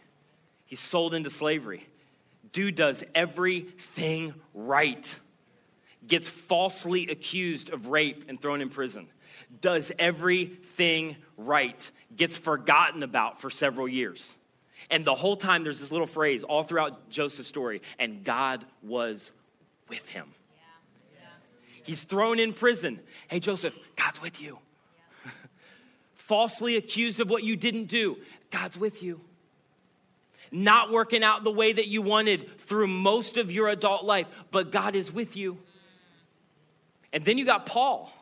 He's 0.66 0.80
sold 0.80 1.14
into 1.14 1.30
slavery. 1.30 1.86
Dude 2.52 2.74
does 2.74 3.04
everything 3.14 4.34
right, 4.54 5.20
gets 6.10 6.28
falsely 6.28 7.08
accused 7.08 7.70
of 7.70 7.86
rape 7.86 8.24
and 8.28 8.38
thrown 8.38 8.60
in 8.60 8.68
prison, 8.68 9.06
does 9.60 9.90
everything 9.98 11.16
right, 11.38 11.90
gets 12.14 12.36
forgotten 12.36 13.02
about 13.02 13.40
for 13.40 13.48
several 13.48 13.88
years. 13.88 14.26
And 14.90 15.04
the 15.04 15.14
whole 15.14 15.36
time, 15.36 15.62
there's 15.62 15.80
this 15.80 15.92
little 15.92 16.06
phrase 16.06 16.42
all 16.42 16.64
throughout 16.64 17.08
Joseph's 17.10 17.48
story, 17.48 17.80
and 17.98 18.24
God 18.24 18.64
was 18.82 19.30
with 19.88 20.08
him. 20.08 20.26
Yeah. 20.56 21.20
Yeah. 21.20 21.26
He's 21.84 22.02
thrown 22.02 22.40
in 22.40 22.52
prison. 22.52 22.98
Hey, 23.28 23.38
Joseph, 23.38 23.78
God's 23.94 24.20
with 24.20 24.42
you. 24.42 24.58
Yeah. 25.24 25.30
Falsely 26.14 26.76
accused 26.76 27.20
of 27.20 27.30
what 27.30 27.44
you 27.44 27.54
didn't 27.54 27.84
do, 27.84 28.16
God's 28.50 28.76
with 28.76 29.02
you. 29.02 29.20
Not 30.50 30.90
working 30.90 31.22
out 31.22 31.44
the 31.44 31.52
way 31.52 31.72
that 31.72 31.86
you 31.86 32.02
wanted 32.02 32.60
through 32.60 32.88
most 32.88 33.36
of 33.36 33.52
your 33.52 33.68
adult 33.68 34.04
life, 34.04 34.26
but 34.50 34.72
God 34.72 34.96
is 34.96 35.12
with 35.12 35.36
you. 35.36 35.58
And 37.12 37.24
then 37.24 37.38
you 37.38 37.44
got 37.44 37.66
Paul 37.66 38.12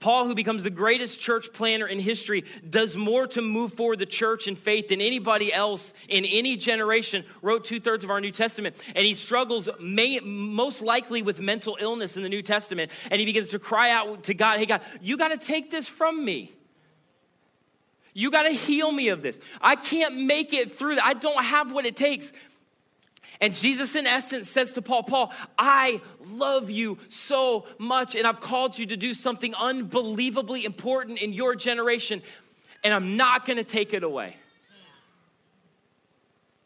Paul, 0.00 0.24
who 0.24 0.34
becomes 0.34 0.62
the 0.62 0.70
greatest 0.70 1.20
church 1.20 1.52
planter 1.52 1.86
in 1.86 2.00
history, 2.00 2.44
does 2.68 2.96
more 2.96 3.26
to 3.28 3.42
move 3.42 3.74
forward 3.74 3.98
the 3.98 4.06
church 4.06 4.48
and 4.48 4.56
faith 4.58 4.88
than 4.88 5.02
anybody 5.02 5.52
else 5.52 5.92
in 6.08 6.24
any 6.24 6.56
generation, 6.56 7.22
wrote 7.42 7.66
two 7.66 7.80
thirds 7.80 8.02
of 8.02 8.08
our 8.08 8.18
New 8.18 8.30
Testament. 8.30 8.76
And 8.96 9.04
he 9.06 9.14
struggles 9.14 9.68
may, 9.78 10.18
most 10.20 10.80
likely 10.80 11.20
with 11.20 11.38
mental 11.38 11.76
illness 11.78 12.16
in 12.16 12.22
the 12.22 12.30
New 12.30 12.40
Testament. 12.40 12.90
And 13.10 13.20
he 13.20 13.26
begins 13.26 13.50
to 13.50 13.58
cry 13.58 13.90
out 13.90 14.24
to 14.24 14.34
God, 14.34 14.58
Hey, 14.58 14.66
God, 14.66 14.80
you 15.02 15.18
got 15.18 15.28
to 15.28 15.38
take 15.38 15.70
this 15.70 15.86
from 15.86 16.24
me. 16.24 16.50
You 18.14 18.30
got 18.30 18.44
to 18.44 18.50
heal 18.50 18.90
me 18.90 19.10
of 19.10 19.20
this. 19.20 19.38
I 19.60 19.76
can't 19.76 20.24
make 20.24 20.54
it 20.54 20.72
through. 20.72 20.98
I 20.98 21.12
don't 21.12 21.44
have 21.44 21.72
what 21.72 21.84
it 21.84 21.94
takes. 21.94 22.32
And 23.40 23.54
Jesus, 23.54 23.96
in 23.96 24.06
essence, 24.06 24.50
says 24.50 24.74
to 24.74 24.82
Paul, 24.82 25.02
Paul, 25.02 25.32
I 25.58 26.02
love 26.32 26.68
you 26.68 26.98
so 27.08 27.66
much, 27.78 28.14
and 28.14 28.26
I've 28.26 28.40
called 28.40 28.78
you 28.78 28.86
to 28.86 28.96
do 28.96 29.14
something 29.14 29.54
unbelievably 29.54 30.64
important 30.64 31.20
in 31.20 31.32
your 31.32 31.54
generation, 31.54 32.22
and 32.84 32.92
I'm 32.92 33.16
not 33.16 33.46
gonna 33.46 33.64
take 33.64 33.94
it 33.94 34.02
away. 34.02 34.36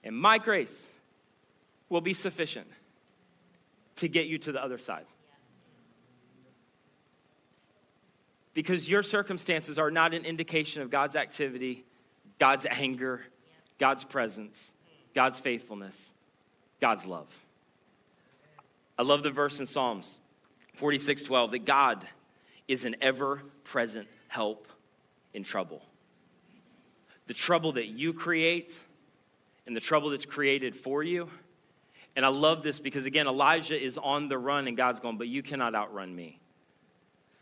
And 0.03 0.17
my 0.17 0.39
grace 0.39 0.93
will 1.89 2.01
be 2.01 2.13
sufficient 2.13 2.67
to 3.97 4.09
get 4.09 4.27
you 4.27 4.39
to 4.39 4.53
the 4.53 4.63
other 4.63 4.79
side. 4.79 5.07
Because 8.53 8.89
your 8.89 9.03
circumstances 9.03 9.79
are 9.79 9.91
not 9.91 10.13
an 10.13 10.25
indication 10.25 10.83
of 10.83 10.91
God's 10.91 11.17
activity, 11.17 11.85
God's 12.39 12.67
anger, 12.69 13.21
God's 13.79 14.05
presence, 14.05 14.73
God's 15.15 15.39
faithfulness. 15.39 16.14
God's 16.81 17.07
love. 17.07 17.45
I 18.99 19.03
love 19.03 19.23
the 19.23 19.31
verse 19.31 19.61
in 19.61 19.67
Psalms 19.67 20.19
46 20.75 21.23
12 21.23 21.53
that 21.53 21.65
God 21.65 22.07
is 22.69 22.85
an 22.85 22.97
ever 23.01 23.43
present 23.65 24.09
help 24.29 24.69
in 25.33 25.43
trouble. 25.43 25.83
The 27.27 27.35
trouble 27.35 27.73
that 27.73 27.87
you 27.87 28.13
create 28.13 28.81
and 29.67 29.75
the 29.75 29.81
trouble 29.81 30.11
that's 30.11 30.27
created 30.27 30.77
for 30.77 31.03
you. 31.03 31.29
And 32.17 32.25
I 32.25 32.29
love 32.29 32.63
this 32.63 32.79
because, 32.79 33.07
again, 33.07 33.27
Elijah 33.27 33.81
is 33.81 33.99
on 33.99 34.29
the 34.29 34.39
run 34.39 34.69
and 34.69 34.77
God's 34.77 35.01
going, 35.01 35.19
but 35.19 35.27
you 35.27 35.43
cannot 35.43 35.75
outrun 35.75 36.15
me. 36.15 36.39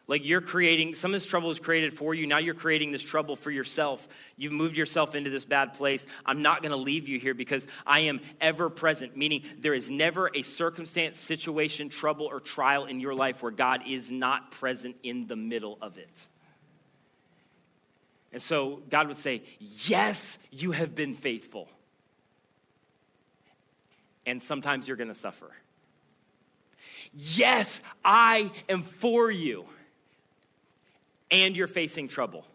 Like 0.09 0.27
you're 0.27 0.41
creating, 0.41 0.97
some 0.97 1.13
of 1.13 1.21
this 1.21 1.29
trouble 1.29 1.51
is 1.51 1.61
created 1.61 1.95
for 1.95 2.13
you. 2.13 2.27
Now 2.27 2.39
you're 2.39 2.55
creating 2.55 2.91
this 2.91 3.03
trouble 3.03 3.37
for 3.37 3.51
yourself. 3.51 4.09
You've 4.37 4.53
moved 4.53 4.77
yourself 4.77 5.15
into 5.15 5.31
this 5.31 5.45
bad 5.45 5.75
place. 5.75 6.05
I'm 6.27 6.43
not 6.43 6.61
going 6.61 6.73
to 6.73 6.77
leave 6.77 7.09
you 7.09 7.21
here 7.21 7.35
because 7.35 7.67
I 7.87 8.01
am 8.01 8.21
ever 8.41 8.69
present, 8.69 9.17
meaning 9.17 9.45
there 9.59 9.75
is 9.75 9.91
never 9.91 10.31
a 10.35 10.43
circumstance, 10.43 11.19
situation, 11.19 11.89
trouble, 11.89 12.27
or 12.27 12.41
trial 12.41 12.87
in 12.87 12.99
your 12.99 13.15
life 13.15 13.43
where 13.43 13.53
God 13.53 13.83
is 13.87 14.11
not 14.11 14.51
present 14.51 14.97
in 15.05 15.29
the 15.29 15.37
middle 15.37 15.79
of 15.81 15.97
it. 15.97 16.27
And 18.33 18.43
so 18.43 18.83
God 18.91 19.09
would 19.09 19.19
say, 19.19 19.43
Yes, 19.61 20.39
you 20.51 20.73
have 20.73 20.95
been 20.95 21.15
faithful. 21.15 21.69
And 24.27 24.43
sometimes 24.43 24.89
you're 24.89 24.97
gonna 24.97 25.15
suffer. 25.15 25.51
Yes, 27.15 27.83
I 28.05 28.51
am 28.69 28.83
for 28.83 29.31
you. 29.31 29.67
And 31.33 31.57
you're 31.57 31.67
facing 31.67 32.07
trouble. 32.07 32.47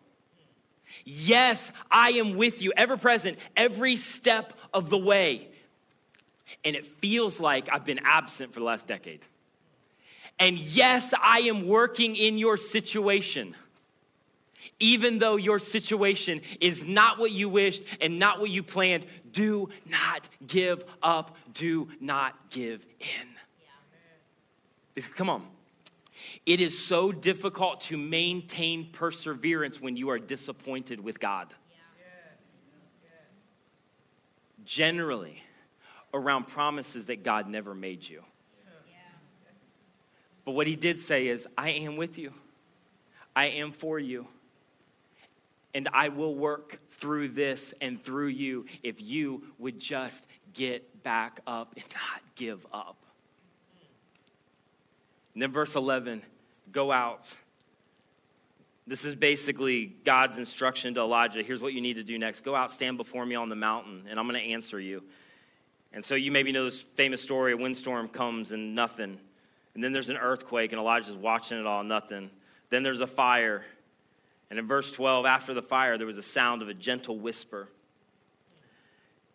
Yes, 1.04 1.72
I 1.92 2.12
am 2.12 2.36
with 2.36 2.62
you, 2.62 2.72
ever 2.78 2.96
present, 2.96 3.38
every 3.58 3.98
step 3.98 4.54
of 4.74 4.90
the 4.90 4.98
way. 4.98 5.50
And 6.64 6.76
it 6.76 6.86
feels 6.86 7.40
like 7.40 7.68
I've 7.72 7.84
been 7.84 8.00
absent 8.04 8.54
for 8.54 8.60
the 8.60 8.66
last 8.66 8.88
decade. 8.88 9.26
And 10.40 10.58
yes, 10.58 11.14
I 11.22 11.40
am 11.40 11.68
working 11.68 12.16
in 12.16 12.38
your 12.38 12.58
situation. 12.58 13.56
Even 14.80 15.18
though 15.18 15.38
your 15.38 15.60
situation 15.60 16.42
is 16.62 16.86
not 16.86 17.18
what 17.18 17.32
you 17.32 17.50
wished 17.50 17.84
and 18.00 18.20
not 18.20 18.40
what 18.40 18.50
you 18.50 18.62
planned, 18.62 19.06
do 19.32 19.70
not 19.86 20.30
give 20.46 20.84
up. 21.02 21.36
Do 21.54 21.90
not 22.00 22.50
give 22.52 22.86
in. 23.00 23.28
Yeah. 24.96 25.04
Come 25.16 25.30
on. 25.30 25.57
It 26.48 26.62
is 26.62 26.80
so 26.80 27.12
difficult 27.12 27.82
to 27.82 27.98
maintain 27.98 28.90
perseverance 28.94 29.82
when 29.82 29.98
you 29.98 30.10
are 30.12 30.18
disappointed 30.18 31.02
with 31.02 31.20
God. 31.20 31.54
Generally, 34.64 35.44
around 36.14 36.48
promises 36.48 37.08
that 37.08 37.22
God 37.22 37.50
never 37.50 37.76
made 37.76 38.08
you. 38.08 38.24
But 40.46 40.54
what 40.54 40.68
he 40.68 40.78
did 40.78 41.02
say 41.02 41.28
is, 41.28 41.46
I 41.58 41.72
am 41.72 41.98
with 41.98 42.18
you, 42.18 42.32
I 43.36 43.48
am 43.48 43.74
for 43.74 44.00
you. 44.00 44.26
And 45.74 45.90
I 45.92 46.08
will 46.08 46.34
work 46.34 46.80
through 46.92 47.28
this 47.28 47.74
and 47.82 48.02
through 48.02 48.30
you 48.30 48.66
if 48.84 49.02
you 49.02 49.44
would 49.60 49.80
just 49.80 50.26
get 50.54 51.04
back 51.04 51.42
up 51.46 51.74
and 51.76 51.84
not 51.94 52.22
give 52.36 52.66
up. 52.72 52.96
And 55.34 55.44
then 55.44 55.52
verse 55.52 55.76
11 55.76 56.24
go 56.72 56.92
out. 56.92 57.28
This 58.86 59.04
is 59.04 59.16
basically 59.16 59.88
God's 60.06 60.38
instruction 60.38 60.94
to 60.94 61.02
Elijah. 61.02 61.44
Here's 61.44 61.62
what 61.62 61.74
you 61.74 61.82
need 61.82 61.98
to 61.98 62.04
do 62.04 62.18
next 62.18 62.44
go 62.44 62.56
out, 62.56 62.72
stand 62.72 62.98
before 62.98 63.26
me 63.26 63.36
on 63.36 63.50
the 63.50 63.56
mountain, 63.56 64.06
and 64.10 64.20
I'm 64.20 64.28
going 64.28 64.42
to 64.42 64.54
answer 64.54 64.80
you. 64.80 65.04
And 65.94 66.04
so 66.04 66.16
you 66.16 66.32
maybe 66.32 66.52
know 66.52 66.66
this 66.66 66.82
famous 66.82 67.22
story 67.22 67.54
a 67.54 67.58
windstorm 67.58 68.08
comes 68.08 68.52
and 68.52 68.76
nothing. 68.76 69.18
And 69.74 69.84
then 69.84 69.92
there's 69.92 70.10
an 70.10 70.18
earthquake, 70.18 70.72
and 70.72 70.80
Elijah's 70.80 71.16
watching 71.16 71.60
it 71.60 71.66
all, 71.66 71.84
nothing. 71.84 72.30
Then 72.70 72.84
there's 72.84 73.00
a 73.00 73.08
fire. 73.08 73.64
And 74.50 74.58
in 74.58 74.68
verse 74.68 74.92
12, 74.92 75.26
after 75.26 75.54
the 75.54 75.62
fire, 75.62 75.98
there 75.98 76.08
was 76.08 76.18
a 76.18 76.24
sound 76.24 76.62
of 76.62 76.70
a 76.70 76.74
gentle 76.74 77.20
whisper. 77.20 77.68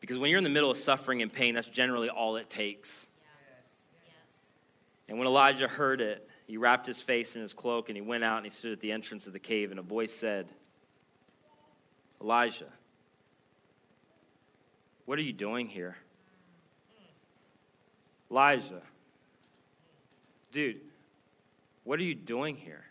Because 0.01 0.18
when 0.18 0.30
you're 0.30 0.39
in 0.39 0.45
the 0.45 0.51
middle 0.51 0.70
of 0.70 0.78
suffering 0.78 1.22
and 1.22 1.33
pain, 1.33 1.55
that's 1.55 1.68
generally 1.68 2.09
all 2.09 2.37
it 2.37 2.51
takes. 2.51 3.07
And 5.09 5.18
when 5.18 5.28
Elijah 5.28 5.68
heard 5.68 6.01
it, 6.01 6.28
he 6.47 6.57
wrapped 6.57 6.86
his 6.86 7.01
face 7.01 7.36
in 7.36 7.43
his 7.43 7.53
cloak 7.53 7.88
and 7.88 7.97
he 7.97 8.03
went 8.03 8.24
out 8.24 8.38
and 8.38 8.47
he 8.47 8.51
stood 8.51 8.72
at 8.72 8.80
the 8.80 8.93
entrance 8.93 9.26
of 9.26 9.32
the 9.32 9.38
cave. 9.38 9.70
And 9.70 9.78
a 9.78 9.82
voice 9.82 10.12
said, 10.12 10.49
Elijah, 12.20 12.72
what 15.07 15.18
are 15.18 15.22
you 15.22 15.32
doing 15.32 15.68
here? 15.68 15.97
Elijah, 18.30 18.82
dude, 20.51 20.80
what 21.84 21.99
are 21.99 22.05
you 22.05 22.14
doing 22.14 22.57
here? 22.57 22.84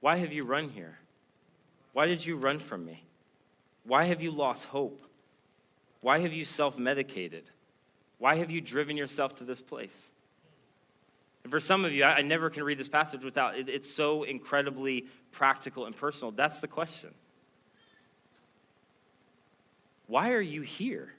Why 0.00 0.16
have 0.16 0.32
you 0.32 0.44
run 0.44 0.68
here? 0.68 0.98
Why 1.92 2.06
did 2.06 2.24
you 2.24 2.36
run 2.36 2.58
from 2.58 2.84
me? 2.84 3.02
Why 3.84 4.04
have 4.04 4.22
you 4.22 4.30
lost 4.30 4.64
hope? 4.66 5.06
Why 6.00 6.18
have 6.20 6.32
you 6.32 6.44
self 6.44 6.78
medicated? 6.78 7.50
Why 8.18 8.36
have 8.36 8.50
you 8.50 8.60
driven 8.60 8.96
yourself 8.96 9.34
to 9.36 9.44
this 9.44 9.60
place? 9.60 10.10
And 11.46 11.50
for 11.52 11.60
some 11.60 11.84
of 11.84 11.92
you, 11.92 12.02
I, 12.02 12.16
I 12.16 12.22
never 12.22 12.50
can 12.50 12.64
read 12.64 12.76
this 12.76 12.88
passage 12.88 13.22
without, 13.22 13.56
it, 13.56 13.68
it's 13.68 13.88
so 13.88 14.24
incredibly 14.24 15.06
practical 15.30 15.86
and 15.86 15.96
personal. 15.96 16.32
That's 16.32 16.58
the 16.58 16.66
question. 16.66 17.14
Why 20.08 20.32
are 20.32 20.40
you 20.40 20.62
here? 20.62 21.14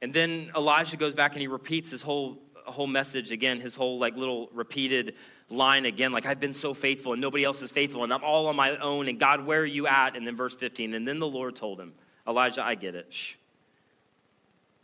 And 0.00 0.14
then 0.14 0.50
Elijah 0.56 0.96
goes 0.96 1.12
back 1.12 1.32
and 1.32 1.42
he 1.42 1.46
repeats 1.46 1.90
his 1.90 2.00
whole 2.00 2.38
whole 2.64 2.86
message 2.86 3.32
again, 3.32 3.60
his 3.60 3.74
whole 3.74 3.98
like 3.98 4.16
little 4.16 4.48
repeated 4.54 5.16
line 5.50 5.84
again, 5.84 6.12
like 6.12 6.24
I've 6.24 6.40
been 6.40 6.54
so 6.54 6.72
faithful 6.72 7.12
and 7.12 7.20
nobody 7.20 7.44
else 7.44 7.60
is 7.60 7.70
faithful 7.70 8.02
and 8.02 8.14
I'm 8.14 8.24
all 8.24 8.46
on 8.46 8.56
my 8.56 8.78
own 8.78 9.08
and 9.08 9.20
God, 9.20 9.44
where 9.44 9.60
are 9.60 9.66
you 9.66 9.86
at? 9.86 10.16
And 10.16 10.26
then 10.26 10.36
verse 10.36 10.54
15, 10.54 10.94
and 10.94 11.06
then 11.06 11.18
the 11.18 11.28
Lord 11.28 11.54
told 11.54 11.78
him, 11.78 11.92
Elijah, 12.26 12.64
I 12.64 12.76
get 12.76 12.94
it. 12.94 13.12
Shh 13.12 13.34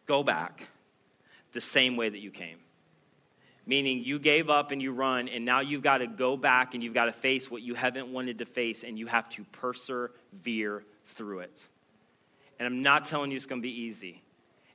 go 0.09 0.25
back 0.25 0.69
the 1.53 1.61
same 1.61 1.97
way 1.97 2.09
that 2.09 2.19
you 2.19 2.33
came. 2.33 2.59
Meaning 3.67 4.03
you 4.03 4.19
gave 4.19 4.49
up 4.49 4.71
and 4.73 4.81
you 4.81 4.93
run, 4.93 5.29
and 5.29 5.45
now 5.45 5.61
you've 5.61 5.83
got 5.83 5.99
to 5.99 6.07
go 6.07 6.37
back 6.37 6.75
and 6.75 6.83
you've 6.83 6.95
got 6.95 7.05
to 7.05 7.13
face 7.13 7.51
what 7.51 7.63
you 7.63 7.75
haven't 7.75 8.09
wanted 8.09 8.39
to 8.39 8.47
face, 8.47 8.83
and 8.83 8.99
you 8.99 9.07
have 9.07 9.29
to 9.31 9.45
persevere 9.53 10.83
through 11.05 11.41
it. 11.41 11.69
And 12.59 12.67
I'm 12.67 12.83
not 12.83 13.05
telling 13.05 13.31
you 13.31 13.37
it's 13.37 13.47
going 13.47 13.61
to 13.61 13.67
be 13.67 13.83
easy. 13.83 14.23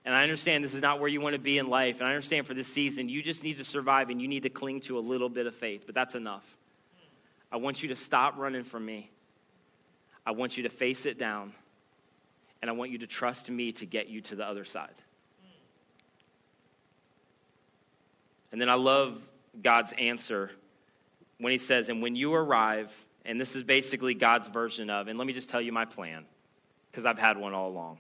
And 0.06 0.14
I 0.14 0.24
understand 0.24 0.64
this 0.64 0.74
is 0.74 0.82
not 0.82 1.00
where 1.00 1.10
you 1.10 1.22
want 1.22 1.34
to 1.34 1.40
be 1.40 1.58
in 1.58 1.68
life. 1.68 2.02
And 2.02 2.08
I 2.08 2.12
understand 2.12 2.46
for 2.46 2.54
this 2.54 2.68
season, 2.68 3.10
you 3.10 3.24
just 3.24 3.44
need 3.44 3.58
to 3.58 3.64
survive 3.64 4.10
and 4.10 4.22
you 4.22 4.28
need 4.28 4.44
to 4.44 4.50
cling 4.50 4.82
to 4.82 4.98
a 4.98 5.02
little 5.02 5.30
bit 5.30 5.48
of 5.48 5.56
faith, 5.56 5.84
but 5.86 5.96
that's 5.96 6.14
enough. 6.14 6.58
I 7.52 7.58
want 7.58 7.84
you 7.84 7.90
to 7.90 7.96
stop 7.96 8.38
running 8.38 8.64
from 8.64 8.86
me. 8.86 9.10
I 10.26 10.32
want 10.32 10.58
you 10.58 10.64
to 10.64 10.70
face 10.70 11.06
it 11.06 11.18
down. 11.18 11.54
And 12.62 12.70
I 12.70 12.74
want 12.74 12.92
you 12.92 13.00
to 13.00 13.08
trust 13.08 13.50
me 13.50 13.72
to 13.74 13.86
get 13.86 14.08
you 14.08 14.22
to 14.22 14.36
the 14.36 14.46
other 14.46 14.66
side. 14.66 14.94
And 18.54 18.62
then 18.62 18.70
I 18.70 18.76
love 18.76 19.20
God's 19.62 19.94
answer 19.94 20.52
when 21.40 21.52
he 21.52 21.58
says, 21.58 21.90
And 21.90 22.04
when 22.04 22.16
you 22.16 22.34
arrive, 22.36 22.96
and 23.26 23.42
this 23.42 23.56
is 23.56 23.64
basically 23.64 24.14
God's 24.14 24.48
version 24.48 24.92
of, 24.92 25.08
and 25.08 25.18
let 25.18 25.26
me 25.26 25.34
just 25.34 25.50
tell 25.50 25.60
you 25.60 25.72
my 25.72 25.86
plan, 25.86 26.24
because 26.92 27.04
I've 27.04 27.18
had 27.18 27.38
one 27.38 27.54
all 27.54 27.68
along. 27.68 27.98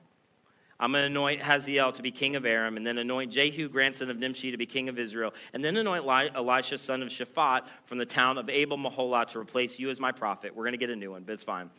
I'm 0.79 0.91
going 0.91 1.01
to 1.01 1.07
anoint 1.07 1.41
Hazael 1.41 1.91
to 1.93 2.03
be 2.03 2.11
king 2.11 2.35
of 2.35 2.45
Aram, 2.45 2.77
and 2.77 2.85
then 2.85 2.99
anoint 2.99 3.31
Jehu, 3.31 3.67
grandson 3.67 4.11
of 4.11 4.19
Nimshi, 4.19 4.51
to 4.51 4.57
be 4.57 4.67
king 4.67 4.89
of 4.89 4.99
Israel, 4.99 5.33
and 5.53 5.65
then 5.65 5.75
anoint 5.75 6.05
Elisha, 6.35 6.77
son 6.77 7.01
of 7.01 7.09
Shaphat, 7.09 7.65
from 7.85 7.97
the 7.97 8.05
town 8.05 8.37
of 8.37 8.47
Abel 8.47 8.77
Meholah 8.77 9.27
to 9.29 9.39
replace 9.39 9.79
you 9.79 9.89
as 9.89 9.99
my 9.99 10.11
prophet. 10.11 10.55
We're 10.55 10.65
going 10.65 10.73
to 10.73 10.77
get 10.77 10.91
a 10.91 10.95
new 10.95 11.11
one, 11.11 11.23
but 11.23 11.33
it's 11.33 11.43
fine. 11.43 11.71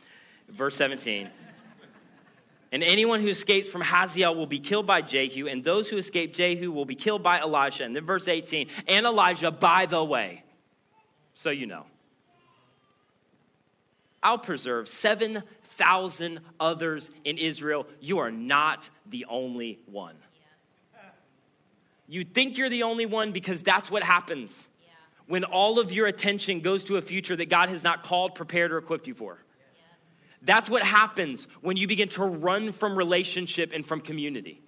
Verse 0.48 0.74
17. 0.74 1.30
And 2.74 2.82
anyone 2.82 3.20
who 3.20 3.28
escapes 3.28 3.68
from 3.68 3.82
Hazael 3.82 4.34
will 4.34 4.48
be 4.48 4.58
killed 4.58 4.84
by 4.84 5.00
Jehu, 5.00 5.46
and 5.46 5.62
those 5.62 5.88
who 5.88 5.96
escape 5.96 6.34
Jehu 6.34 6.72
will 6.72 6.84
be 6.84 6.96
killed 6.96 7.22
by 7.22 7.38
Elisha. 7.38 7.84
And 7.84 7.94
then 7.94 8.04
verse 8.04 8.26
18, 8.26 8.66
and 8.88 9.06
Elijah, 9.06 9.52
by 9.52 9.86
the 9.86 10.02
way. 10.02 10.42
So 11.34 11.50
you 11.50 11.66
know. 11.66 11.86
I'll 14.24 14.38
preserve 14.38 14.88
7,000 14.88 16.40
others 16.58 17.10
in 17.24 17.38
Israel. 17.38 17.86
You 18.00 18.18
are 18.18 18.32
not 18.32 18.90
the 19.06 19.26
only 19.28 19.78
one. 19.86 20.16
You 22.08 22.24
think 22.24 22.58
you're 22.58 22.70
the 22.70 22.82
only 22.82 23.06
one 23.06 23.30
because 23.30 23.62
that's 23.62 23.88
what 23.88 24.02
happens 24.02 24.68
when 25.28 25.44
all 25.44 25.78
of 25.78 25.92
your 25.92 26.08
attention 26.08 26.58
goes 26.58 26.82
to 26.84 26.96
a 26.96 27.02
future 27.02 27.36
that 27.36 27.48
God 27.48 27.68
has 27.68 27.84
not 27.84 28.02
called, 28.02 28.34
prepared, 28.34 28.72
or 28.72 28.78
equipped 28.78 29.06
you 29.06 29.14
for. 29.14 29.38
That's 30.44 30.68
what 30.68 30.82
happens 30.82 31.48
when 31.60 31.76
you 31.76 31.86
begin 31.86 32.08
to 32.10 32.24
run 32.24 32.72
from 32.72 32.96
relationship 32.96 33.70
and 33.72 33.84
from 33.84 34.00
community. 34.00 34.60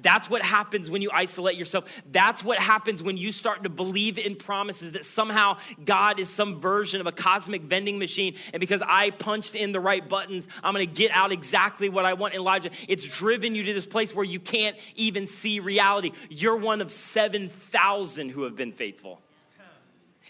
That's 0.00 0.30
what 0.30 0.42
happens 0.42 0.88
when 0.88 1.02
you 1.02 1.10
isolate 1.12 1.56
yourself. 1.56 1.84
That's 2.10 2.42
what 2.42 2.58
happens 2.58 3.02
when 3.02 3.16
you 3.16 3.30
start 3.30 3.64
to 3.64 3.68
believe 3.68 4.18
in 4.18 4.36
promises 4.36 4.92
that 4.92 5.04
somehow 5.04 5.58
God 5.84 6.18
is 6.18 6.28
some 6.28 6.58
version 6.60 7.00
of 7.00 7.06
a 7.06 7.12
cosmic 7.12 7.62
vending 7.62 7.98
machine. 7.98 8.36
And 8.52 8.60
because 8.60 8.82
I 8.86 9.10
punched 9.10 9.54
in 9.54 9.72
the 9.72 9.80
right 9.80 10.06
buttons, 10.06 10.48
I'm 10.62 10.72
going 10.72 10.86
to 10.86 10.92
get 10.92 11.10
out 11.12 11.32
exactly 11.32 11.88
what 11.88 12.06
I 12.06 12.14
want. 12.14 12.34
Elijah, 12.34 12.70
it's 12.88 13.04
driven 13.18 13.54
you 13.54 13.64
to 13.64 13.74
this 13.74 13.86
place 13.86 14.14
where 14.14 14.24
you 14.24 14.40
can't 14.40 14.76
even 14.96 15.26
see 15.26 15.60
reality. 15.60 16.12
You're 16.30 16.56
one 16.56 16.80
of 16.80 16.90
7,000 16.90 18.30
who 18.30 18.44
have 18.44 18.56
been 18.56 18.72
faithful. 18.72 19.20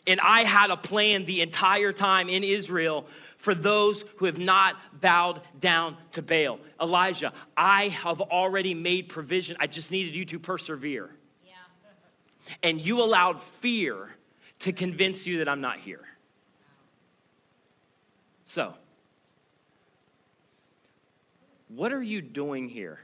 And 0.05 0.18
I 0.20 0.40
had 0.40 0.70
a 0.70 0.76
plan 0.76 1.26
the 1.26 1.42
entire 1.42 1.92
time 1.92 2.28
in 2.28 2.42
Israel 2.42 3.07
for 3.43 3.57
those 3.57 4.05
who 4.18 4.26
have 4.26 4.38
not 4.38 4.76
bowed 5.01 5.43
down 5.59 5.97
to 6.12 6.22
Baal. 6.22 6.61
Elijah, 6.80 7.32
I 7.57 7.88
have 7.88 8.20
already 8.20 8.72
made 8.72 9.09
provision. 9.09 9.57
I 9.59 9.66
just 9.66 9.90
needed 9.90 10.14
you 10.14 10.24
to 10.26 10.38
persevere. 10.38 11.11
Yeah. 11.45 11.55
And 12.62 12.80
you 12.80 13.03
allowed 13.03 13.40
fear 13.40 14.14
to 14.61 14.72
convince 14.72 15.26
you 15.26 15.38
that 15.38 15.49
I'm 15.49 15.61
not 15.61 15.78
here. 15.78 16.05
So, 18.45 18.74
what 21.66 21.93
are 21.93 22.03
you 22.03 22.22
doing 22.22 22.68
here? 22.68 23.01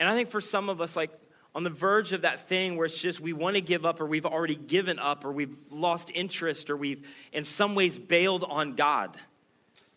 And 0.00 0.08
I 0.08 0.16
think 0.16 0.28
for 0.28 0.40
some 0.40 0.68
of 0.68 0.80
us, 0.80 0.96
like, 0.96 1.12
on 1.54 1.64
the 1.64 1.70
verge 1.70 2.12
of 2.12 2.22
that 2.22 2.48
thing 2.48 2.76
where 2.76 2.86
it's 2.86 3.00
just 3.00 3.20
we 3.20 3.32
want 3.32 3.56
to 3.56 3.62
give 3.62 3.84
up 3.84 4.00
or 4.00 4.06
we've 4.06 4.26
already 4.26 4.54
given 4.54 4.98
up 4.98 5.24
or 5.24 5.32
we've 5.32 5.56
lost 5.70 6.10
interest 6.14 6.70
or 6.70 6.76
we've 6.76 7.06
in 7.32 7.44
some 7.44 7.74
ways 7.74 7.98
bailed 7.98 8.44
on 8.44 8.74
God 8.74 9.16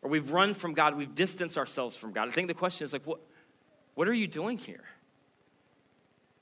or 0.02 0.10
we've 0.10 0.32
run 0.32 0.54
from 0.54 0.74
God, 0.74 0.98
we've 0.98 1.16
distanced 1.16 1.58
ourselves 1.58 1.96
from 1.96 2.12
God. 2.12 2.28
I 2.28 2.32
think 2.32 2.48
the 2.48 2.54
question 2.54 2.86
is 2.86 2.94
like, 2.94 3.06
what, 3.06 3.20
what 3.96 4.08
are 4.08 4.14
you 4.14 4.28
doing 4.28 4.58
here? 4.58 4.84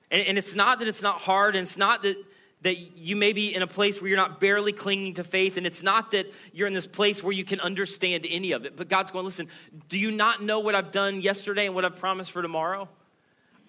And, 0.10 0.22
and 0.24 0.38
it's 0.38 0.56
not 0.56 0.80
that 0.80 0.88
it's 0.88 1.02
not 1.02 1.22
hard, 1.22 1.56
and 1.56 1.64
it's 1.64 1.78
not 1.78 2.02
that, 2.04 2.16
that 2.64 2.98
you 2.98 3.16
may 3.16 3.34
be 3.34 3.54
in 3.54 3.62
a 3.62 3.68
place 3.68 4.02
where 4.02 4.10
you're 4.10 4.18
not 4.18 4.42
barely 4.42 4.72
clinging 4.72 5.16
to 5.16 5.24
faith, 5.24 5.58
and 5.58 5.68
it's 5.68 5.84
not 5.84 6.12
that 6.12 6.32
you're 6.54 6.68
in 6.68 6.74
this 6.74 6.88
place 6.88 7.22
where 7.22 7.34
you 7.34 7.46
can 7.46 7.60
understand 7.60 8.26
any 8.28 8.52
of 8.52 8.66
it. 8.66 8.76
But 8.76 8.90
God's 8.90 9.12
going, 9.12 9.26
listen, 9.26 9.48
do 9.90 10.00
you 10.00 10.12
not 10.12 10.42
know 10.42 10.60
what 10.60 10.74
I've 10.74 10.92
done 10.92 11.22
yesterday 11.22 11.68
and 11.68 11.76
what 11.76 11.86
I've 11.86 12.00
promised 12.00 12.32
for 12.32 12.42
tomorrow? 12.42 12.90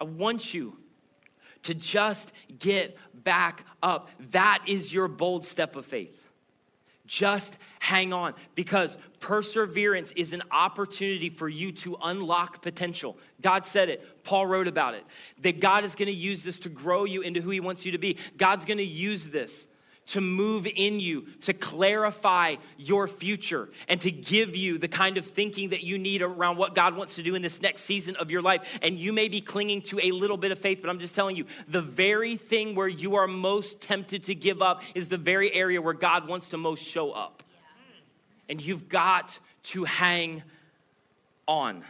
I 0.01 0.05
want 0.05 0.53
you 0.53 0.77
to 1.63 1.73
just 1.73 2.31
get 2.59 2.97
back 3.13 3.65
up. 3.81 4.09
That 4.31 4.63
is 4.67 4.93
your 4.93 5.07
bold 5.07 5.45
step 5.45 5.75
of 5.75 5.85
faith. 5.85 6.19
Just 7.05 7.57
hang 7.79 8.13
on 8.13 8.33
because 8.55 8.97
perseverance 9.19 10.13
is 10.13 10.31
an 10.31 10.41
opportunity 10.51 11.29
for 11.29 11.49
you 11.49 11.71
to 11.73 11.97
unlock 12.01 12.61
potential. 12.61 13.17
God 13.41 13.65
said 13.65 13.89
it, 13.89 14.23
Paul 14.23 14.47
wrote 14.47 14.67
about 14.67 14.95
it, 14.95 15.03
that 15.41 15.59
God 15.59 15.83
is 15.83 15.95
going 15.95 16.07
to 16.07 16.13
use 16.13 16.43
this 16.43 16.59
to 16.61 16.69
grow 16.69 17.03
you 17.03 17.21
into 17.21 17.41
who 17.41 17.49
He 17.49 17.59
wants 17.59 17.85
you 17.85 17.91
to 17.91 17.97
be. 17.97 18.17
God's 18.37 18.63
going 18.63 18.77
to 18.77 18.85
use 18.85 19.29
this 19.29 19.67
to 20.07 20.21
move 20.21 20.67
in 20.67 20.99
you, 20.99 21.27
to 21.41 21.53
clarify 21.53 22.55
your 22.77 23.07
future, 23.07 23.69
and 23.87 24.01
to 24.01 24.11
give 24.11 24.55
you 24.55 24.77
the 24.77 24.87
kind 24.87 25.17
of 25.17 25.25
thinking 25.25 25.69
that 25.69 25.83
you 25.83 25.97
need 25.97 26.21
around 26.21 26.57
what 26.57 26.75
God 26.75 26.95
wants 26.95 27.15
to 27.15 27.23
do 27.23 27.35
in 27.35 27.41
this 27.41 27.61
next 27.61 27.83
season 27.83 28.15
of 28.17 28.29
your 28.31 28.41
life. 28.41 28.79
And 28.81 28.97
you 28.97 29.13
may 29.13 29.27
be 29.27 29.41
clinging 29.41 29.81
to 29.83 29.99
a 30.01 30.11
little 30.11 30.37
bit 30.37 30.51
of 30.51 30.59
faith, 30.59 30.79
but 30.81 30.89
I'm 30.89 30.99
just 30.99 31.15
telling 31.15 31.35
you, 31.35 31.45
the 31.67 31.81
very 31.81 32.35
thing 32.35 32.75
where 32.75 32.87
you 32.87 33.15
are 33.15 33.27
most 33.27 33.81
tempted 33.81 34.23
to 34.25 34.35
give 34.35 34.61
up 34.61 34.83
is 34.93 35.09
the 35.09 35.17
very 35.17 35.53
area 35.53 35.81
where 35.81 35.93
God 35.93 36.27
wants 36.27 36.49
to 36.49 36.57
most 36.57 36.83
show 36.83 37.11
up. 37.11 37.43
And 38.49 38.61
you've 38.61 38.89
got 38.89 39.39
to 39.63 39.85
hang 39.85 40.43
on. 41.47 41.83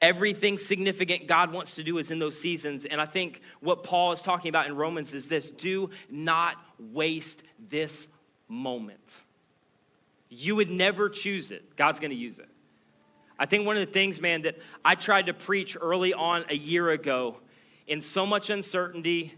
Everything 0.00 0.56
significant 0.56 1.26
God 1.26 1.52
wants 1.52 1.74
to 1.74 1.82
do 1.82 1.98
is 1.98 2.10
in 2.10 2.18
those 2.18 2.38
seasons. 2.38 2.86
And 2.86 3.00
I 3.00 3.04
think 3.04 3.42
what 3.60 3.84
Paul 3.84 4.12
is 4.12 4.22
talking 4.22 4.48
about 4.48 4.66
in 4.66 4.74
Romans 4.74 5.12
is 5.12 5.28
this 5.28 5.50
do 5.50 5.90
not 6.10 6.56
waste 6.78 7.42
this 7.68 8.08
moment. 8.48 9.16
You 10.30 10.56
would 10.56 10.70
never 10.70 11.08
choose 11.08 11.50
it, 11.50 11.76
God's 11.76 12.00
gonna 12.00 12.14
use 12.14 12.38
it. 12.38 12.48
I 13.38 13.46
think 13.46 13.66
one 13.66 13.76
of 13.76 13.86
the 13.86 13.92
things, 13.92 14.20
man, 14.20 14.42
that 14.42 14.58
I 14.84 14.94
tried 14.94 15.26
to 15.26 15.34
preach 15.34 15.76
early 15.80 16.12
on 16.12 16.44
a 16.50 16.54
year 16.54 16.90
ago 16.90 17.36
in 17.86 18.02
so 18.02 18.26
much 18.26 18.50
uncertainty, 18.50 19.34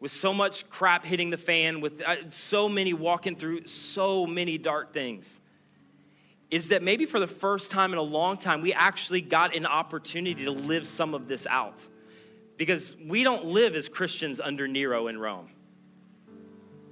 with 0.00 0.10
so 0.10 0.34
much 0.34 0.68
crap 0.68 1.04
hitting 1.04 1.30
the 1.30 1.36
fan, 1.36 1.80
with 1.80 2.02
uh, 2.02 2.30
so 2.30 2.68
many 2.68 2.92
walking 2.92 3.36
through 3.36 3.66
so 3.66 4.26
many 4.26 4.58
dark 4.58 4.92
things 4.92 5.40
is 6.50 6.68
that 6.68 6.82
maybe 6.82 7.04
for 7.04 7.18
the 7.18 7.26
first 7.26 7.70
time 7.70 7.92
in 7.92 7.98
a 7.98 8.02
long 8.02 8.36
time, 8.36 8.60
we 8.60 8.72
actually 8.72 9.20
got 9.20 9.54
an 9.56 9.66
opportunity 9.66 10.44
to 10.44 10.50
live 10.50 10.86
some 10.86 11.14
of 11.14 11.26
this 11.28 11.46
out. 11.46 11.86
Because 12.56 12.96
we 13.04 13.24
don't 13.24 13.46
live 13.46 13.74
as 13.74 13.88
Christians 13.88 14.38
under 14.38 14.68
Nero 14.68 15.08
in 15.08 15.18
Rome. 15.18 15.48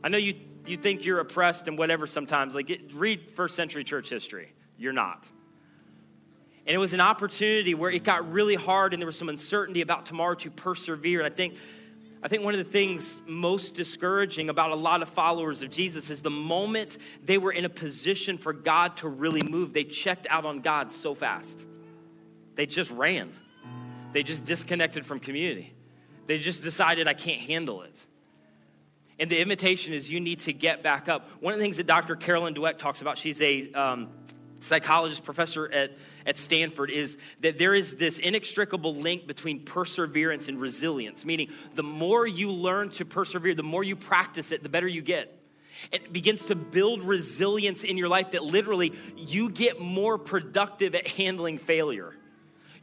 I 0.02 0.08
know 0.08 0.18
you, 0.18 0.34
you 0.66 0.76
think 0.76 1.04
you're 1.04 1.20
oppressed 1.20 1.68
and 1.68 1.78
whatever 1.78 2.06
sometimes. 2.06 2.54
Like, 2.54 2.70
it, 2.70 2.92
read 2.92 3.30
first 3.30 3.54
century 3.54 3.84
church 3.84 4.08
history. 4.08 4.52
You're 4.76 4.92
not. 4.92 5.28
And 6.66 6.74
it 6.74 6.78
was 6.78 6.92
an 6.92 7.00
opportunity 7.00 7.74
where 7.74 7.90
it 7.90 8.04
got 8.04 8.30
really 8.32 8.54
hard 8.54 8.92
and 8.92 9.00
there 9.00 9.06
was 9.06 9.16
some 9.18 9.28
uncertainty 9.28 9.80
about 9.80 10.06
tomorrow 10.06 10.34
to 10.36 10.50
persevere. 10.50 11.20
And 11.20 11.32
I 11.32 11.34
think 11.34 11.54
I 12.22 12.28
think 12.28 12.44
one 12.44 12.54
of 12.54 12.58
the 12.58 12.70
things 12.70 13.20
most 13.26 13.74
discouraging 13.74 14.48
about 14.48 14.70
a 14.70 14.76
lot 14.76 15.02
of 15.02 15.08
followers 15.08 15.62
of 15.62 15.70
Jesus 15.70 16.08
is 16.08 16.22
the 16.22 16.30
moment 16.30 16.98
they 17.24 17.36
were 17.36 17.50
in 17.50 17.64
a 17.64 17.68
position 17.68 18.38
for 18.38 18.52
God 18.52 18.96
to 18.98 19.08
really 19.08 19.42
move, 19.42 19.72
they 19.72 19.84
checked 19.84 20.28
out 20.30 20.44
on 20.44 20.60
God 20.60 20.92
so 20.92 21.14
fast. 21.14 21.66
They 22.54 22.66
just 22.66 22.92
ran. 22.92 23.32
They 24.12 24.22
just 24.22 24.44
disconnected 24.44 25.04
from 25.04 25.18
community. 25.18 25.74
They 26.26 26.38
just 26.38 26.62
decided, 26.62 27.08
I 27.08 27.14
can't 27.14 27.40
handle 27.40 27.82
it. 27.82 27.98
And 29.18 29.28
the 29.28 29.40
invitation 29.40 29.92
is 29.92 30.10
you 30.10 30.20
need 30.20 30.40
to 30.40 30.52
get 30.52 30.82
back 30.82 31.08
up. 31.08 31.28
One 31.40 31.52
of 31.52 31.58
the 31.58 31.64
things 31.64 31.78
that 31.78 31.86
Dr. 31.86 32.14
Carolyn 32.14 32.54
Dweck 32.54 32.78
talks 32.78 33.00
about, 33.00 33.18
she's 33.18 33.40
a 33.40 33.72
um, 33.72 34.10
psychologist 34.60 35.24
professor 35.24 35.70
at, 35.70 35.92
at 36.26 36.38
Stanford, 36.38 36.90
is 36.90 37.18
that 37.40 37.58
there 37.58 37.74
is 37.74 37.96
this 37.96 38.18
inextricable 38.18 38.94
link 38.94 39.26
between 39.26 39.64
perseverance 39.64 40.48
and 40.48 40.60
resilience, 40.60 41.24
meaning 41.24 41.48
the 41.74 41.82
more 41.82 42.26
you 42.26 42.50
learn 42.50 42.90
to 42.90 43.04
persevere, 43.04 43.54
the 43.54 43.62
more 43.62 43.84
you 43.84 43.96
practice 43.96 44.52
it, 44.52 44.62
the 44.62 44.68
better 44.68 44.88
you 44.88 45.02
get. 45.02 45.38
It 45.90 46.12
begins 46.12 46.44
to 46.46 46.54
build 46.54 47.02
resilience 47.02 47.82
in 47.82 47.98
your 47.98 48.08
life 48.08 48.32
that 48.32 48.44
literally 48.44 48.92
you 49.16 49.50
get 49.50 49.80
more 49.80 50.18
productive 50.18 50.94
at 50.94 51.08
handling 51.08 51.58
failure. 51.58 52.14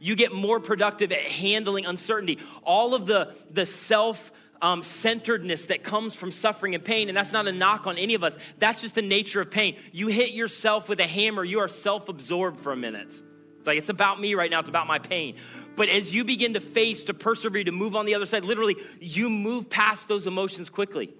You 0.00 0.16
get 0.16 0.32
more 0.32 0.60
productive 0.60 1.12
at 1.12 1.22
handling 1.22 1.86
uncertainty. 1.86 2.38
All 2.62 2.94
of 2.94 3.06
the, 3.06 3.34
the 3.50 3.66
self 3.66 4.32
um, 4.62 4.82
centeredness 4.82 5.66
that 5.66 5.82
comes 5.82 6.14
from 6.14 6.32
suffering 6.32 6.74
and 6.74 6.84
pain. 6.84 7.08
And 7.08 7.16
that's 7.16 7.32
not 7.32 7.46
a 7.46 7.52
knock 7.52 7.86
on 7.86 7.96
any 7.96 8.14
of 8.14 8.24
us. 8.24 8.36
That's 8.58 8.80
just 8.80 8.94
the 8.94 9.02
nature 9.02 9.40
of 9.40 9.50
pain. 9.50 9.76
You 9.92 10.08
hit 10.08 10.32
yourself 10.32 10.88
with 10.88 11.00
a 11.00 11.06
hammer, 11.06 11.44
you 11.44 11.60
are 11.60 11.68
self 11.68 12.08
absorbed 12.08 12.60
for 12.60 12.72
a 12.72 12.76
minute. 12.76 13.20
It's 13.60 13.66
like, 13.66 13.78
it's 13.78 13.90
about 13.90 14.20
me 14.20 14.34
right 14.34 14.50
now, 14.50 14.58
it's 14.58 14.68
about 14.68 14.86
my 14.86 14.98
pain. 14.98 15.36
But 15.76 15.88
as 15.88 16.14
you 16.14 16.24
begin 16.24 16.54
to 16.54 16.60
face, 16.60 17.04
to 17.04 17.14
persevere, 17.14 17.64
to 17.64 17.72
move 17.72 17.94
on 17.94 18.06
the 18.06 18.14
other 18.14 18.26
side, 18.26 18.44
literally, 18.44 18.76
you 19.00 19.30
move 19.30 19.70
past 19.70 20.08
those 20.08 20.26
emotions 20.26 20.68
quickly. 20.68 21.14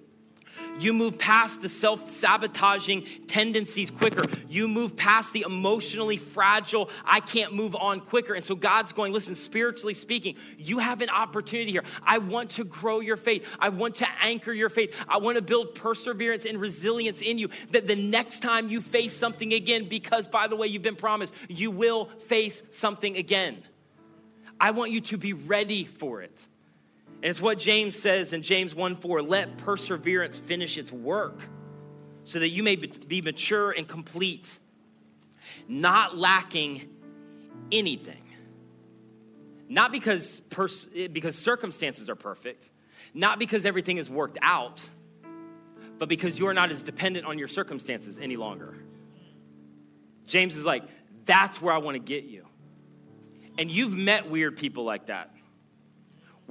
You 0.79 0.93
move 0.93 1.17
past 1.19 1.61
the 1.61 1.69
self 1.69 2.07
sabotaging 2.07 3.05
tendencies 3.27 3.91
quicker. 3.91 4.23
You 4.49 4.67
move 4.67 4.95
past 4.95 5.33
the 5.33 5.45
emotionally 5.45 6.17
fragile, 6.17 6.89
I 7.05 7.19
can't 7.19 7.53
move 7.53 7.75
on 7.75 7.99
quicker. 7.99 8.33
And 8.33 8.43
so 8.43 8.55
God's 8.55 8.91
going, 8.91 9.13
listen, 9.13 9.35
spiritually 9.35 9.93
speaking, 9.93 10.35
you 10.57 10.79
have 10.79 11.01
an 11.01 11.09
opportunity 11.09 11.71
here. 11.71 11.83
I 12.03 12.17
want 12.17 12.51
to 12.51 12.63
grow 12.63 12.99
your 12.99 13.17
faith. 13.17 13.47
I 13.59 13.69
want 13.69 13.95
to 13.95 14.07
anchor 14.21 14.51
your 14.51 14.69
faith. 14.69 14.95
I 15.07 15.17
want 15.17 15.35
to 15.37 15.41
build 15.41 15.75
perseverance 15.75 16.45
and 16.45 16.59
resilience 16.59 17.21
in 17.21 17.37
you 17.37 17.49
that 17.71 17.87
the 17.87 17.95
next 17.95 18.41
time 18.41 18.69
you 18.69 18.81
face 18.81 19.15
something 19.15 19.53
again, 19.53 19.87
because 19.87 20.27
by 20.27 20.47
the 20.47 20.55
way, 20.55 20.67
you've 20.67 20.81
been 20.81 20.95
promised, 20.95 21.33
you 21.47 21.71
will 21.71 22.05
face 22.05 22.63
something 22.71 23.17
again. 23.17 23.57
I 24.59 24.71
want 24.71 24.91
you 24.91 25.01
to 25.01 25.17
be 25.17 25.33
ready 25.33 25.85
for 25.85 26.21
it. 26.21 26.47
And 27.21 27.29
it's 27.29 27.41
what 27.41 27.59
James 27.59 27.97
says 27.97 28.33
in 28.33 28.41
James 28.41 28.73
1 28.73 28.95
4 28.95 29.21
let 29.21 29.57
perseverance 29.57 30.39
finish 30.39 30.77
its 30.77 30.91
work 30.91 31.39
so 32.23 32.39
that 32.39 32.49
you 32.49 32.63
may 32.63 32.75
be 32.75 33.21
mature 33.21 33.71
and 33.71 33.87
complete, 33.87 34.57
not 35.67 36.17
lacking 36.17 36.89
anything. 37.71 38.23
Not 39.69 39.91
because, 39.91 40.41
pers- 40.49 40.85
because 40.85 41.37
circumstances 41.37 42.09
are 42.09 42.15
perfect, 42.15 42.71
not 43.13 43.39
because 43.39 43.65
everything 43.65 43.97
is 43.97 44.09
worked 44.09 44.37
out, 44.41 44.87
but 45.97 46.09
because 46.09 46.39
you're 46.39 46.53
not 46.53 46.71
as 46.71 46.81
dependent 46.81 47.25
on 47.25 47.37
your 47.37 47.47
circumstances 47.47 48.17
any 48.17 48.35
longer. 48.35 48.75
James 50.25 50.57
is 50.57 50.65
like, 50.65 50.83
that's 51.25 51.61
where 51.61 51.73
I 51.73 51.77
want 51.77 51.95
to 51.95 51.99
get 51.99 52.23
you. 52.23 52.47
And 53.57 53.69
you've 53.69 53.93
met 53.93 54.29
weird 54.29 54.57
people 54.57 54.83
like 54.83 55.05
that 55.05 55.31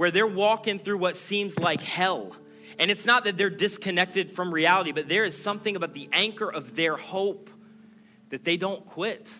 where 0.00 0.10
they're 0.10 0.26
walking 0.26 0.78
through 0.78 0.96
what 0.96 1.14
seems 1.14 1.58
like 1.58 1.82
hell. 1.82 2.34
And 2.78 2.90
it's 2.90 3.04
not 3.04 3.24
that 3.24 3.36
they're 3.36 3.50
disconnected 3.50 4.32
from 4.32 4.50
reality, 4.50 4.92
but 4.92 5.10
there 5.10 5.26
is 5.26 5.36
something 5.36 5.76
about 5.76 5.92
the 5.92 6.08
anchor 6.10 6.50
of 6.50 6.74
their 6.74 6.96
hope 6.96 7.50
that 8.30 8.42
they 8.42 8.56
don't 8.56 8.86
quit, 8.86 9.30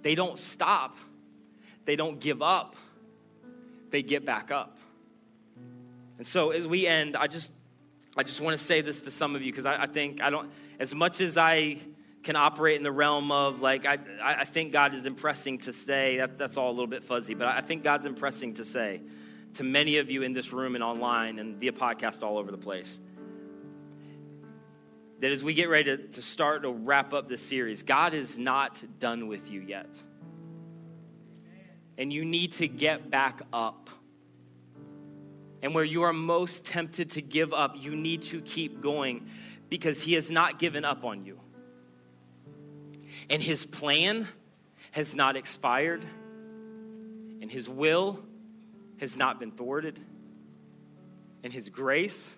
they 0.00 0.16
don't 0.16 0.36
stop, 0.36 0.96
they 1.84 1.94
don't 1.94 2.18
give 2.18 2.42
up, 2.42 2.74
they 3.90 4.02
get 4.02 4.24
back 4.24 4.50
up. 4.50 4.78
And 6.18 6.26
so 6.26 6.50
as 6.50 6.66
we 6.66 6.88
end, 6.88 7.16
I 7.16 7.28
just 7.28 7.52
I 8.16 8.24
just 8.24 8.40
want 8.40 8.58
to 8.58 8.64
say 8.64 8.80
this 8.80 9.02
to 9.02 9.12
some 9.12 9.36
of 9.36 9.42
you 9.42 9.52
because 9.52 9.64
I, 9.64 9.84
I, 9.84 9.86
think 9.86 10.20
I 10.20 10.30
don't 10.30 10.50
as 10.80 10.92
much 10.92 11.20
as 11.20 11.38
I 11.38 11.78
can 12.24 12.34
operate 12.34 12.78
in 12.78 12.82
the 12.82 12.90
realm 12.90 13.30
of 13.30 13.62
like 13.62 13.86
I, 13.86 13.98
I 14.20 14.44
think 14.44 14.72
God 14.72 14.92
is 14.92 15.06
impressing 15.06 15.58
to 15.58 15.72
say 15.72 16.16
that, 16.16 16.36
that's 16.36 16.56
all 16.56 16.68
a 16.68 16.74
little 16.74 16.88
bit 16.88 17.04
fuzzy, 17.04 17.34
but 17.34 17.46
I 17.46 17.60
think 17.60 17.84
God's 17.84 18.06
impressing 18.06 18.54
to 18.54 18.64
say 18.64 19.02
to 19.54 19.64
many 19.64 19.98
of 19.98 20.10
you 20.10 20.22
in 20.22 20.32
this 20.32 20.52
room 20.52 20.74
and 20.74 20.82
online 20.82 21.38
and 21.38 21.56
via 21.56 21.72
podcast 21.72 22.22
all 22.22 22.38
over 22.38 22.50
the 22.50 22.58
place. 22.58 23.00
That 25.20 25.30
as 25.30 25.44
we 25.44 25.54
get 25.54 25.68
ready 25.68 25.96
to, 25.96 26.08
to 26.08 26.22
start 26.22 26.62
to 26.62 26.72
wrap 26.72 27.12
up 27.12 27.28
this 27.28 27.42
series, 27.42 27.82
God 27.82 28.14
is 28.14 28.38
not 28.38 28.82
done 28.98 29.28
with 29.28 29.50
you 29.50 29.60
yet. 29.60 29.88
And 31.98 32.12
you 32.12 32.24
need 32.24 32.52
to 32.52 32.66
get 32.66 33.10
back 33.10 33.42
up. 33.52 33.90
And 35.62 35.74
where 35.74 35.84
you 35.84 36.02
are 36.02 36.12
most 36.12 36.64
tempted 36.64 37.12
to 37.12 37.22
give 37.22 37.52
up, 37.52 37.76
you 37.78 37.94
need 37.94 38.22
to 38.24 38.40
keep 38.40 38.80
going 38.80 39.28
because 39.68 40.02
He 40.02 40.14
has 40.14 40.30
not 40.30 40.58
given 40.58 40.84
up 40.84 41.04
on 41.04 41.24
you. 41.24 41.38
And 43.30 43.40
His 43.40 43.64
plan 43.64 44.26
has 44.90 45.14
not 45.14 45.36
expired, 45.36 46.04
and 47.40 47.50
His 47.50 47.68
will 47.68 48.18
has 49.02 49.16
not 49.16 49.40
been 49.40 49.50
thwarted. 49.50 49.98
and 51.42 51.52
his 51.52 51.68
grace 51.70 52.36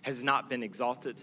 has 0.00 0.22
not 0.22 0.48
been 0.48 0.62
exalted. 0.62 1.18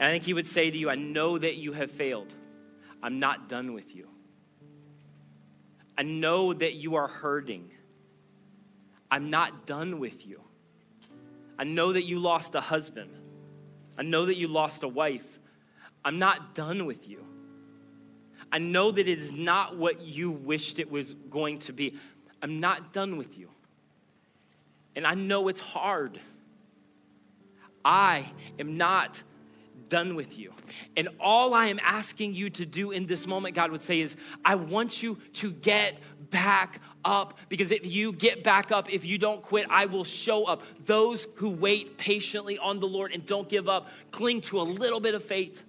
And 0.00 0.02
I 0.02 0.10
think 0.10 0.24
he 0.24 0.34
would 0.34 0.48
say 0.48 0.68
to 0.68 0.76
you, 0.76 0.90
I 0.90 0.96
know 0.96 1.38
that 1.38 1.54
you 1.54 1.72
have 1.72 1.92
failed. 1.92 2.34
I'm 3.04 3.20
not 3.20 3.48
done 3.48 3.72
with 3.72 3.94
you. 3.94 4.08
I 5.96 6.02
know 6.02 6.52
that 6.52 6.74
you 6.74 6.96
are 6.96 7.06
hurting. 7.06 7.70
I'm 9.12 9.30
not 9.30 9.64
done 9.64 10.00
with 10.00 10.26
you. 10.26 10.40
I 11.56 11.62
know 11.62 11.92
that 11.92 12.02
you 12.04 12.18
lost 12.18 12.56
a 12.56 12.60
husband. 12.60 13.12
I 13.96 14.02
know 14.02 14.26
that 14.26 14.36
you 14.36 14.48
lost 14.48 14.82
a 14.82 14.88
wife. 14.88 15.38
I'm 16.04 16.18
not 16.18 16.56
done 16.56 16.84
with 16.84 17.08
you. 17.08 17.24
I 18.50 18.58
know 18.58 18.90
that 18.90 19.06
it 19.06 19.18
is 19.18 19.30
not 19.30 19.76
what 19.76 20.00
you 20.00 20.32
wished 20.32 20.80
it 20.80 20.90
was 20.90 21.12
going 21.12 21.60
to 21.60 21.72
be. 21.72 21.94
I'm 22.42 22.60
not 22.60 22.92
done 22.92 23.16
with 23.16 23.38
you. 23.38 23.48
And 24.96 25.06
I 25.06 25.14
know 25.14 25.48
it's 25.48 25.60
hard. 25.60 26.18
I 27.84 28.24
am 28.58 28.76
not 28.76 29.22
done 29.88 30.14
with 30.14 30.38
you. 30.38 30.52
And 30.96 31.08
all 31.18 31.52
I 31.52 31.66
am 31.66 31.80
asking 31.82 32.34
you 32.34 32.50
to 32.50 32.66
do 32.66 32.90
in 32.90 33.06
this 33.06 33.26
moment, 33.26 33.54
God 33.54 33.70
would 33.72 33.82
say, 33.82 34.00
is 34.00 34.16
I 34.44 34.54
want 34.54 35.02
you 35.02 35.18
to 35.34 35.50
get 35.52 35.98
back 36.30 36.80
up 37.04 37.38
because 37.48 37.70
if 37.70 37.84
you 37.84 38.12
get 38.12 38.44
back 38.44 38.70
up, 38.70 38.90
if 38.90 39.04
you 39.04 39.18
don't 39.18 39.42
quit, 39.42 39.66
I 39.68 39.86
will 39.86 40.04
show 40.04 40.44
up. 40.44 40.62
Those 40.84 41.26
who 41.36 41.50
wait 41.50 41.98
patiently 41.98 42.58
on 42.58 42.80
the 42.80 42.86
Lord 42.86 43.12
and 43.12 43.26
don't 43.26 43.48
give 43.48 43.68
up, 43.68 43.88
cling 44.10 44.40
to 44.42 44.60
a 44.60 44.62
little 44.62 45.00
bit 45.00 45.14
of 45.14 45.24
faith. 45.24 45.64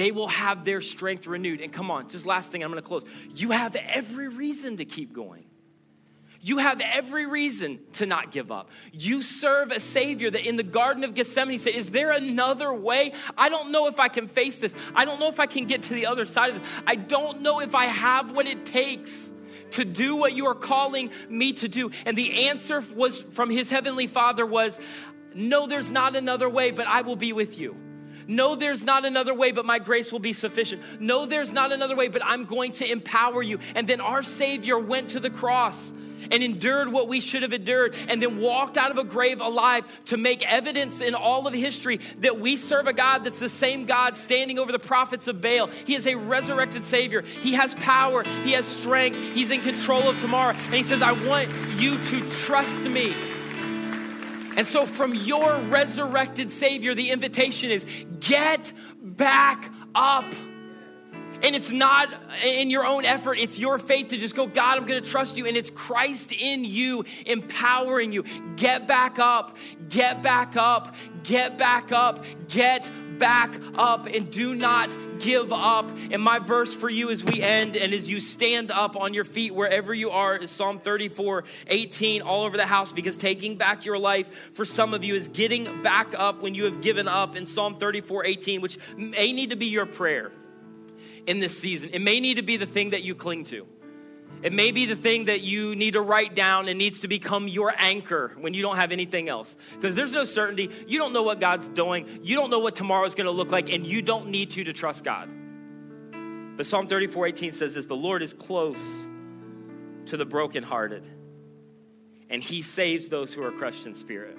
They 0.00 0.12
will 0.12 0.28
have 0.28 0.64
their 0.64 0.80
strength 0.80 1.26
renewed. 1.26 1.60
And 1.60 1.70
come 1.70 1.90
on, 1.90 2.08
just 2.08 2.24
last 2.24 2.50
thing, 2.50 2.64
I'm 2.64 2.70
gonna 2.70 2.80
close. 2.80 3.04
You 3.34 3.50
have 3.50 3.76
every 3.76 4.28
reason 4.28 4.78
to 4.78 4.86
keep 4.86 5.12
going. 5.12 5.44
You 6.40 6.56
have 6.56 6.80
every 6.80 7.26
reason 7.26 7.80
to 7.92 8.06
not 8.06 8.30
give 8.30 8.50
up. 8.50 8.70
You 8.94 9.22
serve 9.22 9.70
a 9.70 9.78
Savior 9.78 10.30
that 10.30 10.48
in 10.48 10.56
the 10.56 10.62
Garden 10.62 11.04
of 11.04 11.12
Gethsemane 11.12 11.58
said, 11.58 11.74
Is 11.74 11.90
there 11.90 12.12
another 12.12 12.72
way? 12.72 13.12
I 13.36 13.50
don't 13.50 13.72
know 13.72 13.88
if 13.88 14.00
I 14.00 14.08
can 14.08 14.26
face 14.26 14.56
this. 14.56 14.74
I 14.94 15.04
don't 15.04 15.20
know 15.20 15.28
if 15.28 15.38
I 15.38 15.44
can 15.44 15.66
get 15.66 15.82
to 15.82 15.92
the 15.92 16.06
other 16.06 16.24
side 16.24 16.54
of 16.54 16.60
this. 16.60 16.70
I 16.86 16.94
don't 16.94 17.42
know 17.42 17.60
if 17.60 17.74
I 17.74 17.84
have 17.84 18.32
what 18.32 18.46
it 18.46 18.64
takes 18.64 19.30
to 19.72 19.84
do 19.84 20.16
what 20.16 20.32
you 20.32 20.46
are 20.46 20.54
calling 20.54 21.10
me 21.28 21.52
to 21.52 21.68
do. 21.68 21.90
And 22.06 22.16
the 22.16 22.48
answer 22.48 22.82
was 22.96 23.20
from 23.20 23.50
his 23.50 23.68
heavenly 23.68 24.06
Father 24.06 24.46
was, 24.46 24.78
No, 25.34 25.66
there's 25.66 25.90
not 25.90 26.16
another 26.16 26.48
way, 26.48 26.70
but 26.70 26.86
I 26.86 27.02
will 27.02 27.16
be 27.16 27.34
with 27.34 27.58
you. 27.58 27.89
No, 28.30 28.54
there's 28.54 28.84
not 28.84 29.04
another 29.04 29.34
way, 29.34 29.50
but 29.50 29.66
my 29.66 29.80
grace 29.80 30.12
will 30.12 30.20
be 30.20 30.32
sufficient. 30.32 30.82
No, 31.00 31.26
there's 31.26 31.52
not 31.52 31.72
another 31.72 31.96
way, 31.96 32.06
but 32.06 32.22
I'm 32.24 32.44
going 32.44 32.70
to 32.74 32.88
empower 32.88 33.42
you. 33.42 33.58
And 33.74 33.88
then 33.88 34.00
our 34.00 34.22
Savior 34.22 34.78
went 34.78 35.10
to 35.10 35.20
the 35.20 35.30
cross 35.30 35.92
and 36.30 36.40
endured 36.40 36.92
what 36.92 37.08
we 37.08 37.18
should 37.18 37.42
have 37.42 37.52
endured, 37.52 37.96
and 38.06 38.22
then 38.22 38.38
walked 38.38 38.76
out 38.76 38.92
of 38.92 38.98
a 38.98 39.04
grave 39.04 39.40
alive 39.40 39.84
to 40.04 40.16
make 40.16 40.48
evidence 40.48 41.00
in 41.00 41.16
all 41.16 41.48
of 41.48 41.54
history 41.54 41.98
that 42.18 42.38
we 42.38 42.56
serve 42.56 42.86
a 42.86 42.92
God 42.92 43.24
that's 43.24 43.40
the 43.40 43.48
same 43.48 43.84
God 43.84 44.16
standing 44.16 44.60
over 44.60 44.70
the 44.70 44.78
prophets 44.78 45.26
of 45.26 45.40
Baal. 45.40 45.66
He 45.86 45.96
is 45.96 46.06
a 46.06 46.14
resurrected 46.14 46.84
Savior. 46.84 47.22
He 47.22 47.54
has 47.54 47.74
power, 47.74 48.22
He 48.44 48.52
has 48.52 48.64
strength, 48.64 49.18
He's 49.34 49.50
in 49.50 49.60
control 49.62 50.08
of 50.08 50.20
tomorrow. 50.20 50.54
And 50.54 50.74
He 50.74 50.84
says, 50.84 51.02
I 51.02 51.12
want 51.26 51.48
you 51.80 51.98
to 51.98 52.30
trust 52.30 52.84
me. 52.84 53.12
And 54.60 54.66
so, 54.66 54.84
from 54.84 55.14
your 55.14 55.56
resurrected 55.56 56.50
Savior, 56.50 56.94
the 56.94 57.08
invitation 57.08 57.70
is 57.70 57.86
get 58.20 58.74
back 59.00 59.72
up. 59.94 60.26
And 61.42 61.56
it's 61.56 61.72
not 61.72 62.12
in 62.44 62.68
your 62.68 62.84
own 62.84 63.06
effort, 63.06 63.38
it's 63.38 63.58
your 63.58 63.78
faith 63.78 64.08
to 64.08 64.18
just 64.18 64.36
go, 64.36 64.46
God, 64.46 64.76
I'm 64.76 64.84
gonna 64.84 65.00
trust 65.00 65.38
you. 65.38 65.46
And 65.46 65.56
it's 65.56 65.70
Christ 65.70 66.32
in 66.32 66.66
you 66.66 67.06
empowering 67.24 68.12
you. 68.12 68.22
Get 68.56 68.86
back 68.86 69.18
up, 69.18 69.56
get 69.88 70.22
back 70.22 70.58
up, 70.58 70.94
get 71.22 71.56
back 71.56 71.90
up, 71.90 72.22
get 72.46 72.90
back 73.20 73.54
up, 73.76 74.06
and 74.06 74.32
do 74.32 74.56
not 74.56 74.96
give 75.20 75.52
up. 75.52 75.88
And 76.10 76.20
my 76.20 76.40
verse 76.40 76.74
for 76.74 76.90
you 76.90 77.10
as 77.10 77.22
we 77.22 77.40
end 77.40 77.76
and 77.76 77.94
as 77.94 78.10
you 78.10 78.18
stand 78.18 78.72
up 78.72 78.96
on 78.96 79.14
your 79.14 79.24
feet 79.24 79.54
wherever 79.54 79.94
you 79.94 80.10
are 80.10 80.36
is 80.36 80.50
Psalm 80.50 80.80
34 80.80 81.44
18 81.68 82.22
all 82.22 82.42
over 82.42 82.56
the 82.56 82.66
house 82.66 82.90
because 82.90 83.16
taking 83.16 83.56
back 83.56 83.84
your 83.84 83.98
life 83.98 84.28
for 84.54 84.64
some 84.64 84.94
of 84.94 85.04
you 85.04 85.14
is 85.14 85.28
getting 85.28 85.82
back 85.82 86.18
up 86.18 86.42
when 86.42 86.56
you 86.56 86.64
have 86.64 86.80
given 86.80 87.06
up 87.06 87.36
in 87.36 87.46
Psalm 87.46 87.76
34 87.76 88.24
18, 88.24 88.60
which 88.60 88.78
may 88.96 89.32
need 89.32 89.50
to 89.50 89.56
be 89.56 89.66
your 89.66 89.86
prayer 89.86 90.32
in 91.26 91.38
this 91.38 91.56
season. 91.56 91.90
It 91.92 92.00
may 92.00 92.18
need 92.18 92.38
to 92.38 92.42
be 92.42 92.56
the 92.56 92.66
thing 92.66 92.90
that 92.90 93.04
you 93.04 93.14
cling 93.14 93.44
to. 93.46 93.66
It 94.42 94.54
may 94.54 94.70
be 94.70 94.86
the 94.86 94.96
thing 94.96 95.26
that 95.26 95.42
you 95.42 95.76
need 95.76 95.92
to 95.92 96.00
write 96.00 96.34
down 96.34 96.68
and 96.68 96.78
needs 96.78 97.00
to 97.00 97.08
become 97.08 97.46
your 97.46 97.74
anchor 97.76 98.32
when 98.38 98.54
you 98.54 98.62
don't 98.62 98.76
have 98.76 98.90
anything 98.90 99.28
else. 99.28 99.54
Because 99.74 99.94
there's 99.94 100.14
no 100.14 100.24
certainty. 100.24 100.70
You 100.86 100.98
don't 100.98 101.12
know 101.12 101.22
what 101.22 101.40
God's 101.40 101.68
doing. 101.68 102.20
You 102.22 102.36
don't 102.36 102.48
know 102.48 102.58
what 102.58 102.74
tomorrow's 102.74 103.14
going 103.14 103.26
to 103.26 103.32
look 103.32 103.50
like, 103.50 103.70
and 103.70 103.86
you 103.86 104.00
don't 104.00 104.28
need 104.28 104.50
to 104.52 104.64
to 104.64 104.72
trust 104.72 105.04
God. 105.04 105.28
But 106.56 106.64
Psalm 106.64 106.86
34 106.86 107.26
18 107.26 107.52
says 107.52 107.74
this 107.74 107.86
The 107.86 107.96
Lord 107.96 108.22
is 108.22 108.32
close 108.32 109.06
to 110.06 110.16
the 110.16 110.24
brokenhearted, 110.24 111.06
and 112.30 112.42
he 112.42 112.62
saves 112.62 113.08
those 113.08 113.34
who 113.34 113.42
are 113.42 113.52
crushed 113.52 113.86
in 113.86 113.94
spirit. 113.94 114.38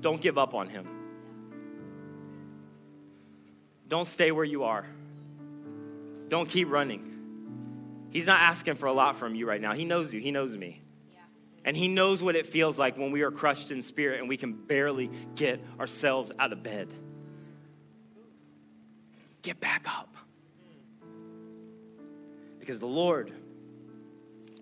Don't 0.00 0.20
give 0.20 0.36
up 0.36 0.52
on 0.52 0.68
him. 0.68 0.86
Don't 3.88 4.08
stay 4.08 4.30
where 4.30 4.44
you 4.44 4.64
are. 4.64 4.84
Don't 6.28 6.48
keep 6.48 6.70
running. 6.70 7.13
He's 8.14 8.26
not 8.26 8.40
asking 8.40 8.76
for 8.76 8.86
a 8.86 8.92
lot 8.92 9.16
from 9.16 9.34
you 9.34 9.44
right 9.44 9.60
now. 9.60 9.72
He 9.72 9.84
knows 9.84 10.14
you, 10.14 10.20
He 10.20 10.30
knows 10.30 10.56
me. 10.56 10.80
And 11.64 11.76
He 11.76 11.88
knows 11.88 12.22
what 12.22 12.36
it 12.36 12.46
feels 12.46 12.78
like 12.78 12.96
when 12.96 13.10
we 13.10 13.22
are 13.22 13.32
crushed 13.32 13.72
in 13.72 13.82
spirit 13.82 14.20
and 14.20 14.28
we 14.28 14.36
can 14.36 14.52
barely 14.52 15.10
get 15.34 15.60
ourselves 15.80 16.30
out 16.38 16.52
of 16.52 16.62
bed. 16.62 16.94
Get 19.42 19.58
back 19.58 19.86
up. 19.88 20.16
Because 22.60 22.78
the 22.78 22.86
Lord 22.86 23.32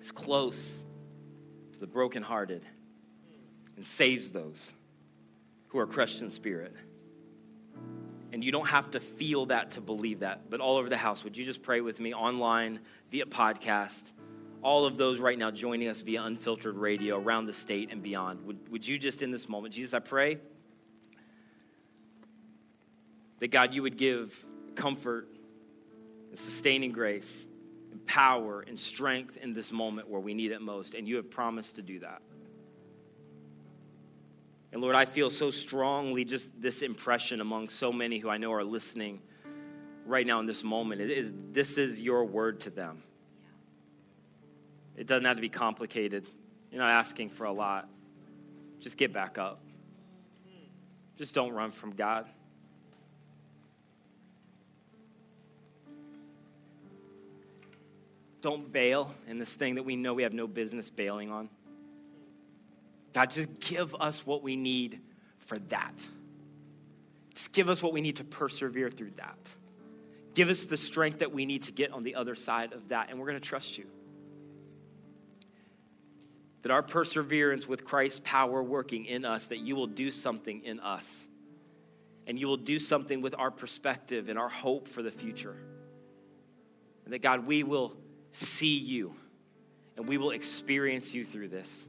is 0.01 0.11
close 0.11 0.83
to 1.75 1.79
the 1.79 1.87
brokenhearted 1.87 2.63
and 3.77 3.85
saves 3.85 4.31
those 4.31 4.73
who 5.69 5.79
are 5.79 5.87
crushed 5.87 6.23
in 6.23 6.31
spirit. 6.31 6.75
And 8.33 8.43
you 8.43 8.51
don't 8.51 8.69
have 8.69 8.91
to 8.93 9.01
feel 9.01 9.47
that 9.47 9.73
to 9.73 9.81
believe 9.81 10.21
that. 10.21 10.49
But 10.49 10.61
all 10.61 10.79
over 10.79 10.89
the 10.89 10.97
house, 10.97 11.23
would 11.23 11.37
you 11.37 11.45
just 11.45 11.63
pray 11.63 11.81
with 11.81 12.01
me 12.01 12.15
online, 12.15 12.81
via 13.11 13.27
podcast, 13.27 14.11
all 14.63 14.87
of 14.87 14.97
those 14.97 15.21
right 15.21 15.39
now 15.39 15.51
joining 15.51 15.89
us 15.89 16.01
via 16.01 16.23
unfiltered 16.23 16.77
radio 16.77 17.17
around 17.19 17.47
the 17.47 17.53
state 17.53 17.91
and 17.93 18.03
beyond? 18.03 18.47
Would, 18.47 18.71
would 18.71 18.89
you 18.89 18.99
just 18.99 19.21
in 19.23 19.31
this 19.31 19.49
moment, 19.49 19.75
Jesus, 19.75 19.93
I 19.93 19.99
pray 19.99 20.39
that 23.41 23.51
God, 23.51 23.75
you 23.75 23.83
would 23.83 23.97
give 23.97 24.43
comfort 24.77 25.29
and 26.31 26.39
sustaining 26.39 26.93
grace 26.93 27.47
and 27.91 28.05
power 28.07 28.65
and 28.67 28.79
strength 28.79 29.37
in 29.37 29.53
this 29.53 29.71
moment 29.71 30.09
where 30.09 30.21
we 30.21 30.33
need 30.33 30.53
it 30.53 30.63
most. 30.63 30.95
And 30.95 31.07
you 31.07 31.17
have 31.17 31.31
promised 31.31 31.77
to 31.77 31.83
do 31.83 31.99
that. 31.99 32.23
And 34.73 34.81
Lord, 34.81 34.97
I 34.97 35.05
feel 35.05 35.29
so 35.29 35.51
strongly 35.51 36.25
just 36.25 36.61
this 36.61 36.81
impression 36.81 37.41
among 37.43 37.69
so 37.69 37.93
many 37.93 38.19
who 38.19 38.31
I 38.31 38.39
know 38.39 38.53
are 38.53 38.65
listening 38.65 39.21
right 40.07 40.27
now 40.27 40.41
in 40.41 40.47
this 40.47 40.65
moment. 40.65 41.03
It 41.03 41.11
is, 41.11 41.33
this 41.53 41.77
is 41.77 42.01
your 42.01 42.25
word 42.25 42.61
to 42.61 42.71
them. 42.71 43.03
It 44.97 45.07
doesn't 45.07 45.27
have 45.27 45.37
to 45.37 45.43
be 45.43 45.51
complicated. 45.51 46.27
You're 46.71 46.81
not 46.81 46.91
asking 46.91 47.31
for 47.31 47.45
a 47.45 47.53
lot. 47.53 47.89
Just 48.81 48.97
get 48.97 49.13
back 49.13 49.37
up. 49.37 49.61
Just 51.19 51.35
don't 51.35 51.53
run 51.53 51.71
from 51.71 51.95
God. 51.95 52.27
Don't 58.41 58.73
bail 58.73 59.15
in 59.29 59.39
this 59.39 59.55
thing 59.55 59.77
that 59.77 59.85
we 59.85 59.97
know 59.97 60.15
we 60.15 60.25
have 60.25 60.33
no 60.33 60.49
business 60.49 60.91
bailing 60.91 61.31
on. 61.31 61.49
God, 63.13 63.31
just 63.31 63.61
give 63.61 63.95
us 64.01 64.27
what 64.27 64.43
we 64.43 64.57
need 64.57 65.01
for 65.39 65.59
that. 65.59 65.95
Just 67.35 67.53
give 67.53 67.69
us 67.69 67.83
what 67.83 67.93
we 67.93 68.01
need 68.01 68.17
to 68.17 68.25
persevere 68.25 68.91
through 68.91 69.13
that. 69.17 69.39
Give 70.35 70.49
us 70.49 70.65
the 70.65 70.77
strength 70.77 71.19
that 71.19 71.33
we 71.33 71.45
need 71.45 71.65
to 71.65 71.73
get 71.73 71.93
on 71.93 72.05
the 72.05 72.15
other 72.15 72.35
side 72.35 72.73
of 72.73 72.89
that, 72.89 73.11
and 73.11 73.19
we're 73.19 73.27
going 73.27 73.41
to 73.41 73.49
trust 73.49 73.77
you. 73.77 73.87
That 76.63 76.71
our 76.71 76.83
perseverance 76.83 77.67
with 77.67 77.85
Christ's 77.85 78.21
power 78.25 78.63
working 78.63 79.05
in 79.05 79.25
us, 79.25 79.49
that 79.49 79.59
you 79.59 79.77
will 79.77 79.89
do 79.89 80.11
something 80.11 80.63
in 80.65 80.81
us. 80.81 81.27
And 82.27 82.39
you 82.39 82.47
will 82.47 82.57
do 82.57 82.79
something 82.79 83.21
with 83.21 83.35
our 83.37 83.51
perspective 83.51 84.29
and 84.29 84.39
our 84.39 84.49
hope 84.49 84.87
for 84.87 85.03
the 85.03 85.11
future. 85.11 85.57
And 87.05 87.13
that, 87.13 87.21
God, 87.21 87.47
we 87.47 87.65
will 87.65 87.95
see 88.31 88.79
you 88.79 89.15
and 89.97 90.07
we 90.07 90.19
will 90.19 90.31
experience 90.31 91.13
you 91.15 91.25
through 91.25 91.49
this. 91.49 91.87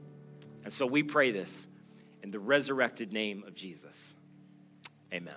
And 0.64 0.72
so 0.72 0.86
we 0.86 1.02
pray 1.02 1.30
this 1.30 1.66
in 2.22 2.30
the 2.30 2.40
resurrected 2.40 3.12
name 3.12 3.44
of 3.46 3.54
Jesus. 3.54 4.14
Amen. 5.12 5.34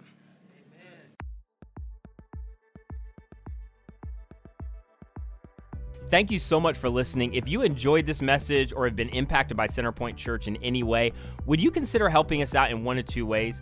Thank 6.10 6.32
you 6.32 6.40
so 6.40 6.58
much 6.58 6.78
for 6.78 6.88
listening. 6.88 7.34
If 7.34 7.50
you 7.50 7.64
enjoyed 7.64 8.06
this 8.06 8.22
message 8.22 8.72
or 8.72 8.86
have 8.86 8.96
been 8.96 9.10
impacted 9.10 9.58
by 9.58 9.68
Centerpoint 9.68 10.16
Church 10.16 10.48
in 10.48 10.56
any 10.64 10.82
way, 10.82 11.12
would 11.46 11.62
you 11.62 11.70
consider 11.70 12.08
helping 12.08 12.42
us 12.42 12.56
out 12.56 12.72
in 12.72 12.86
one 12.86 12.98
of 12.98 13.06
two 13.06 13.26
ways? 13.26 13.62